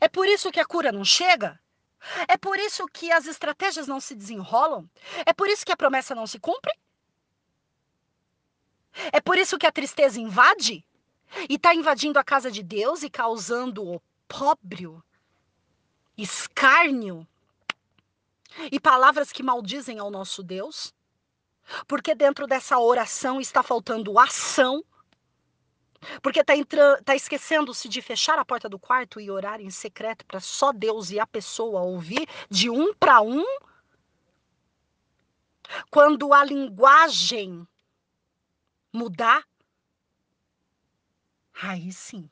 É 0.00 0.08
por 0.08 0.26
isso 0.26 0.50
que 0.50 0.60
a 0.60 0.64
cura 0.64 0.92
não 0.92 1.04
chega. 1.04 1.60
É 2.26 2.36
por 2.36 2.58
isso 2.58 2.86
que 2.86 3.12
as 3.12 3.26
estratégias 3.26 3.86
não 3.86 4.00
se 4.00 4.14
desenrolam. 4.14 4.88
É 5.24 5.32
por 5.32 5.48
isso 5.48 5.64
que 5.64 5.72
a 5.72 5.76
promessa 5.76 6.14
não 6.14 6.26
se 6.26 6.38
cumpre. 6.38 6.72
É 9.12 9.20
por 9.20 9.38
isso 9.38 9.58
que 9.58 9.66
a 9.66 9.72
tristeza 9.72 10.20
invade 10.20 10.84
e 11.48 11.54
está 11.54 11.74
invadindo 11.74 12.18
a 12.18 12.24
casa 12.24 12.50
de 12.50 12.62
Deus 12.62 13.02
e 13.02 13.10
causando 13.10 14.02
opróbrio, 14.28 15.02
escárnio 16.16 17.26
e 18.70 18.80
palavras 18.80 19.30
que 19.30 19.42
maldizem 19.42 19.98
ao 19.98 20.10
nosso 20.10 20.42
Deus. 20.42 20.92
Porque 21.86 22.14
dentro 22.14 22.46
dessa 22.46 22.78
oração 22.78 23.40
está 23.40 23.62
faltando 23.62 24.18
ação. 24.18 24.84
Porque 26.22 26.40
está 26.40 26.54
tá 27.04 27.14
esquecendo-se 27.14 27.88
de 27.88 28.00
fechar 28.00 28.38
a 28.38 28.44
porta 28.44 28.68
do 28.68 28.78
quarto 28.78 29.20
e 29.20 29.30
orar 29.30 29.60
em 29.60 29.70
secreto 29.70 30.24
para 30.24 30.40
só 30.40 30.72
Deus 30.72 31.10
e 31.10 31.20
a 31.20 31.26
pessoa 31.26 31.82
ouvir 31.82 32.26
de 32.48 32.70
um 32.70 32.94
para 32.94 33.20
um. 33.20 33.44
Quando 35.90 36.32
a 36.32 36.42
linguagem 36.42 37.66
mudar, 38.92 39.44
aí 41.62 41.92
sim 41.92 42.28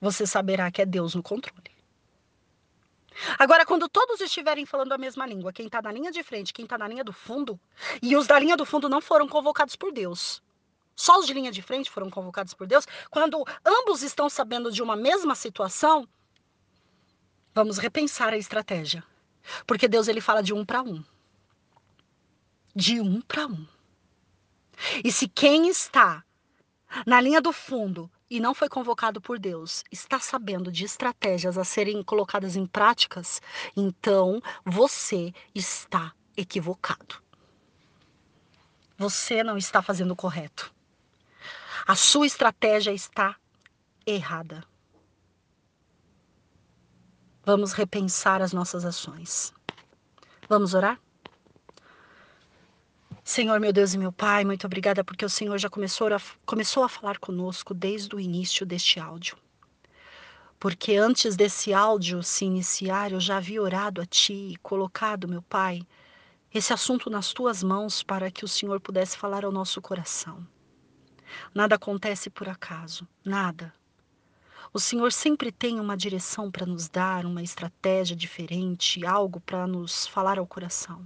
você 0.00 0.26
saberá 0.26 0.70
que 0.70 0.82
é 0.82 0.86
Deus 0.86 1.14
no 1.14 1.22
controle. 1.22 1.75
Agora, 3.38 3.64
quando 3.64 3.88
todos 3.88 4.20
estiverem 4.20 4.66
falando 4.66 4.92
a 4.92 4.98
mesma 4.98 5.26
língua, 5.26 5.52
quem 5.52 5.66
está 5.66 5.80
na 5.80 5.92
linha 5.92 6.10
de 6.10 6.22
frente, 6.22 6.52
quem 6.52 6.64
está 6.64 6.76
na 6.76 6.88
linha 6.88 7.04
do 7.04 7.12
fundo, 7.12 7.58
e 8.02 8.16
os 8.16 8.26
da 8.26 8.38
linha 8.38 8.56
do 8.56 8.66
fundo 8.66 8.88
não 8.88 9.00
foram 9.00 9.28
convocados 9.28 9.76
por 9.76 9.92
Deus, 9.92 10.42
só 10.94 11.18
os 11.18 11.26
de 11.26 11.34
linha 11.34 11.52
de 11.52 11.60
frente 11.60 11.90
foram 11.90 12.08
convocados 12.08 12.54
por 12.54 12.66
Deus, 12.66 12.86
quando 13.10 13.44
ambos 13.64 14.02
estão 14.02 14.30
sabendo 14.30 14.72
de 14.72 14.82
uma 14.82 14.96
mesma 14.96 15.34
situação, 15.34 16.08
vamos 17.54 17.76
repensar 17.76 18.32
a 18.32 18.38
estratégia. 18.38 19.04
Porque 19.66 19.86
Deus 19.86 20.08
ele 20.08 20.20
fala 20.20 20.42
de 20.42 20.54
um 20.54 20.64
para 20.64 20.82
um. 20.82 21.04
De 22.74 23.00
um 23.00 23.20
para 23.20 23.46
um. 23.46 23.66
E 25.04 25.12
se 25.12 25.28
quem 25.28 25.68
está 25.68 26.24
na 27.06 27.20
linha 27.20 27.40
do 27.40 27.52
fundo 27.52 28.10
e 28.30 28.40
não 28.40 28.54
foi 28.54 28.68
convocado 28.68 29.20
por 29.20 29.38
Deus, 29.38 29.84
está 29.90 30.18
sabendo 30.18 30.70
de 30.72 30.84
estratégias 30.84 31.56
a 31.56 31.64
serem 31.64 32.02
colocadas 32.02 32.56
em 32.56 32.66
práticas, 32.66 33.40
então 33.76 34.42
você 34.64 35.32
está 35.54 36.12
equivocado. 36.36 37.22
Você 38.98 39.42
não 39.42 39.56
está 39.56 39.82
fazendo 39.82 40.12
o 40.12 40.16
correto. 40.16 40.74
A 41.86 41.94
sua 41.94 42.26
estratégia 42.26 42.92
está 42.92 43.36
errada. 44.06 44.64
Vamos 47.44 47.72
repensar 47.72 48.42
as 48.42 48.52
nossas 48.52 48.84
ações. 48.84 49.54
Vamos 50.48 50.74
orar? 50.74 51.00
Senhor, 53.28 53.58
meu 53.58 53.72
Deus 53.72 53.92
e 53.92 53.98
meu 53.98 54.12
Pai, 54.12 54.44
muito 54.44 54.68
obrigada 54.68 55.02
porque 55.02 55.24
o 55.24 55.28
Senhor 55.28 55.58
já 55.58 55.68
começou 55.68 56.06
a, 56.14 56.20
começou 56.46 56.84
a 56.84 56.88
falar 56.88 57.18
conosco 57.18 57.74
desde 57.74 58.14
o 58.14 58.20
início 58.20 58.64
deste 58.64 59.00
áudio. 59.00 59.36
Porque 60.60 60.94
antes 60.94 61.34
desse 61.34 61.74
áudio 61.74 62.22
se 62.22 62.44
iniciar, 62.44 63.10
eu 63.10 63.18
já 63.18 63.38
havia 63.38 63.60
orado 63.60 64.00
a 64.00 64.06
Ti 64.06 64.52
e 64.52 64.56
colocado, 64.58 65.26
meu 65.26 65.42
Pai, 65.42 65.82
esse 66.54 66.72
assunto 66.72 67.10
nas 67.10 67.32
Tuas 67.32 67.64
mãos 67.64 68.00
para 68.00 68.30
que 68.30 68.44
o 68.44 68.48
Senhor 68.48 68.80
pudesse 68.80 69.18
falar 69.18 69.44
ao 69.44 69.50
nosso 69.50 69.82
coração. 69.82 70.46
Nada 71.52 71.74
acontece 71.74 72.30
por 72.30 72.48
acaso, 72.48 73.08
nada. 73.24 73.74
O 74.72 74.78
Senhor 74.78 75.12
sempre 75.12 75.50
tem 75.50 75.80
uma 75.80 75.96
direção 75.96 76.48
para 76.48 76.64
nos 76.64 76.88
dar, 76.88 77.26
uma 77.26 77.42
estratégia 77.42 78.14
diferente, 78.14 79.04
algo 79.04 79.40
para 79.40 79.66
nos 79.66 80.06
falar 80.06 80.38
ao 80.38 80.46
coração 80.46 81.04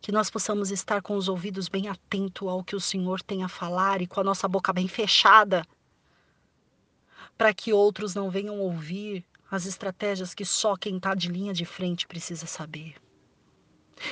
que 0.00 0.12
nós 0.12 0.30
possamos 0.30 0.70
estar 0.70 1.02
com 1.02 1.16
os 1.16 1.28
ouvidos 1.28 1.68
bem 1.68 1.88
atentos 1.88 2.48
ao 2.48 2.62
que 2.62 2.76
o 2.76 2.80
Senhor 2.80 3.20
tem 3.22 3.42
a 3.42 3.48
falar 3.48 4.00
e 4.00 4.06
com 4.06 4.20
a 4.20 4.24
nossa 4.24 4.46
boca 4.46 4.72
bem 4.72 4.86
fechada, 4.86 5.64
para 7.36 7.52
que 7.52 7.72
outros 7.72 8.14
não 8.14 8.30
venham 8.30 8.58
ouvir 8.58 9.24
as 9.50 9.66
estratégias 9.66 10.34
que 10.34 10.44
só 10.44 10.76
quem 10.76 10.96
está 10.96 11.14
de 11.14 11.28
linha 11.28 11.52
de 11.52 11.64
frente 11.64 12.06
precisa 12.06 12.46
saber. 12.46 12.96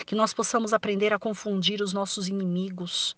Que 0.05 0.14
nós 0.14 0.34
possamos 0.34 0.72
aprender 0.72 1.12
a 1.12 1.18
confundir 1.18 1.80
os 1.80 1.93
nossos 1.93 2.28
inimigos 2.28 3.16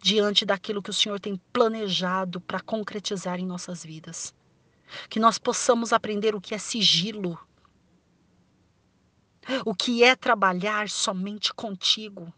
diante 0.00 0.44
daquilo 0.44 0.82
que 0.82 0.90
o 0.90 0.94
Senhor 0.94 1.18
tem 1.18 1.40
planejado 1.52 2.40
para 2.40 2.60
concretizar 2.60 3.38
em 3.38 3.46
nossas 3.46 3.84
vidas. 3.84 4.34
Que 5.08 5.18
nós 5.18 5.38
possamos 5.38 5.92
aprender 5.92 6.34
o 6.34 6.40
que 6.40 6.54
é 6.54 6.58
sigilo 6.58 7.38
o 9.64 9.74
que 9.74 10.02
é 10.02 10.14
trabalhar 10.14 10.88
somente 10.88 11.52
contigo. 11.52 12.32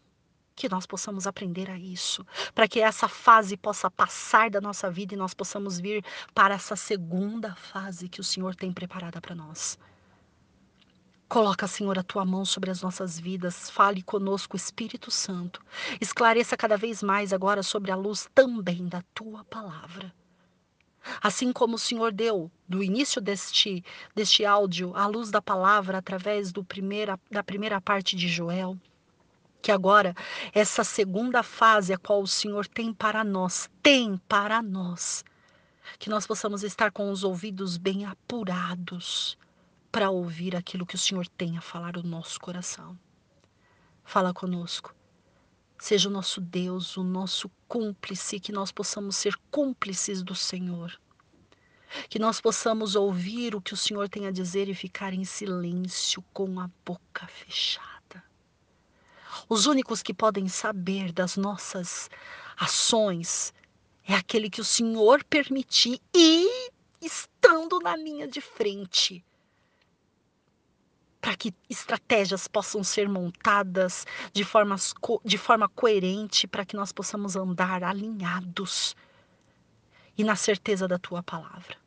Que 0.55 0.69
nós 0.69 0.85
possamos 0.85 1.25
aprender 1.25 1.69
a 1.69 1.77
isso, 1.79 2.25
para 2.53 2.67
que 2.67 2.79
essa 2.79 3.07
fase 3.07 3.57
possa 3.57 3.89
passar 3.89 4.51
da 4.51 4.61
nossa 4.61 4.89
vida 4.91 5.15
e 5.15 5.17
nós 5.17 5.33
possamos 5.33 5.79
vir 5.79 6.05
para 6.33 6.53
essa 6.53 6.75
segunda 6.75 7.55
fase 7.55 8.07
que 8.07 8.21
o 8.21 8.23
Senhor 8.23 8.55
tem 8.55 8.71
preparada 8.71 9.19
para 9.19 9.33
nós. 9.33 9.79
Coloca, 11.27 11.65
Senhor, 11.65 11.97
a 11.97 12.03
tua 12.03 12.23
mão 12.23 12.45
sobre 12.45 12.69
as 12.69 12.83
nossas 12.83 13.19
vidas, 13.19 13.67
fale 13.67 14.03
conosco, 14.03 14.55
Espírito 14.55 15.09
Santo. 15.09 15.59
Esclareça 15.99 16.55
cada 16.55 16.77
vez 16.77 17.01
mais 17.01 17.33
agora 17.33 17.63
sobre 17.63 17.91
a 17.91 17.95
luz 17.95 18.29
também 18.35 18.87
da 18.87 19.01
tua 19.15 19.43
palavra. 19.45 20.13
Assim 21.21 21.51
como 21.51 21.75
o 21.75 21.79
Senhor 21.79 22.11
deu 22.11 22.51
do 22.67 22.83
início 22.83 23.21
deste, 23.21 23.83
deste 24.15 24.45
áudio 24.45 24.95
a 24.95 25.05
luz 25.05 25.29
da 25.29 25.41
palavra 25.41 25.97
através 25.97 26.51
do 26.51 26.63
primeira, 26.63 27.19
da 27.29 27.43
primeira 27.43 27.79
parte 27.81 28.15
de 28.15 28.27
Joel, 28.27 28.77
que 29.61 29.71
agora 29.71 30.15
essa 30.53 30.83
segunda 30.83 31.43
fase 31.43 31.93
a 31.93 31.97
qual 31.97 32.21
o 32.21 32.27
Senhor 32.27 32.67
tem 32.67 32.93
para 32.93 33.23
nós, 33.23 33.69
tem 33.81 34.17
para 34.27 34.61
nós, 34.61 35.23
que 35.99 36.09
nós 36.09 36.25
possamos 36.25 36.63
estar 36.63 36.91
com 36.91 37.11
os 37.11 37.23
ouvidos 37.23 37.77
bem 37.77 38.05
apurados 38.05 39.37
para 39.91 40.09
ouvir 40.09 40.55
aquilo 40.55 40.85
que 40.85 40.95
o 40.95 40.99
Senhor 40.99 41.27
tem 41.27 41.57
a 41.57 41.61
falar 41.61 41.97
o 41.97 42.03
nosso 42.03 42.39
coração. 42.39 42.97
Fala 44.03 44.33
conosco. 44.33 44.93
Seja 45.83 46.07
o 46.07 46.11
nosso 46.13 46.39
Deus, 46.39 46.95
o 46.95 47.03
nosso 47.03 47.51
cúmplice, 47.67 48.39
que 48.39 48.53
nós 48.53 48.71
possamos 48.71 49.17
ser 49.17 49.35
cúmplices 49.51 50.23
do 50.23 50.33
Senhor. 50.33 50.97
Que 52.07 52.17
nós 52.17 52.39
possamos 52.39 52.95
ouvir 52.95 53.53
o 53.53 53.59
que 53.59 53.73
o 53.73 53.77
Senhor 53.77 54.07
tem 54.07 54.25
a 54.25 54.31
dizer 54.31 54.69
e 54.69 54.73
ficar 54.73 55.13
em 55.13 55.25
silêncio 55.25 56.23
com 56.31 56.57
a 56.61 56.69
boca 56.85 57.27
fechada. 57.27 58.23
Os 59.49 59.65
únicos 59.65 60.01
que 60.01 60.13
podem 60.13 60.47
saber 60.47 61.11
das 61.11 61.35
nossas 61.35 62.09
ações 62.55 63.53
é 64.07 64.13
aquele 64.13 64.49
que 64.49 64.61
o 64.61 64.65
Senhor 64.65 65.21
permitir 65.25 65.99
e 66.15 66.71
estando 67.01 67.81
na 67.81 67.93
linha 67.93 68.25
de 68.25 68.39
frente 68.39 69.21
para 71.23 71.37
que 71.37 71.53
estratégias 71.69 72.49
possam 72.49 72.83
ser 72.83 73.07
montadas 73.07 74.05
de, 74.33 74.43
formas, 74.43 74.93
de 75.23 75.37
forma 75.37 75.69
coerente, 75.69 76.45
para 76.45 76.65
que 76.65 76.75
nós 76.75 76.91
possamos 76.91 77.37
andar 77.37 77.81
alinhados 77.81 78.93
e 80.17 80.23
na 80.25 80.35
certeza 80.35 80.85
da 80.85 80.99
tua 80.99 81.23
palavra. 81.23 81.77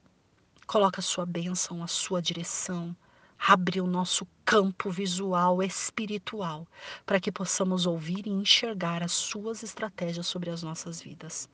Coloca 0.67 1.01
a 1.01 1.03
sua 1.03 1.27
bênção, 1.27 1.83
a 1.83 1.87
sua 1.87 2.23
direção, 2.23 2.97
abre 3.39 3.79
o 3.79 3.87
nosso 3.87 4.27
campo 4.43 4.91
visual 4.91 5.63
espiritual 5.63 6.67
para 7.05 7.21
que 7.21 7.31
possamos 7.31 7.87
ouvir 7.87 8.27
e 8.27 8.31
enxergar 8.31 9.03
as 9.03 9.13
suas 9.13 9.63
estratégias 9.63 10.27
sobre 10.27 10.49
as 10.49 10.63
nossas 10.63 11.03
vidas. 11.03 11.47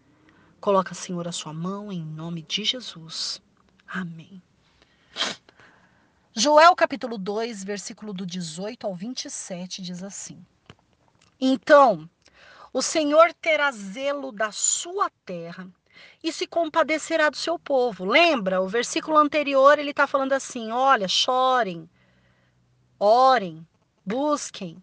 Coloca, 0.61 0.95
Senhor, 0.95 1.27
a 1.27 1.33
sua 1.33 1.53
mão 1.53 1.91
em 1.91 2.05
nome 2.05 2.43
de 2.43 2.63
Jesus. 2.63 3.43
Amém. 3.89 4.41
Joel 6.35 6.75
capítulo 6.75 7.19
2, 7.19 7.63
versículo 7.63 8.15
do 8.15 8.25
18 8.25 8.87
ao 8.87 8.95
27 8.95 9.83
diz 9.83 10.03
assim: 10.03 10.43
Então, 11.39 12.09
o 12.73 12.81
Senhor 12.81 13.35
terá 13.35 13.71
zelo 13.71 14.33
da 14.33 14.51
sua 14.51 15.11
terra 15.27 15.69
e 16.25 16.33
se 16.33 16.47
compadecerá 16.47 17.29
do 17.29 17.37
seu 17.37 17.59
povo. 17.59 18.07
Lembra? 18.07 18.63
O 18.63 18.67
versículo 18.67 19.19
anterior 19.19 19.79
ele 19.79 19.91
está 19.91 20.07
falando 20.07 20.33
assim: 20.33 20.73
olha, 20.73 21.07
chorem, 21.07 21.87
orem, 22.99 23.67
busquem, 24.03 24.83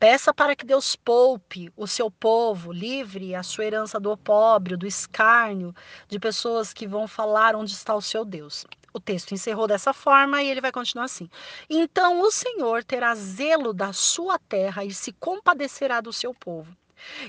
peça 0.00 0.32
para 0.32 0.56
que 0.56 0.64
Deus 0.64 0.96
poupe 0.96 1.70
o 1.76 1.86
seu 1.86 2.10
povo, 2.10 2.72
livre 2.72 3.34
a 3.34 3.42
sua 3.42 3.66
herança 3.66 4.00
do 4.00 4.10
opróbrio, 4.10 4.78
do 4.78 4.86
escárnio, 4.86 5.74
de 6.08 6.18
pessoas 6.18 6.72
que 6.72 6.86
vão 6.86 7.06
falar 7.06 7.54
onde 7.54 7.72
está 7.72 7.94
o 7.94 8.00
seu 8.00 8.24
Deus. 8.24 8.64
O 8.92 9.00
texto 9.00 9.32
encerrou 9.32 9.66
dessa 9.66 9.92
forma 9.92 10.42
e 10.42 10.48
ele 10.48 10.60
vai 10.60 10.72
continuar 10.72 11.04
assim. 11.04 11.28
Então 11.68 12.20
o 12.20 12.30
Senhor 12.30 12.82
terá 12.82 13.14
zelo 13.14 13.72
da 13.72 13.92
sua 13.92 14.38
terra 14.38 14.84
e 14.84 14.92
se 14.92 15.12
compadecerá 15.12 16.00
do 16.00 16.12
seu 16.12 16.34
povo. 16.34 16.76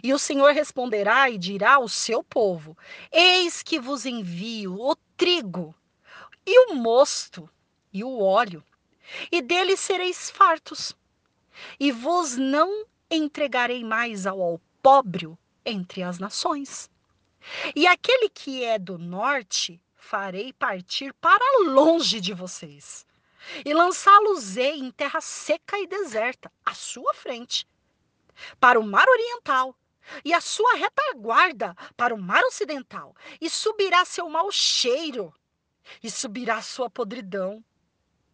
E 0.02 0.14
o 0.14 0.20
Senhor 0.20 0.52
responderá 0.54 1.30
e 1.30 1.38
dirá 1.38 1.76
ao 1.76 1.88
seu 1.88 2.24
povo: 2.24 2.78
Eis 3.12 3.62
que 3.62 3.80
vos 3.80 4.06
envio 4.06 4.80
o 4.80 4.96
trigo 5.16 5.76
e 6.46 6.72
o 6.72 6.76
mosto 6.76 7.50
e 7.94 8.04
o 8.04 8.20
óleo, 8.20 8.64
e 9.32 9.42
deles 9.42 9.80
sereis 9.80 10.30
fartos. 10.30 10.96
E 11.80 11.92
vos 11.92 12.38
não 12.38 12.86
entregarei 13.12 13.84
mais 13.84 14.26
ao 14.26 14.40
opróbrio 14.56 15.38
entre 15.66 16.02
as 16.02 16.20
nações. 16.20 16.90
E 17.76 17.86
aquele 17.86 18.30
que 18.30 18.64
é 18.64 18.80
do 18.80 18.98
norte 18.98 19.80
farei 20.10 20.52
partir 20.52 21.14
para 21.14 21.60
longe 21.66 22.20
de 22.20 22.34
vocês, 22.34 23.06
e 23.64 23.72
lançá-los-ei 23.76 24.80
em 24.80 24.90
terra 24.90 25.22
seca 25.22 25.78
e 25.78 25.86
deserta, 25.86 26.52
à 26.66 26.74
sua 26.74 27.14
frente, 27.14 27.68
para 28.60 28.80
o 28.80 28.84
mar 28.84 29.08
oriental, 29.08 29.76
e 30.26 30.34
a 30.34 30.42
sua 30.42 30.74
retaguarda 30.78 31.76
para 31.96 32.16
o 32.16 32.18
mar 32.20 32.44
ocidental, 32.46 33.16
e 33.40 33.48
subirá 33.52 34.04
seu 34.04 34.28
mau 34.28 34.52
cheiro, 34.52 35.32
e 36.02 36.10
subirá 36.10 36.60
sua 36.60 36.90
podridão, 36.90 37.64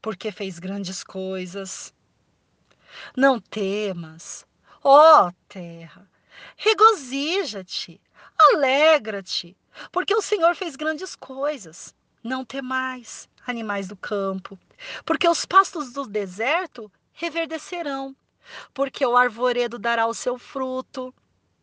porque 0.02 0.32
fez 0.32 0.60
grandes 0.60 1.04
coisas. 1.04 1.94
Não 3.18 3.38
temas, 3.38 4.48
ó 4.82 5.30
terra, 5.50 6.10
regozija-te, 6.56 8.00
alegra-te, 8.40 9.58
porque 9.92 10.16
o 10.16 10.22
Senhor 10.22 10.56
fez 10.56 10.76
grandes 10.76 11.16
coisas. 11.16 11.94
Não 12.24 12.44
temais, 12.44 13.30
animais 13.46 13.88
do 13.88 13.96
campo, 13.96 14.58
porque 15.06 15.28
os 15.28 15.46
pastos 15.46 15.94
do 15.94 16.08
deserto 16.08 16.92
reverdecerão, 17.14 18.16
porque 18.74 19.06
o 19.06 19.16
arvoredo 19.16 19.78
dará 19.78 20.08
o 20.08 20.14
seu 20.14 20.38
fruto, 20.38 21.14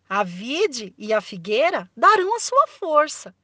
a 0.08 0.22
vide 0.22 0.94
e 0.96 1.12
a 1.12 1.20
figueira 1.20 1.90
darão 1.96 2.36
a 2.36 2.40
sua 2.40 2.66
força. 2.66 3.34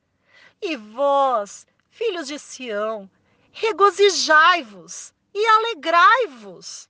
E 0.60 0.76
vós, 0.76 1.66
filhos 1.90 2.26
de 2.26 2.38
Sião, 2.38 3.10
regozijai-vos 3.52 5.12
e 5.34 5.46
alegrai-vos 5.46 6.88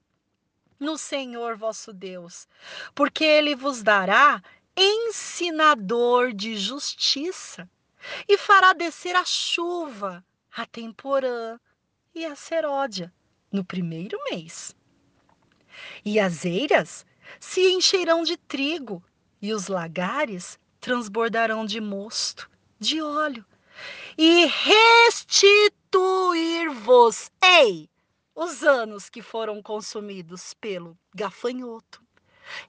no 0.79 0.97
Senhor 0.97 1.57
vosso 1.57 1.93
Deus, 1.93 2.47
porque 2.95 3.25
ele 3.25 3.55
vos 3.55 3.83
dará 3.83 4.43
ensinador 4.79 6.33
de 6.33 6.57
justiça 6.57 7.69
e 8.29 8.39
fará 8.39 8.73
descer 8.73 9.17
a 9.17 9.25
chuva, 9.25 10.25
a 10.53 10.65
temporã 10.65 11.59
e 12.15 12.25
a 12.25 12.37
seródia 12.37 13.13
no 13.51 13.65
primeiro 13.65 14.17
mês. 14.31 14.77
E 16.05 16.21
as 16.21 16.45
eiras 16.45 17.05
se 17.41 17.73
encherão 17.73 18.23
de 18.23 18.37
trigo 18.37 19.03
e 19.43 19.53
os 19.53 19.67
lagares 19.69 20.59
transbordarão 20.81 21.67
de 21.67 21.81
mosto, 21.81 22.49
de 22.79 23.03
óleo, 23.03 23.45
e 24.17 24.47
restituir-vos, 24.47 27.33
ei, 27.43 27.91
os 28.35 28.63
anos 28.63 29.11
que 29.11 29.23
foram 29.23 29.63
consumidos 29.63 30.55
pelo 30.55 30.99
gafanhoto, 31.15 32.03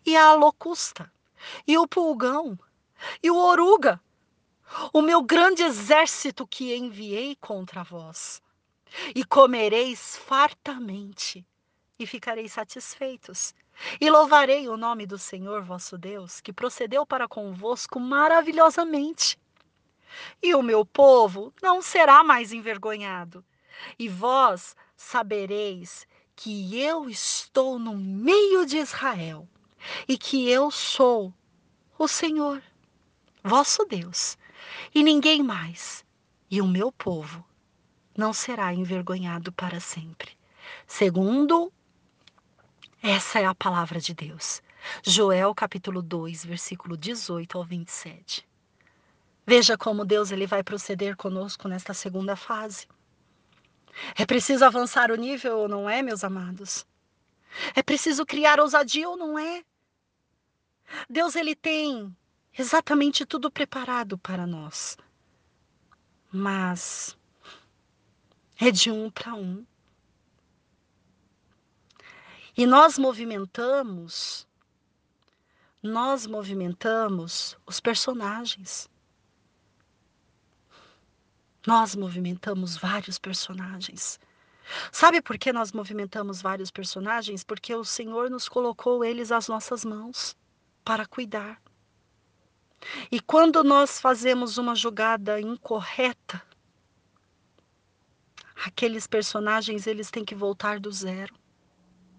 e 0.06 0.16
a 0.16 0.34
locusta, 0.34 1.12
e 1.66 1.78
o 1.78 1.88
pulgão, 1.88 2.58
e 3.22 3.32
o 3.32 3.38
oruga, 3.38 4.02
o 4.94 5.02
meu 5.02 5.22
grande 5.22 5.64
exército 5.64 6.46
que 6.46 6.76
enviei 6.76 7.36
contra 7.36 7.84
vós. 7.84 8.42
E 9.14 9.24
comereis 9.24 10.18
fartamente, 10.18 11.46
e 11.98 12.06
ficareis 12.06 12.54
satisfeitos. 12.54 13.54
E 14.02 14.10
louvarei 14.10 14.68
o 14.68 14.76
nome 14.76 15.06
do 15.06 15.18
Senhor 15.18 15.62
vosso 15.62 15.98
Deus, 15.98 16.42
que 16.42 16.52
procedeu 16.52 17.06
para 17.06 17.28
convosco 17.28 18.00
maravilhosamente. 18.00 19.40
E 20.42 20.56
o 20.56 20.64
meu 20.64 20.86
povo 20.86 21.54
não 21.62 21.82
será 21.82 22.24
mais 22.24 22.52
envergonhado, 22.52 23.46
e 23.98 24.10
vós 24.10 24.76
sabereis 24.96 26.08
que 26.36 26.82
eu 26.82 27.10
estou 27.10 27.78
no 27.78 27.96
meio 27.96 28.66
de 28.66 28.78
Israel 28.78 29.48
e 30.08 30.18
que 30.18 30.50
eu 30.50 30.72
sou 30.72 31.34
o 31.98 32.08
Senhor, 32.08 32.62
vosso 33.44 33.86
Deus, 33.86 34.38
e 34.94 35.04
ninguém 35.04 35.44
mais, 35.44 36.06
e 36.50 36.62
o 36.62 36.68
meu 36.68 36.92
povo 36.92 37.46
não 38.18 38.34
será 38.34 38.74
envergonhado 38.74 39.52
para 39.52 39.80
sempre. 39.80 40.38
Segundo, 40.86 41.72
essa 43.02 43.40
é 43.40 43.46
a 43.46 43.56
palavra 43.56 44.00
de 44.00 44.14
Deus. 44.14 44.62
Joel 45.04 45.54
capítulo 45.56 46.02
2, 46.02 46.46
versículo 46.46 46.98
18 46.98 47.58
ao 47.58 47.64
27. 47.64 48.48
Veja 49.46 49.78
como 49.78 50.06
Deus 50.06 50.32
ele 50.32 50.46
vai 50.46 50.64
proceder 50.64 51.16
conosco 51.16 51.68
nesta 51.68 51.94
segunda 51.94 52.36
fase. 52.36 52.88
É 54.16 54.26
preciso 54.26 54.64
avançar 54.64 55.12
o 55.12 55.16
nível 55.16 55.60
ou 55.60 55.68
não 55.68 55.90
é, 55.90 56.02
meus 56.02 56.24
amados? 56.24 56.86
É 57.76 57.82
preciso 57.82 58.26
criar 58.26 58.60
ousadia 58.60 59.10
ou 59.10 59.18
não 59.18 59.38
é? 59.40 59.64
Deus 61.10 61.36
ele 61.36 61.56
tem 61.56 62.16
exatamente 62.58 63.26
tudo 63.26 63.50
preparado 63.52 64.18
para 64.18 64.46
nós. 64.46 64.98
Mas 66.32 67.18
é 68.60 68.72
de 68.72 68.92
um 68.92 69.10
para 69.10 69.34
um. 69.34 69.66
E 72.56 72.66
nós 72.66 72.98
movimentamos 72.98 74.48
nós 75.82 76.28
movimentamos 76.28 77.58
os 77.66 77.80
personagens. 77.80 78.90
Nós 81.66 81.96
movimentamos 81.96 82.76
vários 82.76 83.18
personagens. 83.18 84.20
Sabe 84.92 85.22
por 85.22 85.38
que 85.38 85.54
nós 85.54 85.72
movimentamos 85.72 86.42
vários 86.42 86.70
personagens? 86.70 87.46
Porque 87.46 87.74
o 87.74 87.86
Senhor 87.86 88.30
nos 88.30 88.50
colocou 88.50 89.06
eles 89.06 89.32
às 89.32 89.48
nossas 89.48 89.86
mãos 89.86 90.36
para 90.90 91.06
cuidar. 91.06 91.62
E 93.12 93.22
quando 93.22 93.64
nós 93.64 94.02
fazemos 94.02 94.58
uma 94.58 94.74
jogada 94.74 95.40
incorreta, 95.40 96.42
aqueles 98.66 99.06
personagens 99.06 99.86
eles 99.86 100.10
têm 100.10 100.26
que 100.26 100.34
voltar 100.34 100.80
do 100.80 100.92
zero 100.92 101.36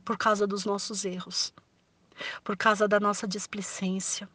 por 0.04 0.16
causa 0.16 0.46
dos 0.46 0.64
nossos 0.64 1.04
erros, 1.04 1.52
por 2.44 2.56
causa 2.56 2.86
da 2.86 3.00
nossa 3.00 3.26
displicência, 3.26 4.28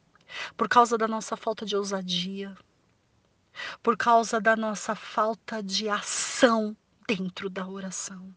por 0.57 0.67
causa 0.67 0.97
da 0.97 1.07
nossa 1.07 1.38
falta 1.38 1.65
de 1.65 1.77
ousadia, 1.77 2.57
por 3.81 3.95
causa 3.95 4.41
da 4.41 4.57
nossa 4.57 4.95
falta 4.95 5.63
de 5.63 5.88
ação 5.88 6.75
dentro 7.07 7.49
da 7.49 7.65
oração. 7.65 8.36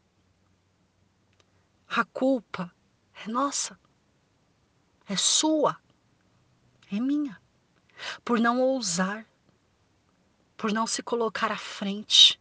A 1.88 2.04
culpa 2.04 2.72
é 3.26 3.28
nossa, 3.28 3.76
é 5.08 5.16
sua, 5.16 5.76
é 6.90 7.00
minha, 7.00 7.40
por 8.24 8.40
não 8.40 8.60
ousar, 8.60 9.26
por 10.56 10.72
não 10.72 10.86
se 10.86 11.02
colocar 11.02 11.52
à 11.52 11.56
frente. 11.56 12.40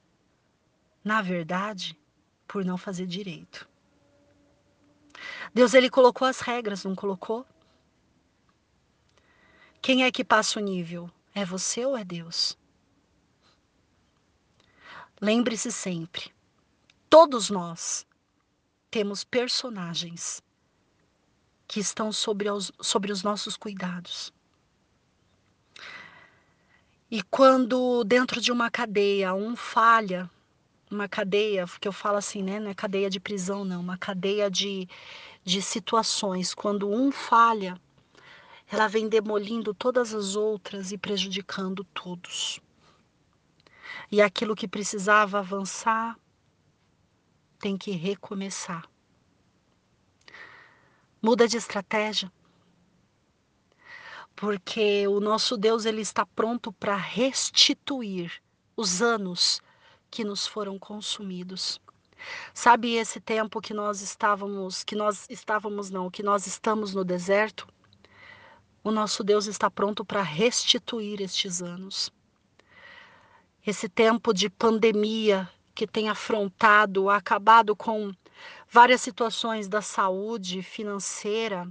Na 1.04 1.22
verdade, 1.22 1.98
por 2.48 2.66
não 2.66 2.78
fazer 2.78 3.06
direito. 3.06 3.68
Deus 5.54 5.74
ele 5.74 5.90
colocou 5.90 6.28
as 6.28 6.40
regras, 6.40 6.84
não 6.84 6.96
colocou? 6.96 7.46
Quem 9.82 10.04
é 10.04 10.12
que 10.12 10.24
passa 10.24 10.60
o 10.60 10.64
nível? 10.64 11.10
É 11.34 11.46
você 11.46 11.86
ou 11.86 11.96
é 11.96 12.04
Deus? 12.04 12.58
Lembre-se 15.22 15.72
sempre, 15.72 16.32
todos 17.10 17.50
nós 17.50 18.06
temos 18.92 19.24
personagens 19.24 20.42
que 21.68 21.80
estão 21.80 22.12
sobre 22.12 22.50
os, 22.50 22.72
sobre 22.80 23.12
os 23.12 23.24
nossos 23.24 23.58
cuidados. 23.58 24.32
E 27.10 27.24
quando 27.24 28.04
dentro 28.04 28.42
de 28.42 28.52
uma 28.52 28.70
cadeia 28.70 29.34
um 29.34 29.56
falha, 29.56 30.30
uma 30.92 31.08
cadeia, 31.08 31.66
que 31.80 31.88
eu 31.88 31.94
falo 31.94 32.18
assim, 32.18 32.44
né? 32.44 32.60
Não 32.60 32.70
é 32.70 32.74
cadeia 32.74 33.10
de 33.10 33.20
prisão, 33.20 33.64
não, 33.64 33.80
uma 33.80 33.98
cadeia 33.98 34.52
de, 34.52 34.88
de 35.44 35.62
situações. 35.62 36.54
Quando 36.54 36.90
um 36.90 37.10
falha, 37.10 37.80
ela 38.70 38.88
vem 38.88 39.08
demolindo 39.08 39.74
todas 39.74 40.14
as 40.14 40.36
outras 40.36 40.92
e 40.92 40.98
prejudicando 40.98 41.86
todos. 41.86 42.60
E 44.12 44.22
aquilo 44.22 44.56
que 44.56 44.68
precisava 44.68 45.40
avançar 45.40 46.18
tem 47.60 47.78
que 47.78 47.92
recomeçar. 47.92 48.86
Muda 51.22 51.48
de 51.48 51.58
estratégia. 51.58 52.32
Porque 54.38 55.06
o 55.10 55.20
nosso 55.20 55.58
Deus 55.58 55.84
ele 55.84 56.02
está 56.02 56.26
pronto 56.26 56.72
para 56.72 56.96
restituir 56.96 58.42
os 58.78 59.02
anos 59.02 59.62
que 60.10 60.24
nos 60.24 60.48
foram 60.48 60.80
consumidos. 60.80 61.82
Sabe 62.54 62.96
esse 62.96 63.20
tempo 63.20 63.60
que 63.60 63.74
nós 63.74 64.00
estávamos, 64.02 64.82
que 64.82 64.96
nós 64.96 65.26
estávamos 65.30 65.90
não, 65.90 66.10
que 66.10 66.24
nós 66.24 66.48
estamos 66.48 66.94
no 66.94 67.04
deserto? 67.04 67.68
O 68.82 68.92
nosso 68.92 69.26
Deus 69.26 69.46
está 69.46 69.70
pronto 69.70 70.06
para 70.06 70.22
restituir 70.22 71.22
estes 71.22 71.62
anos 71.62 72.10
esse 73.68 73.90
tempo 73.90 74.34
de 74.34 74.50
pandemia 74.50 75.50
que 75.76 75.86
tem 75.86 76.08
afrontado, 76.08 77.10
acabado 77.10 77.76
com 77.76 78.14
várias 78.70 79.02
situações 79.02 79.68
da 79.68 79.82
saúde 79.82 80.64
financeira, 80.64 81.68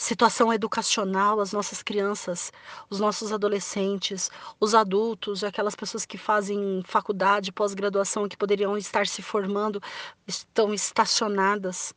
situação 0.00 0.50
educacional, 0.50 1.40
as 1.40 1.52
nossas 1.52 1.82
crianças, 1.82 2.50
os 2.88 2.98
nossos 2.98 3.32
adolescentes, 3.32 4.30
os 4.58 4.74
adultos, 4.74 5.44
aquelas 5.44 5.76
pessoas 5.76 6.06
que 6.06 6.16
fazem 6.16 6.82
faculdade, 6.86 7.52
pós-graduação, 7.52 8.26
que 8.26 8.36
poderiam 8.36 8.78
estar 8.78 9.06
se 9.06 9.20
formando, 9.20 9.78
estão 10.26 10.72
estacionadas. 10.72 11.92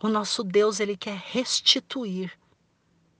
O 0.00 0.06
nosso 0.06 0.44
Deus, 0.44 0.78
ele 0.78 0.96
quer 0.96 1.16
restituir 1.16 2.32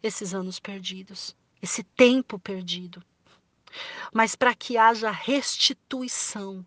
esses 0.00 0.32
anos 0.32 0.60
perdidos, 0.60 1.36
esse 1.60 1.82
tempo 1.82 2.38
perdido. 2.38 3.02
Mas 4.14 4.36
para 4.36 4.54
que 4.54 4.78
haja 4.78 5.10
restituição, 5.10 6.64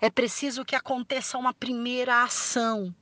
é 0.00 0.08
preciso 0.08 0.64
que 0.64 0.74
aconteça 0.74 1.36
uma 1.36 1.52
primeira 1.52 2.22
ação, 2.22 2.94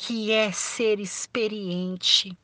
que 0.00 0.32
é 0.32 0.50
ser 0.50 0.98
experiente. 0.98 2.34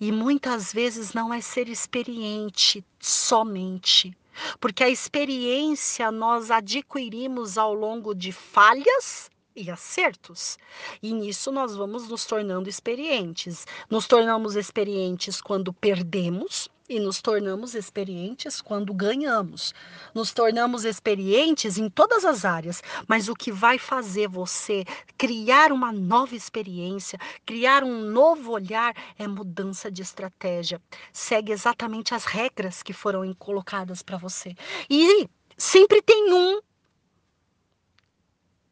E 0.00 0.10
muitas 0.10 0.72
vezes 0.72 1.12
não 1.12 1.34
é 1.34 1.40
ser 1.42 1.68
experiente 1.68 2.82
somente, 2.98 4.16
porque 4.58 4.82
a 4.82 4.88
experiência 4.88 6.10
nós 6.10 6.50
adquirimos 6.50 7.58
ao 7.58 7.74
longo 7.74 8.14
de 8.14 8.32
falhas 8.32 9.30
e 9.54 9.70
acertos. 9.70 10.56
E 11.02 11.12
nisso 11.12 11.52
nós 11.52 11.76
vamos 11.76 12.08
nos 12.08 12.24
tornando 12.24 12.66
experientes. 12.66 13.66
Nos 13.90 14.06
tornamos 14.06 14.56
experientes 14.56 15.42
quando 15.42 15.74
perdemos 15.74 16.70
e 16.88 17.00
nos 17.00 17.22
tornamos 17.22 17.74
experientes 17.74 18.60
quando 18.60 18.92
ganhamos. 18.92 19.72
Nos 20.14 20.32
tornamos 20.32 20.84
experientes 20.84 21.78
em 21.78 21.88
todas 21.88 22.24
as 22.24 22.44
áreas, 22.44 22.82
mas 23.08 23.28
o 23.28 23.34
que 23.34 23.50
vai 23.50 23.78
fazer 23.78 24.28
você 24.28 24.84
criar 25.16 25.72
uma 25.72 25.90
nova 25.92 26.34
experiência, 26.34 27.18
criar 27.46 27.82
um 27.82 28.02
novo 28.02 28.52
olhar 28.52 28.94
é 29.18 29.26
mudança 29.26 29.90
de 29.90 30.02
estratégia. 30.02 30.80
Segue 31.12 31.52
exatamente 31.52 32.14
as 32.14 32.24
regras 32.24 32.82
que 32.82 32.92
foram 32.92 33.32
colocadas 33.34 34.02
para 34.02 34.18
você. 34.18 34.54
E 34.90 35.28
sempre 35.56 36.02
tem 36.02 36.32
um 36.32 36.60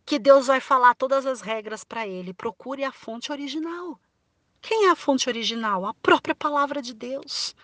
que 0.04 0.18
Deus 0.18 0.48
vai 0.48 0.60
falar 0.60 0.94
todas 0.94 1.24
as 1.24 1.40
regras 1.40 1.84
para 1.84 2.06
ele. 2.06 2.34
Procure 2.34 2.84
a 2.84 2.92
fonte 2.92 3.32
original. 3.32 3.98
Quem 4.60 4.86
é 4.86 4.90
a 4.90 4.96
fonte 4.96 5.28
original? 5.28 5.86
A 5.86 5.94
própria 5.94 6.34
palavra 6.34 6.82
de 6.82 6.92
Deus. 6.92 7.54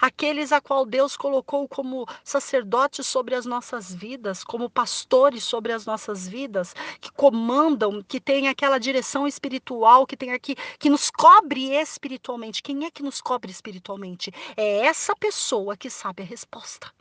Aqueles 0.00 0.52
a 0.52 0.60
qual 0.60 0.84
Deus 0.84 1.16
colocou 1.16 1.68
como 1.68 2.06
sacerdotes 2.22 3.06
sobre 3.06 3.34
as 3.34 3.46
nossas 3.46 3.94
vidas, 3.94 4.44
como 4.44 4.68
pastores 4.68 5.44
sobre 5.44 5.72
as 5.72 5.86
nossas 5.86 6.28
vidas, 6.28 6.74
que 7.00 7.10
comandam, 7.12 8.02
que 8.02 8.20
tem 8.20 8.48
aquela 8.48 8.78
direção 8.78 9.26
espiritual, 9.26 10.06
que 10.06 10.16
tem 10.16 10.32
aqui, 10.32 10.56
que 10.78 10.90
nos 10.90 11.10
cobre 11.10 11.70
espiritualmente. 11.72 12.62
Quem 12.62 12.84
é 12.84 12.90
que 12.90 13.02
nos 13.02 13.20
cobre 13.20 13.50
espiritualmente? 13.50 14.32
É 14.56 14.86
essa 14.86 15.14
pessoa 15.16 15.76
que 15.76 15.90
sabe 15.90 16.22
a 16.22 16.26
resposta. 16.26 16.92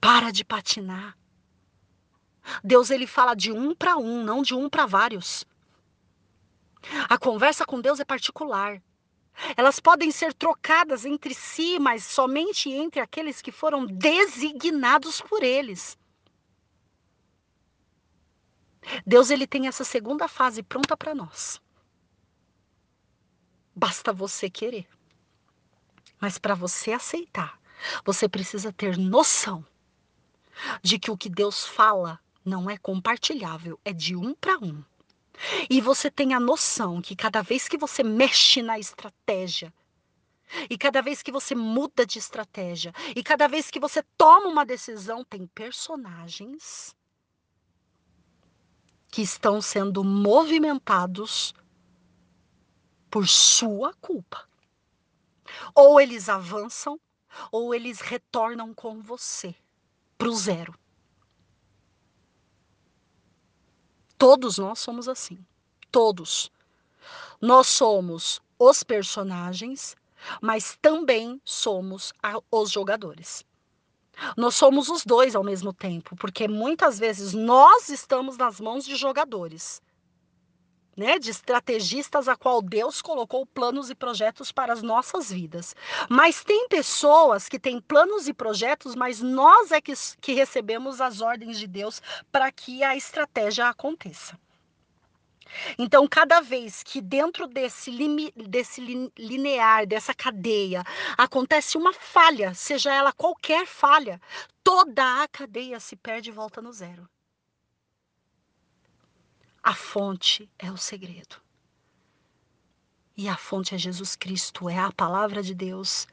Para 0.00 0.30
de 0.30 0.44
patinar. 0.44 1.16
Deus 2.62 2.90
ele 2.90 3.06
fala 3.06 3.34
de 3.34 3.50
um 3.50 3.74
para 3.74 3.96
um, 3.96 4.22
não 4.22 4.42
de 4.42 4.54
um 4.54 4.68
para 4.68 4.84
vários. 4.84 5.44
A 7.08 7.16
conversa 7.16 7.64
com 7.64 7.80
Deus 7.80 7.98
é 8.00 8.04
particular. 8.04 8.82
Elas 9.56 9.80
podem 9.80 10.10
ser 10.10 10.32
trocadas 10.32 11.04
entre 11.04 11.34
si, 11.34 11.78
mas 11.78 12.04
somente 12.04 12.70
entre 12.70 13.00
aqueles 13.00 13.42
que 13.42 13.50
foram 13.50 13.84
designados 13.86 15.20
por 15.20 15.42
eles. 15.42 15.98
Deus 19.06 19.30
ele 19.30 19.46
tem 19.46 19.66
essa 19.66 19.84
segunda 19.84 20.28
fase 20.28 20.62
pronta 20.62 20.96
para 20.96 21.14
nós. 21.14 21.60
Basta 23.74 24.12
você 24.12 24.48
querer. 24.48 24.86
Mas 26.20 26.38
para 26.38 26.54
você 26.54 26.92
aceitar, 26.92 27.58
você 28.04 28.28
precisa 28.28 28.72
ter 28.72 28.96
noção 28.96 29.66
de 30.82 30.98
que 30.98 31.10
o 31.10 31.16
que 31.16 31.28
Deus 31.28 31.66
fala 31.66 32.20
não 32.44 32.70
é 32.70 32.76
compartilhável, 32.76 33.80
é 33.84 33.92
de 33.92 34.14
um 34.14 34.34
para 34.34 34.58
um. 34.58 34.84
E 35.68 35.80
você 35.80 36.10
tem 36.10 36.34
a 36.34 36.40
noção 36.40 37.00
que 37.00 37.16
cada 37.16 37.42
vez 37.42 37.68
que 37.68 37.76
você 37.76 38.02
mexe 38.02 38.62
na 38.62 38.78
estratégia, 38.78 39.72
e 40.70 40.78
cada 40.78 41.00
vez 41.02 41.22
que 41.22 41.32
você 41.32 41.54
muda 41.54 42.06
de 42.06 42.18
estratégia, 42.18 42.92
e 43.16 43.22
cada 43.22 43.48
vez 43.48 43.70
que 43.70 43.80
você 43.80 44.02
toma 44.16 44.48
uma 44.48 44.64
decisão, 44.64 45.24
tem 45.24 45.46
personagens 45.46 46.94
que 49.08 49.22
estão 49.22 49.60
sendo 49.60 50.02
movimentados 50.02 51.54
por 53.10 53.28
sua 53.28 53.94
culpa. 53.94 54.48
Ou 55.74 56.00
eles 56.00 56.28
avançam, 56.28 57.00
ou 57.50 57.74
eles 57.74 58.00
retornam 58.00 58.74
com 58.74 59.00
você 59.00 59.54
para 60.18 60.28
o 60.28 60.34
zero. 60.34 60.74
Todos 64.18 64.58
nós 64.58 64.78
somos 64.78 65.08
assim. 65.08 65.38
Todos. 65.90 66.50
Nós 67.40 67.66
somos 67.66 68.40
os 68.58 68.82
personagens, 68.82 69.96
mas 70.40 70.78
também 70.80 71.40
somos 71.44 72.12
a, 72.22 72.40
os 72.50 72.70
jogadores. 72.70 73.44
Nós 74.36 74.54
somos 74.54 74.88
os 74.88 75.04
dois 75.04 75.34
ao 75.34 75.42
mesmo 75.42 75.72
tempo, 75.72 76.16
porque 76.16 76.46
muitas 76.46 76.98
vezes 76.98 77.34
nós 77.34 77.88
estamos 77.88 78.36
nas 78.36 78.60
mãos 78.60 78.84
de 78.84 78.94
jogadores, 78.96 79.82
né, 80.96 81.18
de 81.18 81.30
estrategistas 81.30 82.28
a 82.28 82.36
qual 82.36 82.62
Deus 82.62 83.02
colocou 83.02 83.46
planos 83.46 83.90
e 83.90 83.94
projetos 83.94 84.52
para 84.52 84.72
as 84.72 84.82
nossas 84.82 85.30
vidas. 85.30 85.74
Mas 86.08 86.44
tem 86.44 86.68
pessoas 86.68 87.48
que 87.48 87.58
têm 87.58 87.80
planos 87.80 88.28
e 88.28 88.34
projetos, 88.34 88.94
mas 88.94 89.20
nós 89.20 89.72
é 89.72 89.80
que, 89.80 89.92
que 90.20 90.32
recebemos 90.32 91.00
as 91.00 91.20
ordens 91.20 91.58
de 91.58 91.66
Deus 91.66 92.00
para 92.30 92.50
que 92.50 92.82
a 92.82 92.96
estratégia 92.96 93.68
aconteça. 93.68 94.38
Então, 95.78 96.06
cada 96.08 96.40
vez 96.40 96.82
que 96.82 97.00
dentro 97.00 97.46
desse, 97.46 97.90
limi, 97.90 98.32
desse 98.34 98.80
linear, 99.16 99.86
dessa 99.86 100.14
cadeia, 100.14 100.82
acontece 101.16 101.76
uma 101.76 101.92
falha, 101.92 102.54
seja 102.54 102.92
ela 102.92 103.12
qualquer 103.12 103.66
falha, 103.66 104.20
toda 104.62 105.22
a 105.22 105.28
cadeia 105.28 105.78
se 105.78 105.96
perde 105.96 106.30
e 106.30 106.32
volta 106.32 106.60
no 106.60 106.72
zero. 106.72 107.08
A 109.64 109.74
fonte 109.74 110.46
é 110.58 110.70
o 110.70 110.76
segredo. 110.76 111.40
E 113.16 113.26
a 113.26 113.34
fonte 113.34 113.74
é 113.74 113.78
Jesus 113.78 114.14
Cristo, 114.14 114.68
é 114.68 114.76
a 114.78 114.92
palavra 114.92 115.42
de 115.42 115.54
Deus, 115.54 116.06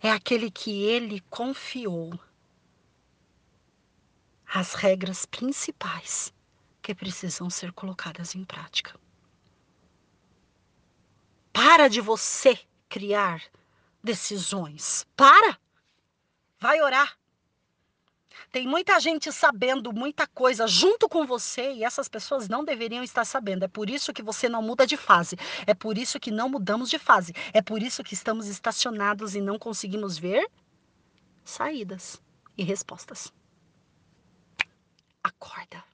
é 0.00 0.10
aquele 0.10 0.50
que 0.50 0.82
ele 0.84 1.20
confiou 1.28 2.18
as 4.46 4.72
regras 4.72 5.26
principais 5.26 6.32
que 6.80 6.94
precisam 6.94 7.50
ser 7.50 7.70
colocadas 7.72 8.34
em 8.34 8.46
prática. 8.46 8.98
Para 11.52 11.88
de 11.88 12.00
você 12.00 12.58
criar 12.88 13.42
decisões. 14.02 15.06
Para! 15.14 15.60
Vai 16.58 16.80
orar. 16.80 17.18
Tem 18.56 18.66
muita 18.66 18.98
gente 18.98 19.30
sabendo 19.30 19.92
muita 19.92 20.26
coisa 20.26 20.66
junto 20.66 21.10
com 21.10 21.26
você 21.26 21.74
e 21.74 21.84
essas 21.84 22.08
pessoas 22.08 22.48
não 22.48 22.64
deveriam 22.64 23.04
estar 23.04 23.26
sabendo. 23.26 23.66
É 23.66 23.68
por 23.68 23.90
isso 23.90 24.14
que 24.14 24.22
você 24.22 24.48
não 24.48 24.62
muda 24.62 24.86
de 24.86 24.96
fase. 24.96 25.36
É 25.66 25.74
por 25.74 25.98
isso 25.98 26.18
que 26.18 26.30
não 26.30 26.48
mudamos 26.48 26.88
de 26.88 26.98
fase. 26.98 27.34
É 27.52 27.60
por 27.60 27.82
isso 27.82 28.02
que 28.02 28.14
estamos 28.14 28.46
estacionados 28.46 29.34
e 29.34 29.42
não 29.42 29.58
conseguimos 29.58 30.16
ver 30.16 30.50
saídas 31.44 32.18
e 32.56 32.64
respostas. 32.64 33.30
Acorda 35.22 35.84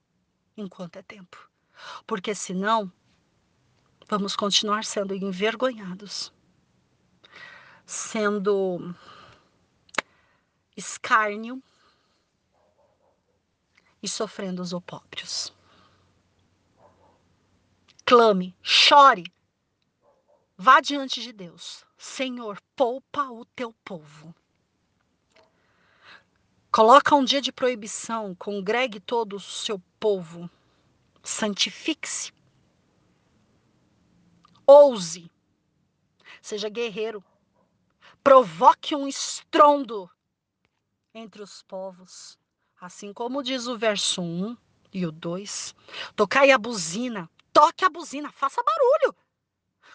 enquanto 0.56 0.98
é 0.98 1.02
tempo. 1.02 1.50
Porque 2.06 2.32
senão 2.32 2.92
vamos 4.08 4.36
continuar 4.36 4.84
sendo 4.84 5.16
envergonhados, 5.16 6.32
sendo 7.84 8.94
escárnio 10.76 11.60
e 14.02 14.08
sofrendo 14.08 14.60
os 14.60 14.72
opróbrios. 14.72 15.54
Clame, 18.04 18.54
chore, 18.62 19.32
vá 20.56 20.80
diante 20.80 21.22
de 21.22 21.32
Deus. 21.32 21.84
Senhor, 21.96 22.60
poupa 22.74 23.30
o 23.30 23.44
teu 23.44 23.72
povo. 23.84 24.34
Coloca 26.70 27.14
um 27.14 27.24
dia 27.24 27.40
de 27.40 27.52
proibição, 27.52 28.34
congregue 28.34 28.98
todo 28.98 29.36
o 29.36 29.40
seu 29.40 29.78
povo, 30.00 30.50
santifique-se, 31.22 32.32
ouse, 34.66 35.30
seja 36.40 36.70
guerreiro, 36.70 37.22
provoque 38.24 38.96
um 38.96 39.06
estrondo 39.06 40.10
entre 41.14 41.42
os 41.42 41.62
povos. 41.62 42.38
Assim 42.82 43.12
como 43.12 43.44
diz 43.44 43.68
o 43.68 43.78
verso 43.78 44.20
1 44.20 44.56
e 44.92 45.06
o 45.06 45.12
2. 45.12 45.72
Tocai 46.16 46.50
a 46.50 46.58
buzina, 46.58 47.30
toque 47.52 47.84
a 47.84 47.88
buzina, 47.88 48.32
faça 48.32 48.60
barulho. 48.60 49.14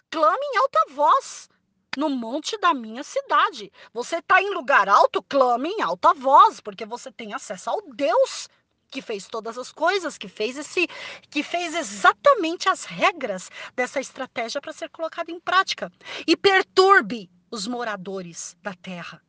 Clame 0.08 0.42
em 0.42 0.56
alta 0.56 0.86
voz 0.94 1.50
no 1.98 2.08
monte 2.08 2.56
da 2.56 2.72
minha 2.72 3.04
cidade. 3.04 3.70
Você 3.92 4.16
está 4.16 4.40
em 4.40 4.54
lugar 4.54 4.88
alto, 4.88 5.22
clame 5.22 5.68
em 5.68 5.82
alta 5.82 6.14
voz, 6.14 6.60
porque 6.60 6.86
você 6.86 7.12
tem 7.12 7.34
acesso 7.34 7.68
ao 7.68 7.82
Deus 7.92 8.48
que 8.90 9.02
fez 9.02 9.28
todas 9.28 9.58
as 9.58 9.70
coisas, 9.70 10.16
que 10.16 10.26
fez 10.26 10.56
esse, 10.56 10.88
que 11.28 11.42
fez 11.42 11.74
exatamente 11.74 12.70
as 12.70 12.86
regras 12.86 13.50
dessa 13.76 14.00
estratégia 14.00 14.62
para 14.62 14.72
ser 14.72 14.88
colocada 14.88 15.30
em 15.30 15.38
prática. 15.38 15.92
E 16.26 16.34
perturbe 16.34 17.30
os 17.50 17.66
moradores 17.66 18.56
da 18.62 18.72
terra. 18.72 19.22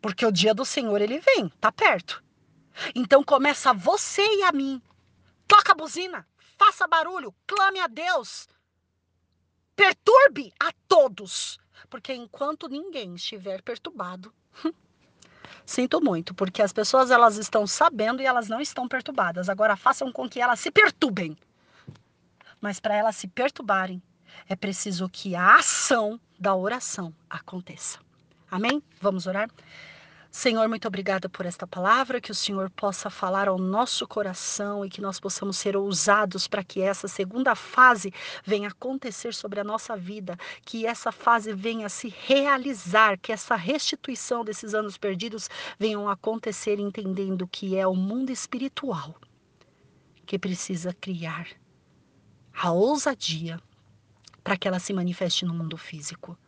Porque 0.00 0.24
o 0.24 0.32
dia 0.32 0.54
do 0.54 0.64
Senhor 0.64 1.02
ele 1.02 1.18
vem, 1.18 1.50
tá 1.60 1.70
perto. 1.70 2.29
Então 2.94 3.22
começa 3.24 3.72
você 3.72 4.22
e 4.22 4.42
a 4.44 4.52
mim. 4.52 4.82
Toca 5.46 5.72
a 5.72 5.74
buzina, 5.74 6.26
faça 6.58 6.86
barulho, 6.86 7.34
clame 7.46 7.80
a 7.80 7.86
Deus. 7.86 8.48
perturbe 9.76 10.52
a 10.60 10.72
todos. 10.88 11.58
Porque 11.88 12.12
enquanto 12.12 12.68
ninguém 12.68 13.14
estiver 13.14 13.62
perturbado, 13.62 14.32
sinto 15.66 16.00
muito, 16.00 16.34
porque 16.34 16.62
as 16.62 16.72
pessoas 16.72 17.10
elas 17.10 17.36
estão 17.36 17.66
sabendo 17.66 18.22
e 18.22 18.26
elas 18.26 18.48
não 18.48 18.60
estão 18.60 18.86
perturbadas. 18.86 19.48
Agora 19.48 19.76
façam 19.76 20.12
com 20.12 20.28
que 20.28 20.40
elas 20.40 20.60
se 20.60 20.70
perturbem. 20.70 21.36
Mas 22.60 22.78
para 22.78 22.94
elas 22.94 23.16
se 23.16 23.26
perturbarem, 23.26 24.02
é 24.48 24.54
preciso 24.54 25.08
que 25.08 25.34
a 25.34 25.56
ação 25.56 26.20
da 26.38 26.54
oração 26.54 27.14
aconteça. 27.28 27.98
Amém? 28.50 28.82
Vamos 29.00 29.26
orar? 29.26 29.48
Senhor, 30.32 30.68
muito 30.68 30.86
obrigada 30.86 31.28
por 31.28 31.44
esta 31.44 31.66
palavra, 31.66 32.20
que 32.20 32.30
o 32.30 32.34
Senhor 32.34 32.70
possa 32.70 33.10
falar 33.10 33.48
ao 33.48 33.58
nosso 33.58 34.06
coração 34.06 34.84
e 34.84 34.88
que 34.88 35.00
nós 35.00 35.18
possamos 35.18 35.58
ser 35.58 35.76
ousados 35.76 36.46
para 36.46 36.62
que 36.62 36.80
essa 36.80 37.08
segunda 37.08 37.56
fase 37.56 38.14
venha 38.44 38.68
acontecer 38.68 39.34
sobre 39.34 39.58
a 39.58 39.64
nossa 39.64 39.96
vida, 39.96 40.38
que 40.64 40.86
essa 40.86 41.10
fase 41.10 41.52
venha 41.52 41.88
se 41.88 42.08
realizar, 42.08 43.18
que 43.18 43.32
essa 43.32 43.56
restituição 43.56 44.44
desses 44.44 44.72
anos 44.72 44.96
perdidos 44.96 45.50
venham 45.76 46.08
acontecer 46.08 46.78
entendendo 46.78 47.48
que 47.48 47.76
é 47.76 47.84
o 47.84 47.94
mundo 47.94 48.30
espiritual 48.30 49.16
que 50.24 50.38
precisa 50.38 50.94
criar 50.94 51.48
a 52.54 52.70
ousadia 52.70 53.60
para 54.44 54.56
que 54.56 54.68
ela 54.68 54.78
se 54.78 54.92
manifeste 54.92 55.44
no 55.44 55.52
mundo 55.52 55.76
físico. 55.76 56.38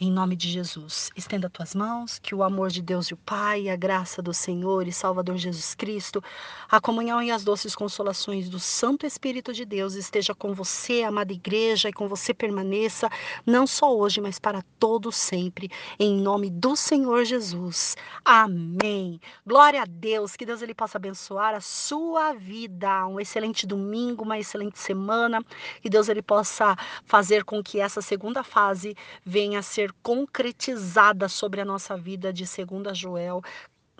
Em 0.00 0.12
nome 0.12 0.36
de 0.36 0.48
Jesus, 0.48 1.10
estenda 1.16 1.50
tuas 1.50 1.74
mãos, 1.74 2.20
que 2.20 2.32
o 2.32 2.44
amor 2.44 2.70
de 2.70 2.80
Deus 2.80 3.08
e 3.08 3.14
o 3.14 3.16
Pai, 3.16 3.68
a 3.68 3.74
graça 3.74 4.22
do 4.22 4.32
Senhor 4.32 4.86
e 4.86 4.92
Salvador 4.92 5.36
Jesus 5.36 5.74
Cristo, 5.74 6.22
a 6.70 6.80
comunhão 6.80 7.20
e 7.20 7.32
as 7.32 7.42
doces 7.42 7.74
consolações 7.74 8.48
do 8.48 8.60
Santo 8.60 9.04
Espírito 9.04 9.52
de 9.52 9.64
Deus 9.64 9.94
esteja 9.94 10.36
com 10.36 10.54
você, 10.54 11.02
amada 11.02 11.32
igreja, 11.32 11.88
e 11.88 11.92
com 11.92 12.06
você 12.06 12.32
permaneça, 12.32 13.10
não 13.44 13.66
só 13.66 13.92
hoje, 13.92 14.20
mas 14.20 14.38
para 14.38 14.62
todo 14.78 15.10
sempre, 15.10 15.68
em 15.98 16.20
nome 16.20 16.48
do 16.48 16.76
Senhor 16.76 17.24
Jesus. 17.24 17.96
Amém. 18.24 19.20
Glória 19.44 19.82
a 19.82 19.84
Deus, 19.84 20.36
que 20.36 20.46
Deus 20.46 20.62
ele 20.62 20.74
possa 20.74 20.96
abençoar 20.96 21.56
a 21.56 21.60
sua 21.60 22.34
vida. 22.34 23.04
Um 23.08 23.18
excelente 23.18 23.66
domingo, 23.66 24.22
uma 24.22 24.38
excelente 24.38 24.78
semana, 24.78 25.42
que 25.82 25.90
Deus 25.90 26.08
ele 26.08 26.22
possa 26.22 26.76
fazer 27.04 27.42
com 27.42 27.60
que 27.60 27.80
essa 27.80 28.00
segunda 28.00 28.44
fase 28.44 28.94
venha 29.24 29.58
a 29.58 29.62
ser 29.62 29.87
ser 29.88 29.92
concretizada 30.02 31.28
sobre 31.28 31.60
a 31.60 31.64
nossa 31.64 31.96
vida 31.96 32.32
de 32.32 32.44
2 32.44 32.96
Joel, 32.96 33.42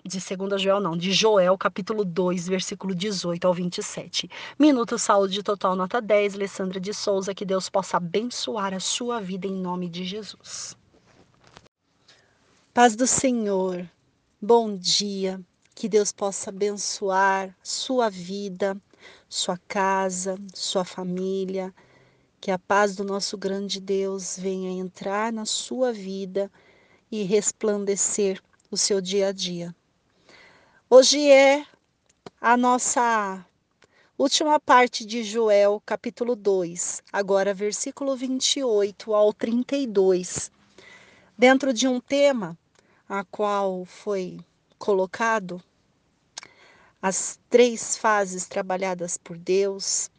de 0.05 0.19
2 0.19 0.61
Joel 0.61 0.79
não, 0.79 0.95
de 0.95 1.11
Joel, 1.11 1.57
capítulo 1.57 2.05
2, 2.05 2.47
versículo 2.47 2.95
18 2.95 3.45
ao 3.45 3.53
27. 3.53 4.29
Minuto 4.57 4.97
Saúde 4.97 5.43
Total, 5.43 5.75
nota 5.75 6.01
10, 6.01 6.35
Alessandra 6.35 6.79
de 6.79 6.93
Souza, 6.93 7.33
que 7.33 7.45
Deus 7.45 7.69
possa 7.69 7.97
abençoar 7.97 8.73
a 8.73 8.79
sua 8.79 9.19
vida 9.19 9.47
em 9.47 9.53
nome 9.53 9.89
de 9.89 10.05
Jesus. 10.05 10.77
Paz 12.73 12.95
do 12.95 13.07
Senhor, 13.07 13.89
bom 14.41 14.75
dia, 14.75 15.41
que 15.75 15.89
Deus 15.89 16.11
possa 16.11 16.49
abençoar 16.49 17.53
sua 17.63 18.09
vida, 18.09 18.77
sua 19.27 19.57
casa, 19.67 20.37
sua 20.53 20.85
família, 20.85 21.73
que 22.39 22.51
a 22.51 22.57
paz 22.57 22.95
do 22.95 23.03
nosso 23.03 23.37
grande 23.37 23.79
Deus 23.81 24.37
venha 24.37 24.71
entrar 24.71 25.31
na 25.31 25.45
sua 25.45 25.91
vida 25.91 26.49
e 27.11 27.23
resplandecer 27.23 28.41
o 28.71 28.77
seu 28.77 29.01
dia 29.01 29.27
a 29.27 29.31
dia. 29.31 29.75
Hoje 30.89 31.29
é 31.29 31.65
a 32.39 32.55
nossa 32.55 33.45
última 34.17 34.59
parte 34.59 35.05
de 35.05 35.23
Joel, 35.23 35.81
capítulo 35.85 36.35
2, 36.35 37.03
agora 37.11 37.53
versículo 37.53 38.15
28 38.15 39.13
ao 39.13 39.33
32, 39.33 40.49
dentro 41.37 41.73
de 41.73 41.87
um 41.87 41.99
tema 41.99 42.57
a 43.07 43.23
qual 43.25 43.83
foi 43.85 44.39
colocado 44.77 45.61
as 47.01 47.39
três 47.49 47.97
fases 47.97 48.47
trabalhadas 48.47 49.17
por 49.17 49.37
Deus, 49.37 50.09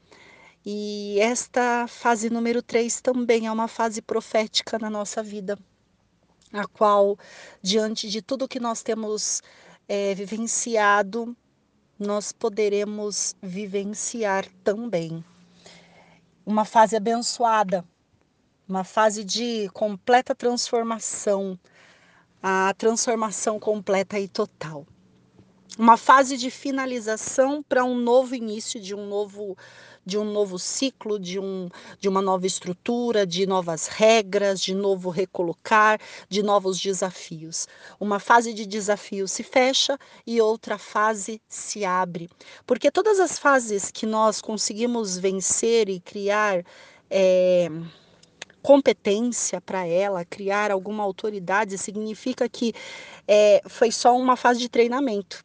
e 0.64 1.18
esta 1.20 1.86
fase 1.88 2.28
número 2.28 2.62
3 2.62 3.00
também 3.00 3.46
é 3.46 3.52
uma 3.52 3.68
fase 3.68 4.02
profética 4.02 4.78
na 4.78 4.90
nossa 4.90 5.22
vida, 5.22 5.58
a 6.52 6.66
qual, 6.66 7.18
diante 7.62 8.08
de 8.08 8.20
tudo 8.20 8.48
que 8.48 8.60
nós 8.60 8.82
temos 8.82 9.42
é, 9.88 10.14
vivenciado, 10.14 11.34
nós 11.98 12.30
poderemos 12.30 13.34
vivenciar 13.42 14.46
também. 14.62 15.24
Uma 16.44 16.64
fase 16.64 16.96
abençoada, 16.96 17.84
uma 18.68 18.84
fase 18.84 19.24
de 19.24 19.68
completa 19.70 20.34
transformação, 20.34 21.58
a 22.42 22.74
transformação 22.76 23.58
completa 23.58 24.18
e 24.18 24.28
total. 24.28 24.86
Uma 25.78 25.96
fase 25.96 26.36
de 26.36 26.50
finalização 26.50 27.62
para 27.62 27.84
um 27.84 27.94
novo 27.94 28.34
início 28.34 28.80
de 28.80 28.94
um 28.94 29.06
novo 29.06 29.56
de 30.04 30.18
um 30.18 30.24
novo 30.24 30.58
ciclo, 30.58 31.18
de, 31.18 31.38
um, 31.38 31.68
de 31.98 32.08
uma 32.08 32.22
nova 32.22 32.46
estrutura, 32.46 33.26
de 33.26 33.46
novas 33.46 33.86
regras, 33.86 34.60
de 34.60 34.74
novo 34.74 35.10
recolocar, 35.10 36.00
de 36.28 36.42
novos 36.42 36.80
desafios. 36.80 37.66
Uma 37.98 38.18
fase 38.18 38.52
de 38.54 38.66
desafio 38.66 39.28
se 39.28 39.42
fecha 39.42 39.98
e 40.26 40.40
outra 40.40 40.78
fase 40.78 41.40
se 41.48 41.84
abre. 41.84 42.28
Porque 42.66 42.90
todas 42.90 43.20
as 43.20 43.38
fases 43.38 43.90
que 43.90 44.06
nós 44.06 44.40
conseguimos 44.40 45.18
vencer 45.18 45.88
e 45.88 46.00
criar. 46.00 46.64
É, 47.10 47.68
competência 48.62 49.58
para 49.58 49.86
ela, 49.86 50.22
criar 50.22 50.70
alguma 50.70 51.02
autoridade, 51.02 51.78
significa 51.78 52.46
que 52.46 52.74
é, 53.26 53.62
foi 53.66 53.90
só 53.90 54.14
uma 54.14 54.36
fase 54.36 54.60
de 54.60 54.68
treinamento 54.68 55.42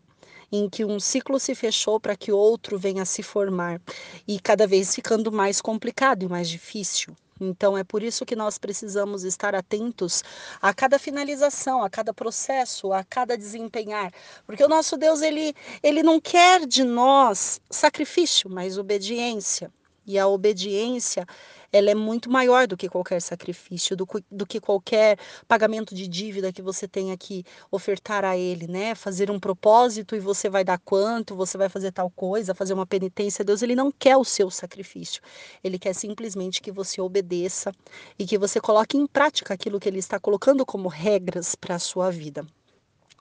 em 0.58 0.70
que 0.70 0.86
um 0.86 1.00
ciclo 1.00 1.40
se 1.40 1.54
fechou 1.54 2.00
para 2.00 2.16
que 2.16 2.32
outro 2.32 2.78
venha 2.78 3.04
a 3.04 3.06
se 3.06 3.22
formar 3.22 3.82
e 4.28 4.40
cada 4.40 4.66
vez 4.66 4.94
ficando 4.96 5.32
mais 5.32 5.62
complicado 5.62 6.24
e 6.24 6.30
mais 6.30 6.48
difícil. 6.50 7.16
Então 7.40 7.78
é 7.78 7.84
por 7.84 8.02
isso 8.02 8.26
que 8.26 8.36
nós 8.36 8.58
precisamos 8.58 9.26
estar 9.26 9.54
atentos 9.54 10.24
a 10.62 10.74
cada 10.74 10.98
finalização, 10.98 11.84
a 11.84 11.90
cada 11.90 12.14
processo, 12.14 12.94
a 12.94 13.04
cada 13.04 13.38
desempenhar, 13.38 14.14
porque 14.46 14.64
o 14.64 14.70
nosso 14.70 14.96
Deus 14.96 15.22
ele 15.22 15.54
ele 15.84 16.02
não 16.02 16.20
quer 16.22 16.66
de 16.66 16.84
nós 16.84 17.60
sacrifício, 17.70 18.50
mas 18.50 18.78
obediência. 18.78 19.72
E 20.08 20.20
a 20.20 20.28
obediência 20.28 21.26
ela 21.72 21.90
é 21.90 21.96
muito 21.96 22.30
maior 22.30 22.68
do 22.68 22.78
que 22.78 22.90
qualquer 22.90 23.22
sacrifício, 23.22 23.96
do, 23.96 24.08
do 24.32 24.46
que 24.46 24.60
qualquer 24.60 25.18
pagamento 25.48 25.94
de 25.94 26.08
dívida 26.08 26.52
que 26.52 26.62
você 26.62 26.88
tenha 26.88 27.18
que 27.18 27.44
ofertar 27.72 28.24
a 28.24 28.38
ele, 28.38 28.68
né? 28.68 28.96
Fazer 28.96 29.30
um 29.32 29.40
propósito 29.40 30.16
e 30.16 30.20
você 30.20 30.50
vai 30.50 30.64
dar 30.64 30.80
quanto, 30.80 31.36
você 31.36 31.58
vai 31.58 31.70
fazer 31.70 31.92
tal 31.92 32.10
coisa, 32.10 32.56
fazer 32.56 32.74
uma 32.74 32.86
penitência. 32.86 33.44
Deus, 33.44 33.62
ele 33.62 33.76
não 33.76 33.92
quer 33.92 34.18
o 34.18 34.24
seu 34.24 34.50
sacrifício. 34.50 35.22
Ele 35.64 35.78
quer 35.78 35.94
simplesmente 35.94 36.62
que 36.62 36.72
você 36.72 37.02
obedeça 37.02 37.72
e 38.18 38.26
que 38.26 38.38
você 38.38 38.60
coloque 38.60 38.98
em 38.98 39.08
prática 39.08 39.54
aquilo 39.54 39.80
que 39.80 39.90
ele 39.90 40.00
está 40.00 40.20
colocando 40.20 40.66
como 40.66 40.88
regras 40.88 41.56
para 41.56 41.76
a 41.76 41.80
sua 41.80 42.12
vida. 42.12 42.46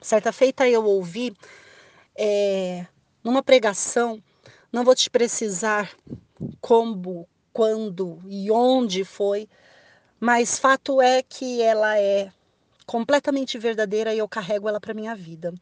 Certa 0.01 0.33
feita 0.33 0.69
eu 0.69 0.85
ouvi 0.85 1.35
é, 2.17 2.87
numa 3.23 3.43
pregação, 3.43 4.23
não 4.71 4.85
vou 4.85 4.95
te 4.95 5.09
precisar 5.09 5.91
como 6.61 7.27
quando 7.55 8.21
e 8.27 8.51
onde 8.51 9.05
foi, 9.05 9.49
mas 10.19 10.59
fato 10.59 11.01
é 11.01 11.23
que 11.23 11.63
ela 11.63 11.97
é 11.97 12.33
completamente 12.85 13.57
verdadeira 13.57 14.13
e 14.13 14.19
eu 14.19 14.29
carrego 14.29 14.69
ela 14.69 14.81
para 14.81 14.93
minha 14.93 15.15
vida. 15.15 15.55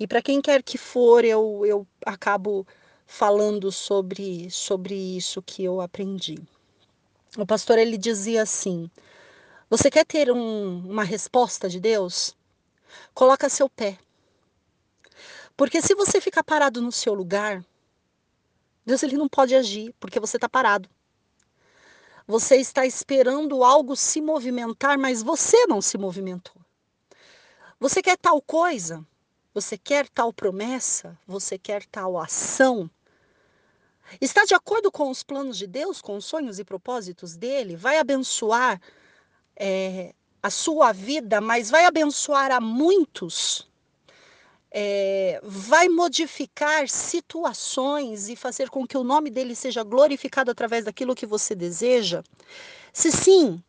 E 0.00 0.06
para 0.06 0.22
quem 0.22 0.40
quer 0.40 0.62
que 0.62 0.78
for, 0.78 1.22
eu, 1.22 1.62
eu 1.66 1.86
acabo 2.06 2.66
falando 3.06 3.70
sobre, 3.70 4.50
sobre 4.50 4.94
isso 4.94 5.42
que 5.42 5.62
eu 5.62 5.80
aprendi. 5.80 6.38
O 7.36 7.44
pastor 7.44 7.78
ele 7.78 7.98
dizia 7.98 8.42
assim: 8.42 8.90
Você 9.68 9.90
quer 9.90 10.06
ter 10.06 10.32
um, 10.32 10.78
uma 10.88 11.04
resposta 11.04 11.68
de 11.68 11.78
Deus? 11.78 12.34
Coloca 13.12 13.48
seu 13.50 13.68
pé. 13.68 13.98
Porque 15.56 15.82
se 15.82 15.94
você 15.94 16.20
ficar 16.20 16.42
parado 16.42 16.80
no 16.80 16.90
seu 16.90 17.12
lugar, 17.12 17.62
Deus 18.84 19.02
ele 19.02 19.16
não 19.16 19.28
pode 19.28 19.54
agir 19.54 19.94
porque 19.98 20.20
você 20.20 20.36
está 20.36 20.48
parado. 20.48 20.88
Você 22.26 22.56
está 22.56 22.86
esperando 22.86 23.62
algo 23.62 23.94
se 23.94 24.20
movimentar, 24.20 24.98
mas 24.98 25.22
você 25.22 25.66
não 25.66 25.82
se 25.82 25.98
movimentou. 25.98 26.56
Você 27.78 28.00
quer 28.00 28.16
tal 28.16 28.40
coisa? 28.40 29.04
Você 29.52 29.76
quer 29.76 30.08
tal 30.08 30.32
promessa? 30.32 31.18
Você 31.26 31.58
quer 31.58 31.84
tal 31.86 32.18
ação? 32.18 32.90
Está 34.20 34.44
de 34.44 34.54
acordo 34.54 34.90
com 34.90 35.10
os 35.10 35.22
planos 35.22 35.58
de 35.58 35.66
Deus, 35.66 36.00
com 36.00 36.16
os 36.16 36.24
sonhos 36.24 36.58
e 36.58 36.64
propósitos 36.64 37.36
dele? 37.36 37.76
Vai 37.76 37.98
abençoar 37.98 38.80
é, 39.56 40.14
a 40.42 40.50
sua 40.50 40.92
vida, 40.92 41.40
mas 41.40 41.70
vai 41.70 41.84
abençoar 41.84 42.50
a 42.50 42.60
muitos? 42.60 43.68
É, 44.76 45.38
vai 45.44 45.88
modificar 45.88 46.88
situações 46.88 48.28
e 48.28 48.34
fazer 48.34 48.68
com 48.68 48.84
que 48.84 48.98
o 48.98 49.04
nome 49.04 49.30
dele 49.30 49.54
seja 49.54 49.84
glorificado 49.84 50.50
através 50.50 50.84
daquilo 50.84 51.14
que 51.14 51.24
você 51.24 51.54
deseja? 51.54 52.24
Se 52.92 53.12
sim, 53.12 53.62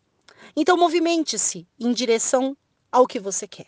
então 0.55 0.75
movimente-se 0.75 1.67
em 1.79 1.93
direção 1.93 2.57
ao 2.91 3.05
que 3.05 3.19
você 3.19 3.47
quer. 3.47 3.67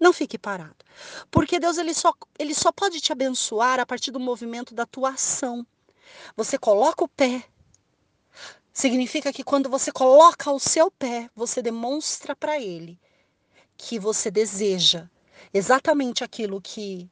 Não 0.00 0.10
fique 0.14 0.38
parado. 0.38 0.82
Porque 1.30 1.60
Deus 1.60 1.76
ele 1.76 1.92
só, 1.92 2.14
ele 2.38 2.54
só 2.54 2.72
pode 2.72 2.98
te 2.98 3.12
abençoar 3.12 3.78
a 3.78 3.84
partir 3.84 4.10
do 4.10 4.18
movimento 4.18 4.74
da 4.74 4.86
tua 4.86 5.10
ação. 5.10 5.66
Você 6.34 6.56
coloca 6.56 7.04
o 7.04 7.08
pé. 7.08 7.44
Significa 8.72 9.30
que 9.34 9.44
quando 9.44 9.68
você 9.68 9.92
coloca 9.92 10.50
o 10.50 10.58
seu 10.58 10.90
pé, 10.90 11.28
você 11.36 11.60
demonstra 11.60 12.34
para 12.34 12.58
ele 12.58 12.98
que 13.76 13.98
você 13.98 14.30
deseja 14.30 15.06
exatamente 15.52 16.24
aquilo 16.24 16.60
que 16.60 17.08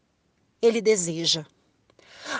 ele 0.60 0.80
deseja. 0.80 1.44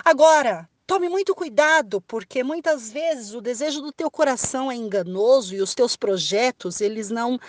Agora, 0.03 0.69
Tome 0.89 1.07
muito 1.07 1.35
cuidado, 1.35 2.01
porque 2.01 2.43
muitas 2.43 2.89
vezes 2.91 3.35
o 3.35 3.41
desejo 3.41 3.79
do 3.79 3.91
teu 3.91 4.09
coração 4.09 4.71
é 4.71 4.75
enganoso 4.75 5.53
e 5.53 5.61
os 5.61 5.75
teus 5.75 5.95
projetos, 5.95 6.81
eles 6.81 7.11
não 7.11 7.39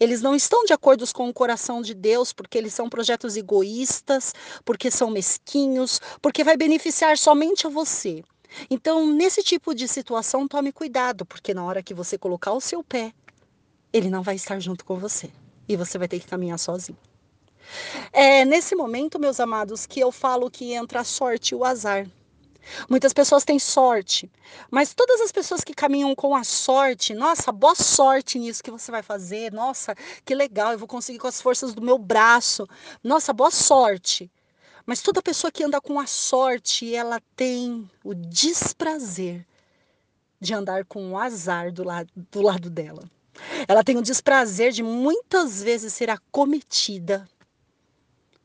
eles 0.00 0.20
não 0.20 0.34
estão 0.34 0.64
de 0.64 0.72
acordo 0.72 1.04
com 1.14 1.28
o 1.28 1.32
coração 1.32 1.80
de 1.80 1.94
Deus, 1.94 2.32
porque 2.32 2.58
eles 2.58 2.74
são 2.74 2.90
projetos 2.90 3.36
egoístas, 3.36 4.34
porque 4.64 4.90
são 4.90 5.10
mesquinhos, 5.10 6.00
porque 6.20 6.42
vai 6.42 6.56
beneficiar 6.56 7.16
somente 7.16 7.68
a 7.68 7.70
você. 7.70 8.24
Então, 8.68 9.06
nesse 9.06 9.44
tipo 9.44 9.76
de 9.76 9.86
situação, 9.86 10.48
tome 10.48 10.72
cuidado, 10.72 11.24
porque 11.24 11.54
na 11.54 11.64
hora 11.64 11.84
que 11.84 11.94
você 11.94 12.18
colocar 12.18 12.50
o 12.50 12.60
seu 12.60 12.82
pé, 12.82 13.12
ele 13.92 14.10
não 14.10 14.24
vai 14.24 14.34
estar 14.34 14.58
junto 14.58 14.84
com 14.84 14.98
você 14.98 15.30
e 15.68 15.76
você 15.76 15.98
vai 15.98 16.08
ter 16.08 16.18
que 16.18 16.26
caminhar 16.26 16.58
sozinho. 16.58 16.98
É 18.12 18.44
nesse 18.44 18.74
momento, 18.74 19.18
meus 19.18 19.40
amados, 19.40 19.86
que 19.86 20.00
eu 20.00 20.10
falo 20.10 20.50
que 20.50 20.72
entra 20.72 21.00
a 21.00 21.04
sorte 21.04 21.52
e 21.52 21.54
o 21.54 21.64
azar. 21.64 22.06
Muitas 22.88 23.12
pessoas 23.12 23.44
têm 23.44 23.58
sorte, 23.58 24.30
mas 24.70 24.92
todas 24.92 25.20
as 25.20 25.32
pessoas 25.32 25.64
que 25.64 25.72
caminham 25.72 26.14
com 26.14 26.34
a 26.34 26.44
sorte, 26.44 27.14
nossa, 27.14 27.50
boa 27.50 27.74
sorte 27.74 28.38
nisso 28.38 28.62
que 28.62 28.70
você 28.70 28.90
vai 28.90 29.02
fazer, 29.02 29.52
nossa, 29.52 29.94
que 30.24 30.34
legal, 30.34 30.72
eu 30.72 30.78
vou 30.78 30.88
conseguir 30.88 31.18
com 31.18 31.26
as 31.26 31.40
forças 31.40 31.74
do 31.74 31.80
meu 31.80 31.98
braço, 31.98 32.68
nossa, 33.02 33.32
boa 33.32 33.50
sorte. 33.50 34.30
Mas 34.84 35.02
toda 35.02 35.22
pessoa 35.22 35.50
que 35.50 35.62
anda 35.62 35.80
com 35.80 35.98
a 35.98 36.06
sorte, 36.06 36.94
ela 36.94 37.20
tem 37.36 37.88
o 38.04 38.14
desprazer 38.14 39.46
de 40.40 40.54
andar 40.54 40.84
com 40.84 41.12
o 41.12 41.18
azar 41.18 41.72
do 41.72 41.84
lado, 41.84 42.10
do 42.14 42.40
lado 42.40 42.70
dela. 42.70 43.02
Ela 43.66 43.84
tem 43.84 43.96
o 43.96 44.02
desprazer 44.02 44.72
de 44.72 44.82
muitas 44.82 45.62
vezes 45.62 45.92
ser 45.92 46.10
acometida 46.10 47.28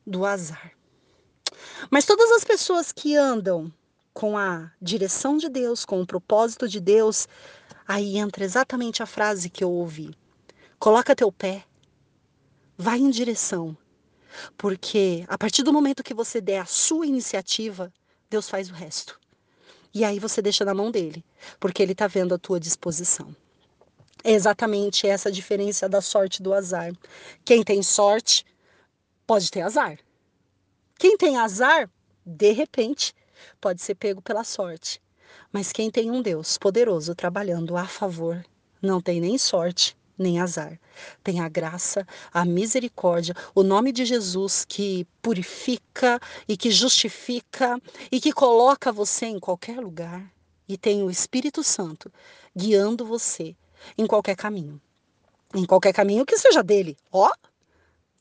do 0.06 0.24
azar. 0.24 0.72
Mas 1.90 2.04
todas 2.04 2.30
as 2.32 2.44
pessoas 2.44 2.92
que 2.92 3.16
andam 3.16 3.72
com 4.12 4.38
a 4.38 4.70
direção 4.80 5.36
de 5.36 5.48
Deus, 5.48 5.84
com 5.84 6.00
o 6.00 6.06
propósito 6.06 6.68
de 6.68 6.80
Deus, 6.80 7.26
aí 7.86 8.16
entra 8.16 8.44
exatamente 8.44 9.02
a 9.02 9.06
frase 9.06 9.50
que 9.50 9.64
eu 9.64 9.70
ouvi. 9.70 10.16
Coloca 10.78 11.16
teu 11.16 11.32
pé, 11.32 11.64
vai 12.76 12.98
em 12.98 13.10
direção, 13.10 13.76
porque 14.56 15.24
a 15.28 15.38
partir 15.38 15.62
do 15.62 15.72
momento 15.72 16.02
que 16.02 16.14
você 16.14 16.40
der 16.40 16.60
a 16.60 16.66
sua 16.66 17.06
iniciativa, 17.06 17.92
Deus 18.30 18.48
faz 18.48 18.70
o 18.70 18.74
resto. 18.74 19.18
E 19.92 20.04
aí 20.04 20.18
você 20.18 20.42
deixa 20.42 20.64
na 20.64 20.74
mão 20.74 20.90
dele, 20.90 21.24
porque 21.60 21.82
ele 21.82 21.92
está 21.92 22.06
vendo 22.06 22.34
a 22.34 22.38
tua 22.38 22.58
disposição. 22.58 23.34
É 24.24 24.32
exatamente 24.32 25.06
essa 25.06 25.28
a 25.28 25.32
diferença 25.32 25.88
da 25.88 26.00
sorte 26.00 26.42
do 26.42 26.54
azar. 26.54 26.92
Quem 27.44 27.62
tem 27.62 27.82
sorte 27.82 28.44
pode 29.26 29.50
ter 29.50 29.62
azar. 29.62 29.98
Quem 30.98 31.16
tem 31.16 31.36
azar, 31.36 31.90
de 32.24 32.52
repente, 32.52 33.12
pode 33.60 33.82
ser 33.82 33.94
pego 33.94 34.22
pela 34.22 34.44
sorte. 34.44 35.02
Mas 35.52 35.72
quem 35.72 35.90
tem 35.90 36.10
um 36.10 36.22
Deus 36.22 36.58
poderoso 36.58 37.14
trabalhando 37.14 37.76
a 37.76 37.86
favor, 37.86 38.44
não 38.80 39.00
tem 39.00 39.20
nem 39.20 39.38
sorte, 39.38 39.96
nem 40.18 40.40
azar. 40.40 40.78
Tem 41.22 41.40
a 41.40 41.48
graça, 41.48 42.06
a 42.32 42.44
misericórdia, 42.44 43.34
o 43.54 43.62
nome 43.62 43.92
de 43.92 44.04
Jesus 44.04 44.64
que 44.64 45.06
purifica 45.20 46.20
e 46.48 46.56
que 46.56 46.70
justifica 46.70 47.80
e 48.10 48.20
que 48.20 48.32
coloca 48.32 48.92
você 48.92 49.26
em 49.26 49.40
qualquer 49.40 49.80
lugar. 49.80 50.32
E 50.68 50.78
tem 50.78 51.02
o 51.02 51.10
Espírito 51.10 51.62
Santo 51.62 52.12
guiando 52.56 53.04
você 53.04 53.54
em 53.98 54.06
qualquer 54.06 54.36
caminho. 54.36 54.80
Em 55.54 55.64
qualquer 55.64 55.92
caminho 55.92 56.24
que 56.24 56.38
seja 56.38 56.62
dele. 56.62 56.96
Ó, 57.12 57.28
oh, 57.28 57.48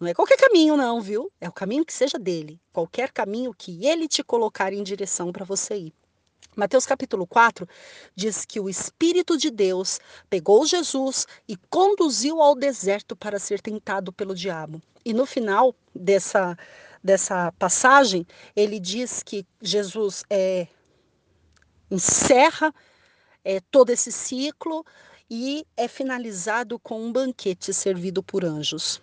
não 0.03 0.09
é 0.09 0.13
qualquer 0.13 0.37
caminho, 0.37 0.75
não, 0.75 0.99
viu? 0.99 1.31
É 1.39 1.47
o 1.47 1.51
caminho 1.53 1.85
que 1.85 1.93
seja 1.93 2.19
dele. 2.19 2.59
Qualquer 2.73 3.09
caminho 3.09 3.53
que 3.57 3.87
ele 3.87 4.05
te 4.05 4.21
colocar 4.21 4.73
em 4.73 4.83
direção 4.83 5.31
para 5.31 5.45
você 5.45 5.75
ir. 5.77 5.93
Mateus 6.57 6.85
capítulo 6.85 7.25
4 7.25 7.65
diz 8.13 8.43
que 8.43 8.59
o 8.59 8.69
Espírito 8.69 9.37
de 9.37 9.49
Deus 9.49 10.01
pegou 10.29 10.65
Jesus 10.65 11.25
e 11.47 11.55
conduziu 11.69 12.41
ao 12.41 12.53
deserto 12.53 13.15
para 13.15 13.39
ser 13.39 13.61
tentado 13.61 14.11
pelo 14.11 14.35
diabo. 14.35 14.81
E 15.05 15.13
no 15.13 15.25
final 15.25 15.73
dessa, 15.95 16.57
dessa 17.01 17.53
passagem, 17.53 18.27
ele 18.55 18.81
diz 18.81 19.23
que 19.23 19.47
Jesus 19.61 20.25
é, 20.29 20.67
encerra 21.89 22.75
é, 23.43 23.61
todo 23.71 23.89
esse 23.89 24.11
ciclo 24.11 24.85
e 25.29 25.65
é 25.77 25.87
finalizado 25.87 26.77
com 26.77 27.01
um 27.01 27.11
banquete 27.11 27.73
servido 27.73 28.21
por 28.21 28.43
anjos. 28.43 29.01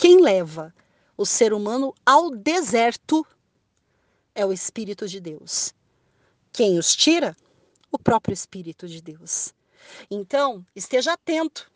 Quem 0.00 0.18
leva 0.18 0.74
o 1.14 1.26
ser 1.26 1.52
humano 1.52 1.94
ao 2.06 2.30
deserto 2.30 3.22
é 4.34 4.46
o 4.46 4.50
Espírito 4.50 5.06
de 5.06 5.20
Deus. 5.20 5.74
Quem 6.50 6.78
os 6.78 6.96
tira? 6.96 7.36
O 7.92 7.98
próprio 7.98 8.32
Espírito 8.32 8.88
de 8.88 9.02
Deus. 9.02 9.52
Então, 10.10 10.64
esteja 10.74 11.12
atento 11.12 11.70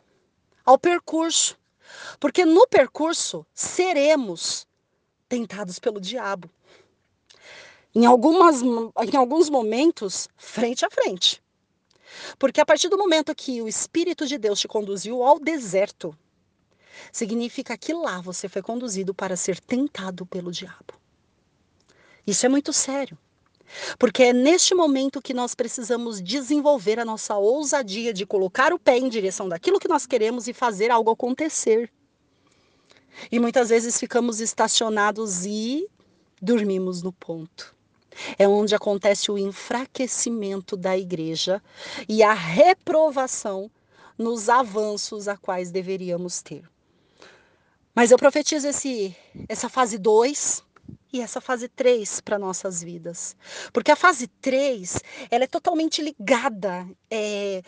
ao 0.65 0.75
percurso, 0.75 1.55
porque 2.19 2.45
no 2.45 2.67
percurso 2.67 3.45
seremos 3.53 4.65
tentados 5.29 5.77
pelo 5.77 6.01
diabo. 6.01 6.49
Em, 7.93 8.07
algumas, 8.07 8.63
em 8.63 9.15
alguns 9.15 9.51
momentos, 9.51 10.27
frente 10.35 10.83
a 10.83 10.89
frente. 10.89 11.43
Porque 12.39 12.59
a 12.59 12.65
partir 12.65 12.89
do 12.89 12.97
momento 12.97 13.35
que 13.35 13.61
o 13.61 13.67
Espírito 13.67 14.25
de 14.25 14.39
Deus 14.39 14.59
te 14.59 14.67
conduziu 14.67 15.21
ao 15.21 15.39
deserto, 15.39 16.17
significa 17.11 17.77
que 17.77 17.93
lá 17.93 18.21
você 18.21 18.47
foi 18.47 18.61
conduzido 18.61 19.13
para 19.13 19.35
ser 19.35 19.59
tentado 19.59 20.25
pelo 20.25 20.51
diabo. 20.51 20.93
Isso 22.25 22.45
é 22.45 22.49
muito 22.49 22.73
sério. 22.73 23.17
Porque 23.97 24.23
é 24.23 24.33
neste 24.33 24.73
momento 24.73 25.21
que 25.21 25.33
nós 25.33 25.55
precisamos 25.55 26.21
desenvolver 26.21 26.99
a 26.99 27.05
nossa 27.05 27.35
ousadia 27.35 28.13
de 28.13 28.25
colocar 28.25 28.73
o 28.73 28.79
pé 28.79 28.97
em 28.97 29.09
direção 29.09 29.49
daquilo 29.49 29.79
que 29.79 29.87
nós 29.87 30.05
queremos 30.05 30.47
e 30.47 30.53
fazer 30.53 30.91
algo 30.91 31.09
acontecer. 31.11 31.91
E 33.31 33.39
muitas 33.39 33.69
vezes 33.69 33.99
ficamos 33.99 34.39
estacionados 34.39 35.45
e 35.45 35.87
dormimos 36.41 37.01
no 37.01 37.11
ponto. 37.11 37.75
É 38.37 38.47
onde 38.47 38.73
acontece 38.73 39.31
o 39.31 39.37
enfraquecimento 39.37 40.77
da 40.77 40.97
igreja 40.97 41.61
e 42.07 42.23
a 42.23 42.33
reprovação 42.33 43.69
nos 44.17 44.47
avanços 44.47 45.27
a 45.27 45.35
quais 45.35 45.71
deveríamos 45.71 46.41
ter. 46.41 46.63
Mas 47.95 48.11
eu 48.11 48.17
profetizo 48.17 48.67
esse, 48.67 49.15
essa 49.47 49.69
fase 49.69 49.97
2 49.97 50.61
e 51.13 51.21
essa 51.21 51.39
fase 51.39 51.69
3 51.69 52.19
para 52.19 52.37
nossas 52.37 52.83
vidas. 52.83 53.37
Porque 53.71 53.89
a 53.89 53.95
fase 53.95 54.27
3, 54.27 54.99
ela 55.31 55.45
é 55.45 55.47
totalmente 55.47 56.01
ligada 56.01 56.85
é, 57.09 57.63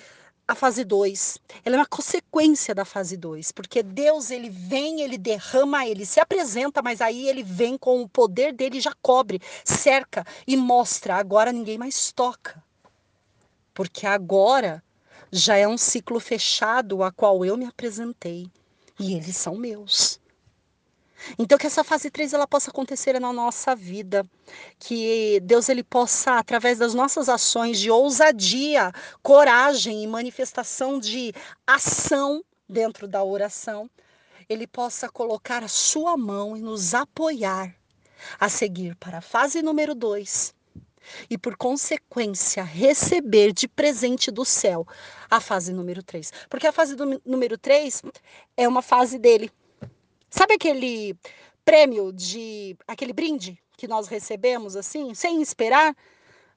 à 0.46 0.54
fase 0.54 0.84
2. 0.84 1.38
Ela 1.64 1.78
é 1.78 1.80
uma 1.80 1.86
consequência 1.86 2.76
da 2.76 2.84
fase 2.84 3.16
2. 3.16 3.54
Porque 3.54 3.82
Deus, 3.82 4.30
ele 4.30 4.50
vem, 4.50 5.00
ele 5.00 5.18
derrama, 5.18 5.88
ele 5.88 6.06
se 6.06 6.20
apresenta, 6.20 6.82
mas 6.82 7.00
aí 7.00 7.30
ele 7.30 7.42
vem 7.42 7.78
com 7.78 8.02
o 8.02 8.10
poder 8.10 8.52
dele, 8.52 8.82
já 8.82 8.94
cobre, 9.02 9.42
cerca 9.64 10.26
e 10.46 10.58
mostra. 10.58 11.16
Agora 11.16 11.54
ninguém 11.54 11.78
mais 11.78 12.12
toca. 12.12 12.62
Porque 13.74 14.06
agora 14.06 14.84
já 15.32 15.56
é 15.56 15.66
um 15.66 15.78
ciclo 15.78 16.20
fechado 16.20 17.02
a 17.02 17.14
qual 17.14 17.46
eu 17.46 17.56
me 17.56 17.66
apresentei 17.66 18.52
e 19.00 19.16
eles 19.16 19.38
são 19.38 19.56
meus. 19.56 20.20
Então 21.38 21.58
que 21.58 21.68
essa 21.68 21.84
fase 21.84 22.10
3 22.10 22.34
ela 22.34 22.48
possa 22.48 22.70
acontecer 22.70 23.20
na 23.20 23.34
nossa 23.34 23.76
vida, 23.76 24.26
que 24.80 25.40
Deus 25.42 25.68
ele 25.68 25.84
possa 25.84 26.38
através 26.38 26.78
das 26.78 26.94
nossas 26.94 27.28
ações 27.28 27.80
de 27.80 27.90
ousadia, 27.90 28.92
coragem 29.22 30.04
e 30.04 30.08
manifestação 30.08 31.00
de 31.00 31.34
ação 31.66 32.44
dentro 32.70 33.08
da 33.08 33.24
oração, 33.24 33.90
ele 34.48 34.68
possa 34.68 35.10
colocar 35.10 35.64
a 35.64 35.68
sua 35.68 36.16
mão 36.16 36.56
e 36.56 36.62
nos 36.62 36.94
apoiar 36.94 37.76
a 38.40 38.50
seguir 38.50 38.96
para 38.96 39.20
a 39.20 39.22
fase 39.22 39.62
número 39.62 39.94
2, 39.94 40.54
e, 41.30 41.38
por 41.38 41.56
consequência, 41.56 42.64
receber 42.64 43.54
de 43.54 43.68
presente 43.68 44.32
do 44.32 44.46
céu 44.46 44.86
a 45.30 45.40
fase 45.40 45.74
número 45.74 46.04
3. 46.04 46.32
Porque 46.50 46.68
a 46.68 46.72
fase 46.72 46.96
do 46.96 47.22
número 47.26 47.58
3 47.58 48.02
é 48.56 48.68
uma 48.68 48.82
fase 48.82 49.18
dele. 49.18 49.52
Sabe 50.30 50.54
aquele 50.54 51.18
prêmio 51.64 52.12
de 52.14 52.78
aquele 52.88 53.14
brinde 53.14 53.58
que 53.78 53.88
nós 53.88 54.08
recebemos 54.08 54.76
assim, 54.76 55.14
sem 55.14 55.42
esperar? 55.42 55.96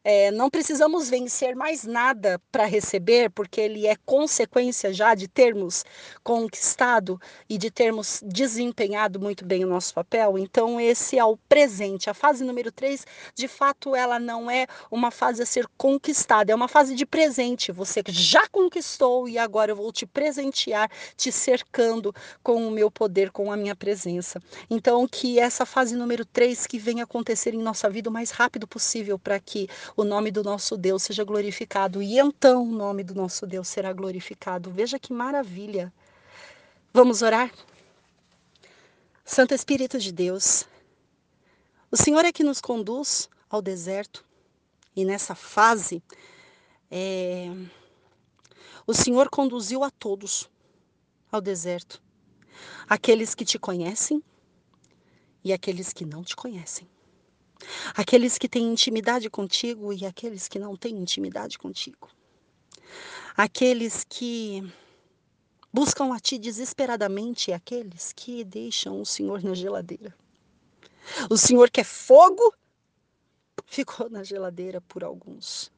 É, 0.03 0.31
não 0.31 0.49
precisamos 0.49 1.11
vencer 1.11 1.55
mais 1.55 1.85
nada 1.85 2.41
para 2.51 2.65
receber, 2.65 3.31
porque 3.31 3.61
ele 3.61 3.87
é 3.87 3.97
consequência 4.07 4.93
já 4.93 5.15
de 5.15 5.29
termos 5.29 5.85
conquistado 6.23 7.21
e 7.49 7.59
de 7.59 7.71
termos 7.71 8.23
desempenhado 8.25 9.21
muito 9.21 9.45
bem 9.45 9.65
o 9.65 9.69
nosso 9.69 9.93
papel. 9.93 10.39
Então, 10.39 10.81
esse 10.81 11.19
é 11.19 11.25
o 11.25 11.37
presente. 11.37 12.09
A 12.09 12.15
fase 12.15 12.45
número 12.45 12.73
3, 12.73 13.05
de 13.35 13.47
fato, 13.47 13.95
ela 13.95 14.19
não 14.19 14.51
é 14.51 14.67
uma 14.91 15.11
fase 15.11 15.43
a 15.43 15.47
ser 15.47 15.67
conquistada, 15.77 16.51
é 16.51 16.55
uma 16.55 16.69
fase 16.69 16.95
de 16.95 17.05
presente. 17.05 17.71
Você 17.71 18.03
já 18.09 18.49
conquistou 18.49 19.29
e 19.29 19.37
agora 19.37 19.73
eu 19.73 19.77
vou 19.77 19.93
te 19.93 20.07
presentear, 20.07 20.91
te 21.15 21.31
cercando 21.31 22.15
com 22.43 22.67
o 22.67 22.71
meu 22.71 22.91
poder, 22.91 23.31
com 23.31 23.53
a 23.53 23.57
minha 23.57 23.77
presença. 23.77 24.41
Então, 24.71 25.07
que 25.07 25.39
essa 25.39 25.67
fase 25.67 25.95
número 25.95 26.25
3 26.25 26.67
que 26.67 26.79
venha 26.79 27.05
acontecer 27.05 27.55
em 27.55 27.63
nossa 27.63 27.91
vida 27.91 28.09
o 28.09 28.13
mais 28.13 28.31
rápido 28.31 28.67
possível 28.67 29.19
para 29.19 29.39
que 29.39 29.69
o 29.97 30.05
nome 30.05 30.31
do 30.31 30.43
nosso 30.43 30.77
Deus 30.77 31.03
seja 31.03 31.25
glorificado. 31.25 32.03
E 32.03 32.19
então 32.19 32.65
o 32.65 32.73
nome 32.73 33.05
do 33.05 33.15
nosso 33.15 33.47
Deus 33.47 33.69
será 33.69 33.93
glorificado. 33.93 34.71
Veja 34.71 34.99
que 34.99 35.12
maravilha. 35.12 35.93
Vamos 36.93 37.23
orar? 37.23 37.53
Santo 39.25 39.55
Espírito 39.55 39.99
de 39.99 40.11
Deus, 40.11 40.67
o 41.91 41.97
Senhor 41.97 42.25
é 42.25 42.33
que 42.33 42.43
nos 42.43 42.61
conduz 42.61 43.31
ao 43.49 43.62
deserto 43.62 44.25
e 44.95 45.05
nessa 45.05 45.37
fase 45.37 46.03
é, 46.91 47.49
o 48.87 48.93
Senhor 48.93 49.31
conduziu 49.31 49.85
a 49.85 49.91
todos 49.91 50.51
ao 51.31 51.41
deserto, 51.41 52.03
aqueles 52.89 53.35
que 53.35 53.45
te 53.45 53.59
conhecem 53.59 54.23
e 55.45 55.53
aqueles 55.53 55.93
que 55.93 56.05
não 56.05 56.25
te 56.25 56.35
conhecem. 56.35 56.89
Aqueles 57.95 58.39
que 58.39 58.49
têm 58.49 58.73
intimidade 58.73 59.28
contigo 59.28 59.93
e 59.93 60.07
aqueles 60.07 60.49
que 60.49 60.59
não 60.59 60.77
têm 60.77 60.97
intimidade 60.97 61.59
contigo. 61.59 62.09
Aqueles 63.37 64.05
que 64.09 64.62
buscam 65.73 66.15
a 66.15 66.20
ti 66.20 66.39
desesperadamente 66.39 67.51
e 67.51 67.55
aqueles 67.55 68.12
que 68.12 68.45
deixam 68.45 69.01
o 69.01 69.07
Senhor 69.07 69.43
na 69.43 69.55
geladeira. 69.55 70.15
O 71.28 71.37
Senhor 71.37 71.70
que 71.70 71.81
é 71.81 71.85
fogo 71.85 72.55
ficou 73.66 74.11
na 74.11 74.23
geladeira 74.23 74.81
por 74.81 75.05
alguns. 75.05 75.70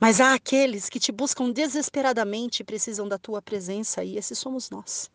Mas 0.00 0.20
há 0.20 0.34
aqueles 0.34 0.88
que 0.88 0.98
te 0.98 1.12
buscam 1.12 1.50
desesperadamente 1.50 2.60
e 2.60 2.64
precisam 2.64 3.06
da 3.06 3.18
tua 3.18 3.40
presença, 3.40 4.02
e 4.02 4.16
esses 4.16 4.38
somos 4.38 4.70
nós. 4.70 5.10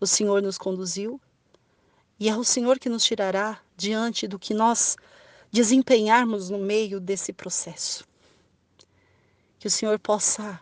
O 0.00 0.06
Senhor 0.06 0.42
nos 0.42 0.58
conduziu 0.58 1.20
e 2.18 2.28
é 2.28 2.36
o 2.36 2.44
Senhor 2.44 2.78
que 2.78 2.88
nos 2.88 3.04
tirará 3.04 3.60
diante 3.76 4.26
do 4.26 4.38
que 4.38 4.52
nós 4.52 4.96
desempenharmos 5.50 6.50
no 6.50 6.58
meio 6.58 7.00
desse 7.00 7.32
processo. 7.32 8.04
Que 9.58 9.68
o 9.68 9.70
Senhor 9.70 9.98
possa 9.98 10.60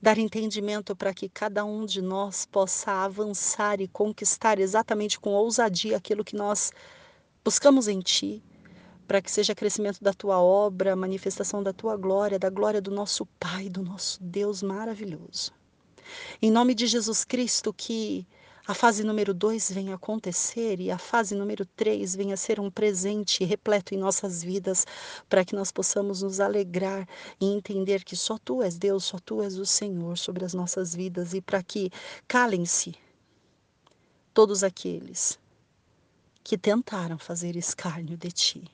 dar 0.00 0.18
entendimento 0.18 0.96
para 0.96 1.14
que 1.14 1.28
cada 1.28 1.64
um 1.64 1.86
de 1.86 2.02
nós 2.02 2.44
possa 2.44 3.04
avançar 3.04 3.80
e 3.80 3.86
conquistar 3.86 4.58
exatamente 4.58 5.20
com 5.20 5.30
ousadia 5.30 5.96
aquilo 5.96 6.24
que 6.24 6.34
nós 6.34 6.72
buscamos 7.44 7.86
em 7.86 8.00
Ti, 8.00 8.42
para 9.06 9.22
que 9.22 9.30
seja 9.30 9.54
crescimento 9.54 10.02
da 10.02 10.12
Tua 10.12 10.40
obra, 10.40 10.96
manifestação 10.96 11.62
da 11.62 11.72
Tua 11.72 11.96
glória, 11.96 12.38
da 12.38 12.50
glória 12.50 12.80
do 12.80 12.90
nosso 12.90 13.24
Pai, 13.38 13.68
do 13.68 13.82
nosso 13.82 14.20
Deus 14.20 14.62
maravilhoso. 14.62 15.52
Em 16.40 16.50
nome 16.50 16.74
de 16.74 16.88
Jesus 16.88 17.24
Cristo, 17.24 17.72
que 17.72 18.26
a 18.64 18.74
fase 18.74 19.02
número 19.02 19.34
dois 19.34 19.70
vem 19.72 19.92
acontecer 19.92 20.78
e 20.80 20.88
a 20.90 20.96
fase 20.96 21.34
número 21.34 21.66
três 21.66 22.14
venha 22.14 22.36
ser 22.36 22.60
um 22.60 22.70
presente 22.70 23.44
repleto 23.44 23.92
em 23.92 23.98
nossas 23.98 24.42
vidas, 24.42 24.86
para 25.28 25.44
que 25.44 25.54
nós 25.54 25.72
possamos 25.72 26.22
nos 26.22 26.38
alegrar 26.38 27.08
e 27.40 27.46
entender 27.46 28.04
que 28.04 28.16
só 28.16 28.38
Tu 28.38 28.62
és 28.62 28.78
Deus, 28.78 29.04
só 29.04 29.18
Tu 29.18 29.42
és 29.42 29.58
o 29.58 29.66
Senhor 29.66 30.16
sobre 30.16 30.44
as 30.44 30.54
nossas 30.54 30.94
vidas 30.94 31.34
e 31.34 31.40
para 31.40 31.60
que 31.60 31.90
calem-se 32.28 32.94
todos 34.32 34.62
aqueles 34.62 35.38
que 36.44 36.56
tentaram 36.56 37.18
fazer 37.18 37.56
escárnio 37.56 38.16
de 38.16 38.30
Ti. 38.30 38.64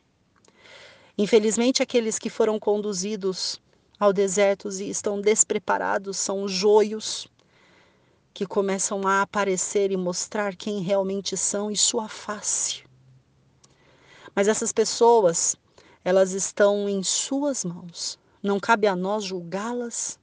Infelizmente, 1.16 1.82
aqueles 1.82 2.18
que 2.18 2.28
foram 2.28 2.58
conduzidos 2.60 3.58
ao 3.98 4.12
deserto 4.12 4.68
e 4.68 4.90
estão 4.90 5.18
despreparados 5.18 6.18
são 6.18 6.46
joios 6.46 7.26
que 8.38 8.46
começam 8.46 9.04
a 9.04 9.22
aparecer 9.22 9.90
e 9.90 9.96
mostrar 9.96 10.54
quem 10.54 10.78
realmente 10.80 11.36
são 11.36 11.72
e 11.72 11.76
sua 11.76 12.06
face. 12.06 12.84
Mas 14.32 14.46
essas 14.46 14.70
pessoas, 14.70 15.56
elas 16.04 16.30
estão 16.30 16.88
em 16.88 17.02
suas 17.02 17.64
mãos. 17.64 18.16
Não 18.40 18.60
cabe 18.60 18.86
a 18.86 18.94
nós 18.94 19.24
julgá-las, 19.24 20.20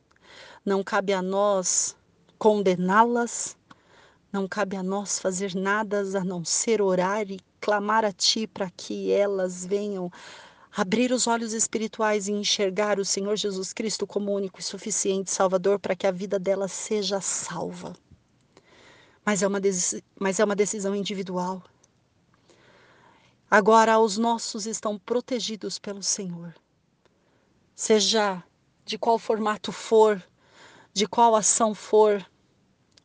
não 0.65 0.81
cabe 0.81 1.11
a 1.11 1.21
nós 1.21 1.93
condená-las, 2.39 3.57
não 4.31 4.47
cabe 4.47 4.77
a 4.77 4.83
nós 4.83 5.19
fazer 5.19 5.53
nada 5.53 5.99
a 6.17 6.23
não 6.23 6.45
ser 6.45 6.81
orar 6.81 7.29
e 7.29 7.41
clamar 7.59 8.05
a 8.05 8.13
Ti 8.13 8.47
para 8.47 8.69
que 8.69 9.11
elas 9.11 9.65
venham 9.65 10.09
abrir 10.73 11.11
os 11.11 11.27
olhos 11.27 11.51
espirituais 11.51 12.29
e 12.29 12.31
enxergar 12.31 12.97
o 12.97 13.03
Senhor 13.03 13.35
Jesus 13.35 13.73
Cristo 13.73 14.07
como 14.07 14.33
único 14.33 14.61
e 14.61 14.63
suficiente 14.63 15.31
Salvador 15.31 15.79
para 15.79 15.97
que 15.97 16.07
a 16.07 16.11
vida 16.11 16.39
delas 16.39 16.71
seja 16.71 17.19
salva 17.19 17.93
mas 19.25 19.41
é 19.41 19.47
uma, 19.47 19.59
mas 20.19 20.39
é 20.39 20.45
uma 20.45 20.55
decisão 20.55 20.95
individual. 20.95 21.63
Agora, 23.49 23.99
os 23.99 24.17
nossos 24.17 24.65
estão 24.65 24.99
protegidos 24.99 25.79
pelo 25.79 26.03
Senhor. 26.03 26.53
Seja 27.75 28.43
de 28.85 28.97
qual 28.97 29.17
formato 29.17 29.71
for, 29.71 30.23
de 30.93 31.07
qual 31.07 31.35
ação 31.35 31.73
for, 31.73 32.25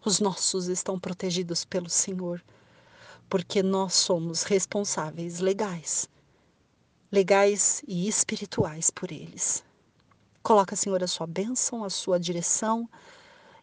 os 0.04 0.20
nossos 0.20 0.66
estão 0.68 0.98
protegidos 0.98 1.64
pelo 1.64 1.88
Senhor, 1.88 2.42
porque 3.28 3.62
nós 3.62 3.94
somos 3.94 4.42
responsáveis 4.42 5.40
legais, 5.40 6.08
legais 7.10 7.82
e 7.86 8.08
espirituais 8.08 8.90
por 8.90 9.10
eles. 9.10 9.64
Coloca, 10.42 10.74
Senhor, 10.74 11.02
a 11.02 11.06
sua 11.06 11.26
bênção, 11.26 11.84
a 11.84 11.90
sua 11.90 12.18
direção, 12.18 12.88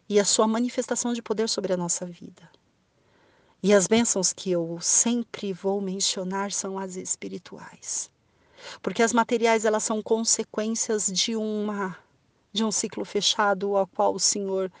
e 0.08 0.18
a 0.18 0.24
sua 0.24 0.46
manifestação 0.46 1.12
de 1.12 1.22
poder 1.22 1.48
sobre 1.48 1.72
a 1.72 1.76
nossa 1.76 2.06
vida. 2.06 2.48
E 3.62 3.74
as 3.74 3.86
bênçãos 3.86 4.32
que 4.32 4.50
eu 4.50 4.78
sempre 4.80 5.52
vou 5.52 5.80
mencionar 5.80 6.52
são 6.52 6.78
as 6.78 6.96
espirituais. 6.96 8.10
Porque 8.80 9.02
as 9.02 9.12
materiais 9.12 9.64
elas 9.64 9.82
são 9.82 10.02
consequências 10.02 11.06
de 11.06 11.36
uma 11.36 11.96
de 12.50 12.64
um 12.64 12.72
ciclo 12.72 13.04
fechado 13.04 13.76
ao 13.76 13.86
qual 13.86 14.14
o 14.14 14.18
Senhor 14.18 14.72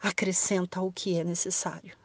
acrescenta 0.00 0.80
o 0.80 0.92
que 0.92 1.18
é 1.18 1.24
necessário. 1.24 1.96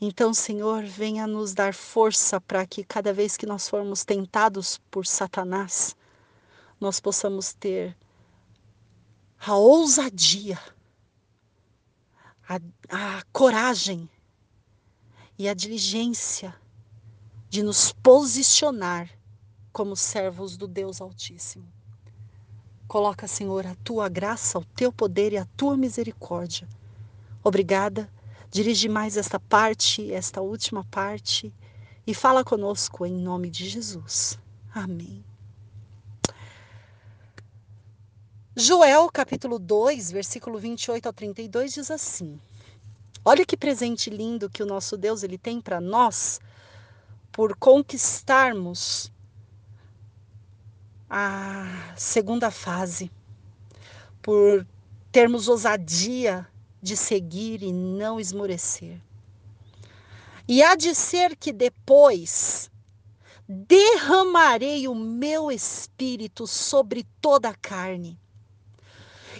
Então, 0.00 0.34
Senhor, 0.34 0.82
venha 0.82 1.26
nos 1.26 1.54
dar 1.54 1.72
força 1.72 2.40
para 2.40 2.66
que 2.66 2.84
cada 2.84 3.12
vez 3.12 3.36
que 3.36 3.46
nós 3.46 3.68
formos 3.68 4.04
tentados 4.04 4.78
por 4.90 5.06
Satanás, 5.06 5.96
nós 6.78 7.00
possamos 7.00 7.54
ter 7.54 7.96
a 9.38 9.54
ousadia, 9.54 10.58
a, 12.48 12.60
a 12.88 13.22
coragem 13.32 14.08
e 15.38 15.48
a 15.48 15.54
diligência 15.54 16.54
de 17.48 17.62
nos 17.62 17.92
posicionar 17.92 19.10
como 19.72 19.96
servos 19.96 20.56
do 20.56 20.66
Deus 20.66 21.00
Altíssimo. 21.00 21.66
Coloca, 22.88 23.26
Senhor, 23.26 23.66
a 23.66 23.74
tua 23.76 24.08
graça, 24.08 24.58
o 24.58 24.64
teu 24.64 24.92
poder 24.92 25.32
e 25.32 25.38
a 25.38 25.44
tua 25.56 25.76
misericórdia. 25.76 26.68
Obrigada. 27.42 28.10
Dirige 28.50 28.88
mais 28.88 29.16
esta 29.16 29.40
parte, 29.40 30.12
esta 30.12 30.40
última 30.40 30.84
parte, 30.84 31.52
e 32.06 32.14
fala 32.14 32.44
conosco 32.44 33.04
em 33.04 33.12
nome 33.12 33.50
de 33.50 33.68
Jesus. 33.68 34.38
Amém. 34.72 35.24
Joel 38.58 39.10
capítulo 39.10 39.58
2, 39.58 40.10
versículo 40.10 40.58
28 40.58 41.04
ao 41.04 41.12
32 41.12 41.74
diz 41.74 41.90
assim: 41.90 42.40
Olha 43.22 43.44
que 43.44 43.54
presente 43.54 44.08
lindo 44.08 44.48
que 44.48 44.62
o 44.62 44.66
nosso 44.66 44.96
Deus 44.96 45.22
ele 45.22 45.36
tem 45.36 45.60
para 45.60 45.78
nós 45.78 46.40
por 47.30 47.54
conquistarmos 47.56 49.12
a 51.10 51.92
segunda 51.98 52.50
fase, 52.50 53.10
por 54.22 54.66
termos 55.12 55.48
ousadia 55.48 56.48
de 56.80 56.96
seguir 56.96 57.62
e 57.62 57.70
não 57.70 58.18
esmorecer. 58.18 58.98
E 60.48 60.62
há 60.62 60.74
de 60.74 60.94
ser 60.94 61.36
que 61.36 61.52
depois 61.52 62.70
derramarei 63.46 64.88
o 64.88 64.94
meu 64.94 65.52
espírito 65.52 66.46
sobre 66.46 67.06
toda 67.20 67.50
a 67.50 67.54
carne 67.54 68.18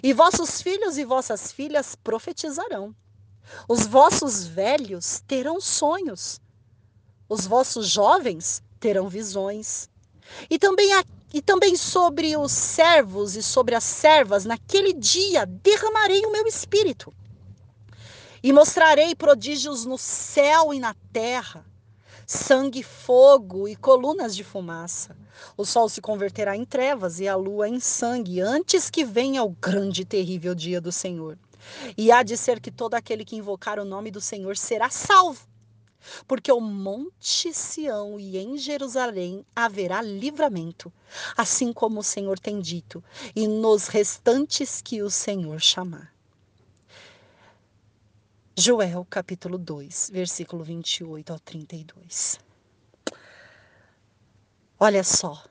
e 0.07 0.13
vossos 0.13 0.63
filhos 0.63 0.97
e 0.99 1.05
vossas 1.05 1.51
filhas 1.51 1.97
profetizarão. 1.97 2.95
Os 3.69 3.89
vossos 3.89 4.47
velhos 4.47 5.21
terão 5.27 5.61
sonhos. 5.61 6.41
Os 7.29 7.45
vossos 7.45 7.89
jovens 7.89 8.63
terão 8.79 9.09
visões. 9.09 9.91
E 10.49 10.61
também, 10.61 10.93
a, 10.93 11.03
e 11.35 11.43
também 11.43 11.77
sobre 11.77 12.37
os 12.37 12.53
servos 12.53 13.35
e 13.35 13.43
sobre 13.43 13.75
as 13.75 13.83
servas, 13.83 14.45
naquele 14.45 14.93
dia 14.93 15.45
derramarei 15.45 16.25
o 16.25 16.31
meu 16.31 16.47
espírito. 16.47 17.13
E 18.41 18.53
mostrarei 18.53 19.13
prodígios 19.13 19.85
no 19.85 19.99
céu 19.99 20.73
e 20.73 20.79
na 20.79 20.95
terra, 21.13 21.67
sangue, 22.27 22.83
fogo 22.83 23.69
e 23.69 23.77
colunas 23.77 24.35
de 24.35 24.43
fumaça. 24.43 25.17
O 25.57 25.65
sol 25.65 25.89
se 25.89 26.01
converterá 26.01 26.57
em 26.57 26.65
trevas 26.65 27.21
e 27.21 27.29
a 27.29 27.37
lua 27.37 27.69
em 27.69 27.79
sangue, 27.79 28.41
antes 28.41 28.91
que 28.91 29.05
venha 29.05 29.45
o 29.45 29.51
grande 29.51 30.03
e 30.03 30.05
terrível 30.05 30.55
dia 30.55 30.81
do 30.81 30.91
Senhor. 30.91 31.39
E 31.97 32.11
há 32.11 32.23
de 32.23 32.37
ser 32.37 32.61
que 32.61 32.71
todo 32.71 32.95
aquele 32.95 33.25
que 33.25 33.37
invocar 33.37 33.79
o 33.79 33.85
nome 33.85 34.11
do 34.11 34.21
Senhor 34.21 34.57
será 34.57 34.91
salvo. 34.91 35.47
Porque 36.27 36.51
o 36.53 36.61
monte 36.61 37.53
Sião 37.53 38.19
e 38.19 38.39
em 38.39 38.57
Jerusalém 38.57 39.45
haverá 39.55 40.01
livramento, 40.03 40.93
assim 41.37 41.73
como 41.73 42.01
o 42.01 42.05
Senhor 42.05 42.39
tem 42.39 42.61
dito, 42.61 43.03
e 43.35 43.49
nos 43.49 43.89
restantes 43.89 44.81
que 44.81 45.03
o 45.03 45.11
Senhor 45.11 45.61
chamar. 45.61 46.16
Joel 48.59 49.07
capítulo 49.11 49.59
2, 49.59 50.09
versículo 50.11 50.65
28 50.65 51.31
ao 51.31 51.39
32. 51.39 52.41
Olha 54.81 55.05
só. 55.05 55.45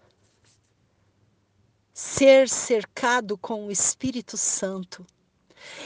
Ser 1.93 2.49
cercado 2.49 3.37
com 3.37 3.67
o 3.67 3.71
Espírito 3.71 4.35
Santo 4.37 5.05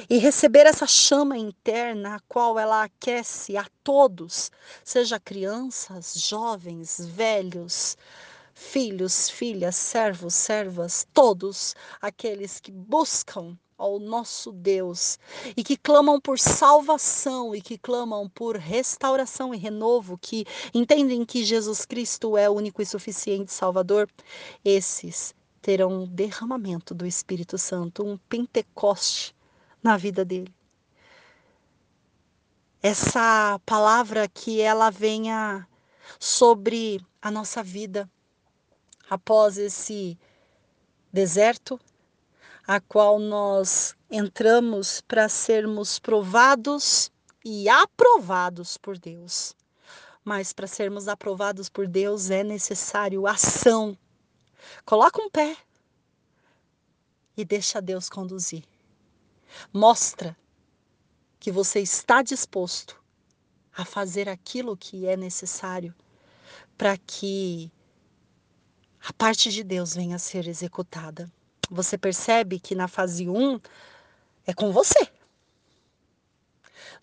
e 0.09 0.17
receber 0.17 0.65
essa 0.65 0.87
chama 0.87 1.37
interna, 1.37 2.15
a 2.15 2.19
qual 2.21 2.57
ela 2.57 2.83
aquece 2.83 3.57
a 3.57 3.67
todos, 3.83 4.49
seja 4.81 5.19
crianças, 5.19 6.13
jovens, 6.15 7.05
velhos, 7.05 7.97
filhos, 8.53 9.29
filhas, 9.29 9.75
servos, 9.75 10.35
servas, 10.35 11.05
todos 11.13 11.75
aqueles 12.01 12.61
que 12.61 12.71
buscam 12.71 13.57
ao 13.79 13.97
nosso 13.97 14.51
Deus 14.51 15.17
e 15.55 15.63
que 15.63 15.77
clamam 15.77 16.19
por 16.19 16.37
salvação 16.37 17.55
e 17.55 17.61
que 17.61 17.77
clamam 17.77 18.29
por 18.29 18.57
restauração 18.57 19.55
e 19.55 19.57
renovo, 19.57 20.17
que 20.17 20.45
entendem 20.73 21.25
que 21.25 21.45
Jesus 21.45 21.85
Cristo 21.85 22.37
é 22.37 22.49
o 22.49 22.53
único 22.53 22.81
e 22.81 22.85
suficiente 22.85 23.53
Salvador, 23.53 24.09
esses 24.63 25.33
terão 25.61 26.03
um 26.03 26.05
derramamento 26.05 26.93
do 26.93 27.05
Espírito 27.05 27.57
Santo, 27.57 28.05
um 28.05 28.17
Pentecoste 28.17 29.33
na 29.81 29.95
vida 29.95 30.25
dele. 30.25 30.53
Essa 32.81 33.59
palavra 33.65 34.27
que 34.27 34.61
ela 34.61 34.89
venha 34.89 35.67
sobre 36.19 37.01
a 37.21 37.29
nossa 37.29 37.61
vida 37.61 38.09
após 39.09 39.57
esse 39.57 40.17
deserto, 41.11 41.79
a 42.69 42.79
qual 42.79 43.17
nós 43.17 43.95
entramos 44.11 45.01
para 45.01 45.27
sermos 45.27 45.97
provados 45.97 47.11
e 47.43 47.67
aprovados 47.67 48.77
por 48.77 48.95
Deus. 48.95 49.55
Mas 50.23 50.53
para 50.53 50.67
sermos 50.67 51.07
aprovados 51.07 51.67
por 51.67 51.87
Deus 51.87 52.29
é 52.29 52.43
necessário 52.43 53.25
ação. 53.25 53.97
Coloca 54.85 55.19
um 55.19 55.31
pé 55.31 55.57
e 57.35 57.43
deixa 57.43 57.81
Deus 57.81 58.07
conduzir. 58.07 58.63
Mostra 59.73 60.37
que 61.39 61.51
você 61.51 61.79
está 61.79 62.21
disposto 62.21 63.03
a 63.75 63.83
fazer 63.83 64.29
aquilo 64.29 64.77
que 64.77 65.07
é 65.07 65.17
necessário 65.17 65.91
para 66.77 66.95
que 66.97 67.71
a 69.03 69.11
parte 69.13 69.51
de 69.51 69.63
Deus 69.63 69.95
venha 69.95 70.17
a 70.17 70.19
ser 70.19 70.47
executada. 70.47 71.27
Você 71.69 71.97
percebe 71.97 72.59
que 72.59 72.73
na 72.73 72.87
fase 72.87 73.29
1 73.29 73.59
é 74.45 74.53
com 74.53 74.71
você. 74.71 75.07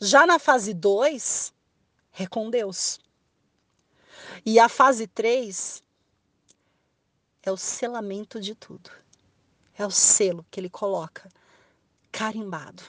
Já 0.01 0.27
na 0.27 0.39
fase 0.39 0.75
2 0.75 1.55
é 2.19 2.27
com 2.27 2.51
Deus. 2.51 2.99
E 4.45 4.59
a 4.59 4.69
fase 4.69 5.07
3 5.07 5.83
é 7.43 7.53
o 7.53 7.57
selamento 7.57 8.41
de 8.41 8.55
tudo. 8.55 8.91
É 9.79 9.87
o 9.87 9.91
selo 9.91 10.45
que 10.51 10.59
ele 10.59 10.71
coloca 10.71 11.31
carimbado. 12.11 12.83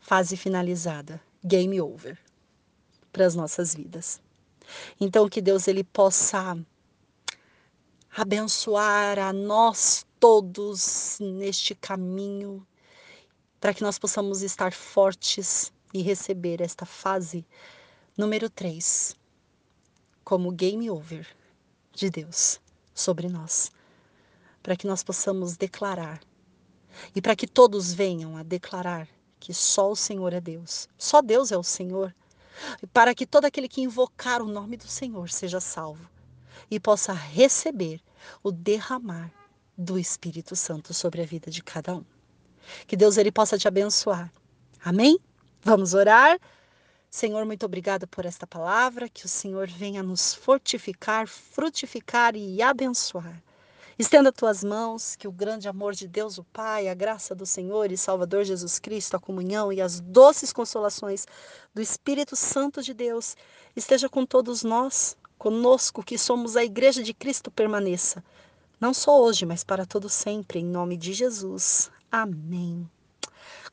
Fase 0.00 0.36
finalizada, 0.36 1.22
game 1.42 1.80
over 1.80 2.18
para 3.12 3.26
as 3.26 3.34
nossas 3.34 3.74
vidas. 3.74 4.20
Então 5.00 5.28
que 5.28 5.40
Deus 5.40 5.66
ele 5.68 5.84
possa 5.84 6.58
abençoar 8.16 9.18
a 9.18 9.32
nós 9.32 10.04
todos 10.18 11.18
neste 11.20 11.74
caminho, 11.74 12.66
para 13.60 13.72
que 13.72 13.82
nós 13.82 13.98
possamos 13.98 14.42
estar 14.42 14.72
fortes 14.72 15.72
e 15.94 16.02
receber 16.02 16.60
esta 16.60 16.84
fase 16.84 17.46
número 18.16 18.50
3 18.50 19.16
como 20.24 20.50
game 20.50 20.90
over 20.90 21.26
de 21.92 22.10
Deus 22.10 22.60
sobre 22.94 23.28
nós, 23.28 23.70
para 24.62 24.76
que 24.76 24.86
nós 24.86 25.02
possamos 25.02 25.56
declarar 25.56 26.20
e 27.14 27.22
para 27.22 27.36
que 27.36 27.46
todos 27.46 27.92
venham 27.92 28.36
a 28.36 28.42
declarar 28.42 29.08
que 29.38 29.54
só 29.54 29.90
o 29.90 29.96
Senhor 29.96 30.32
é 30.32 30.40
Deus, 30.40 30.88
só 30.98 31.22
Deus 31.22 31.52
é 31.52 31.56
o 31.56 31.62
Senhor, 31.62 32.14
para 32.92 33.14
que 33.14 33.24
todo 33.24 33.44
aquele 33.44 33.68
que 33.68 33.80
invocar 33.80 34.42
o 34.42 34.48
nome 34.48 34.76
do 34.76 34.88
Senhor 34.88 35.30
seja 35.30 35.60
salvo 35.60 36.19
e 36.70 36.78
possa 36.78 37.12
receber 37.12 38.00
o 38.42 38.52
derramar 38.52 39.30
do 39.76 39.98
Espírito 39.98 40.54
Santo 40.54 40.92
sobre 40.92 41.22
a 41.22 41.26
vida 41.26 41.50
de 41.50 41.62
cada 41.62 41.96
um. 41.96 42.04
Que 42.86 42.96
Deus 42.96 43.16
ele 43.16 43.32
possa 43.32 43.58
te 43.58 43.66
abençoar. 43.66 44.30
Amém? 44.84 45.18
Vamos 45.62 45.94
orar. 45.94 46.38
Senhor, 47.10 47.44
muito 47.44 47.66
obrigada 47.66 48.06
por 48.06 48.24
esta 48.24 48.46
palavra, 48.46 49.08
que 49.08 49.26
o 49.26 49.28
Senhor 49.28 49.66
venha 49.66 50.02
nos 50.02 50.32
fortificar, 50.32 51.26
frutificar 51.26 52.36
e 52.36 52.62
abençoar. 52.62 53.42
Estenda 53.98 54.32
tuas 54.32 54.64
mãos, 54.64 55.14
que 55.14 55.28
o 55.28 55.32
grande 55.32 55.68
amor 55.68 55.92
de 55.92 56.08
Deus, 56.08 56.38
o 56.38 56.44
Pai, 56.44 56.88
a 56.88 56.94
graça 56.94 57.34
do 57.34 57.44
Senhor 57.44 57.92
e 57.92 57.98
Salvador 57.98 58.44
Jesus 58.44 58.78
Cristo, 58.78 59.14
a 59.16 59.20
comunhão 59.20 59.70
e 59.70 59.80
as 59.80 60.00
doces 60.00 60.52
consolações 60.54 61.26
do 61.74 61.82
Espírito 61.82 62.34
Santo 62.34 62.82
de 62.82 62.94
Deus 62.94 63.36
esteja 63.76 64.08
com 64.08 64.24
todos 64.24 64.62
nós, 64.62 65.16
conosco 65.40 66.02
que 66.02 66.18
somos 66.18 66.54
a 66.54 66.62
Igreja 66.62 67.02
de 67.02 67.14
Cristo 67.14 67.50
permaneça, 67.50 68.22
não 68.78 68.92
só 68.92 69.18
hoje, 69.22 69.46
mas 69.46 69.64
para 69.64 69.86
todo 69.86 70.06
sempre, 70.06 70.58
em 70.58 70.64
nome 70.66 70.98
de 70.98 71.14
Jesus. 71.14 71.90
Amém. 72.12 72.86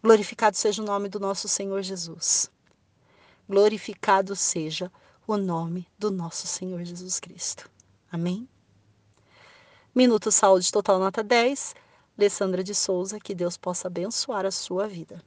Glorificado 0.02 0.56
seja 0.56 0.82
o 0.82 0.86
nome 0.86 1.10
do 1.10 1.20
nosso 1.20 1.50
Senhor 1.50 1.82
Jesus. 1.82 2.50
Glorificado 3.50 4.34
seja 4.34 4.90
o 5.28 5.36
nome 5.36 5.86
do 6.00 6.10
nosso 6.10 6.48
Senhor 6.48 6.86
Jesus 6.86 7.20
Cristo. 7.20 7.70
Amém. 8.10 8.48
Minuto 9.94 10.32
Saúde 10.32 10.72
Total 10.72 10.98
Nota 10.98 11.22
10. 11.22 11.76
Alessandra 12.18 12.64
de 12.64 12.74
Souza, 12.74 13.20
que 13.20 13.36
Deus 13.36 13.58
possa 13.58 13.90
abençoar 13.90 14.46
a 14.46 14.52
sua 14.52 14.88
vida. 14.88 15.22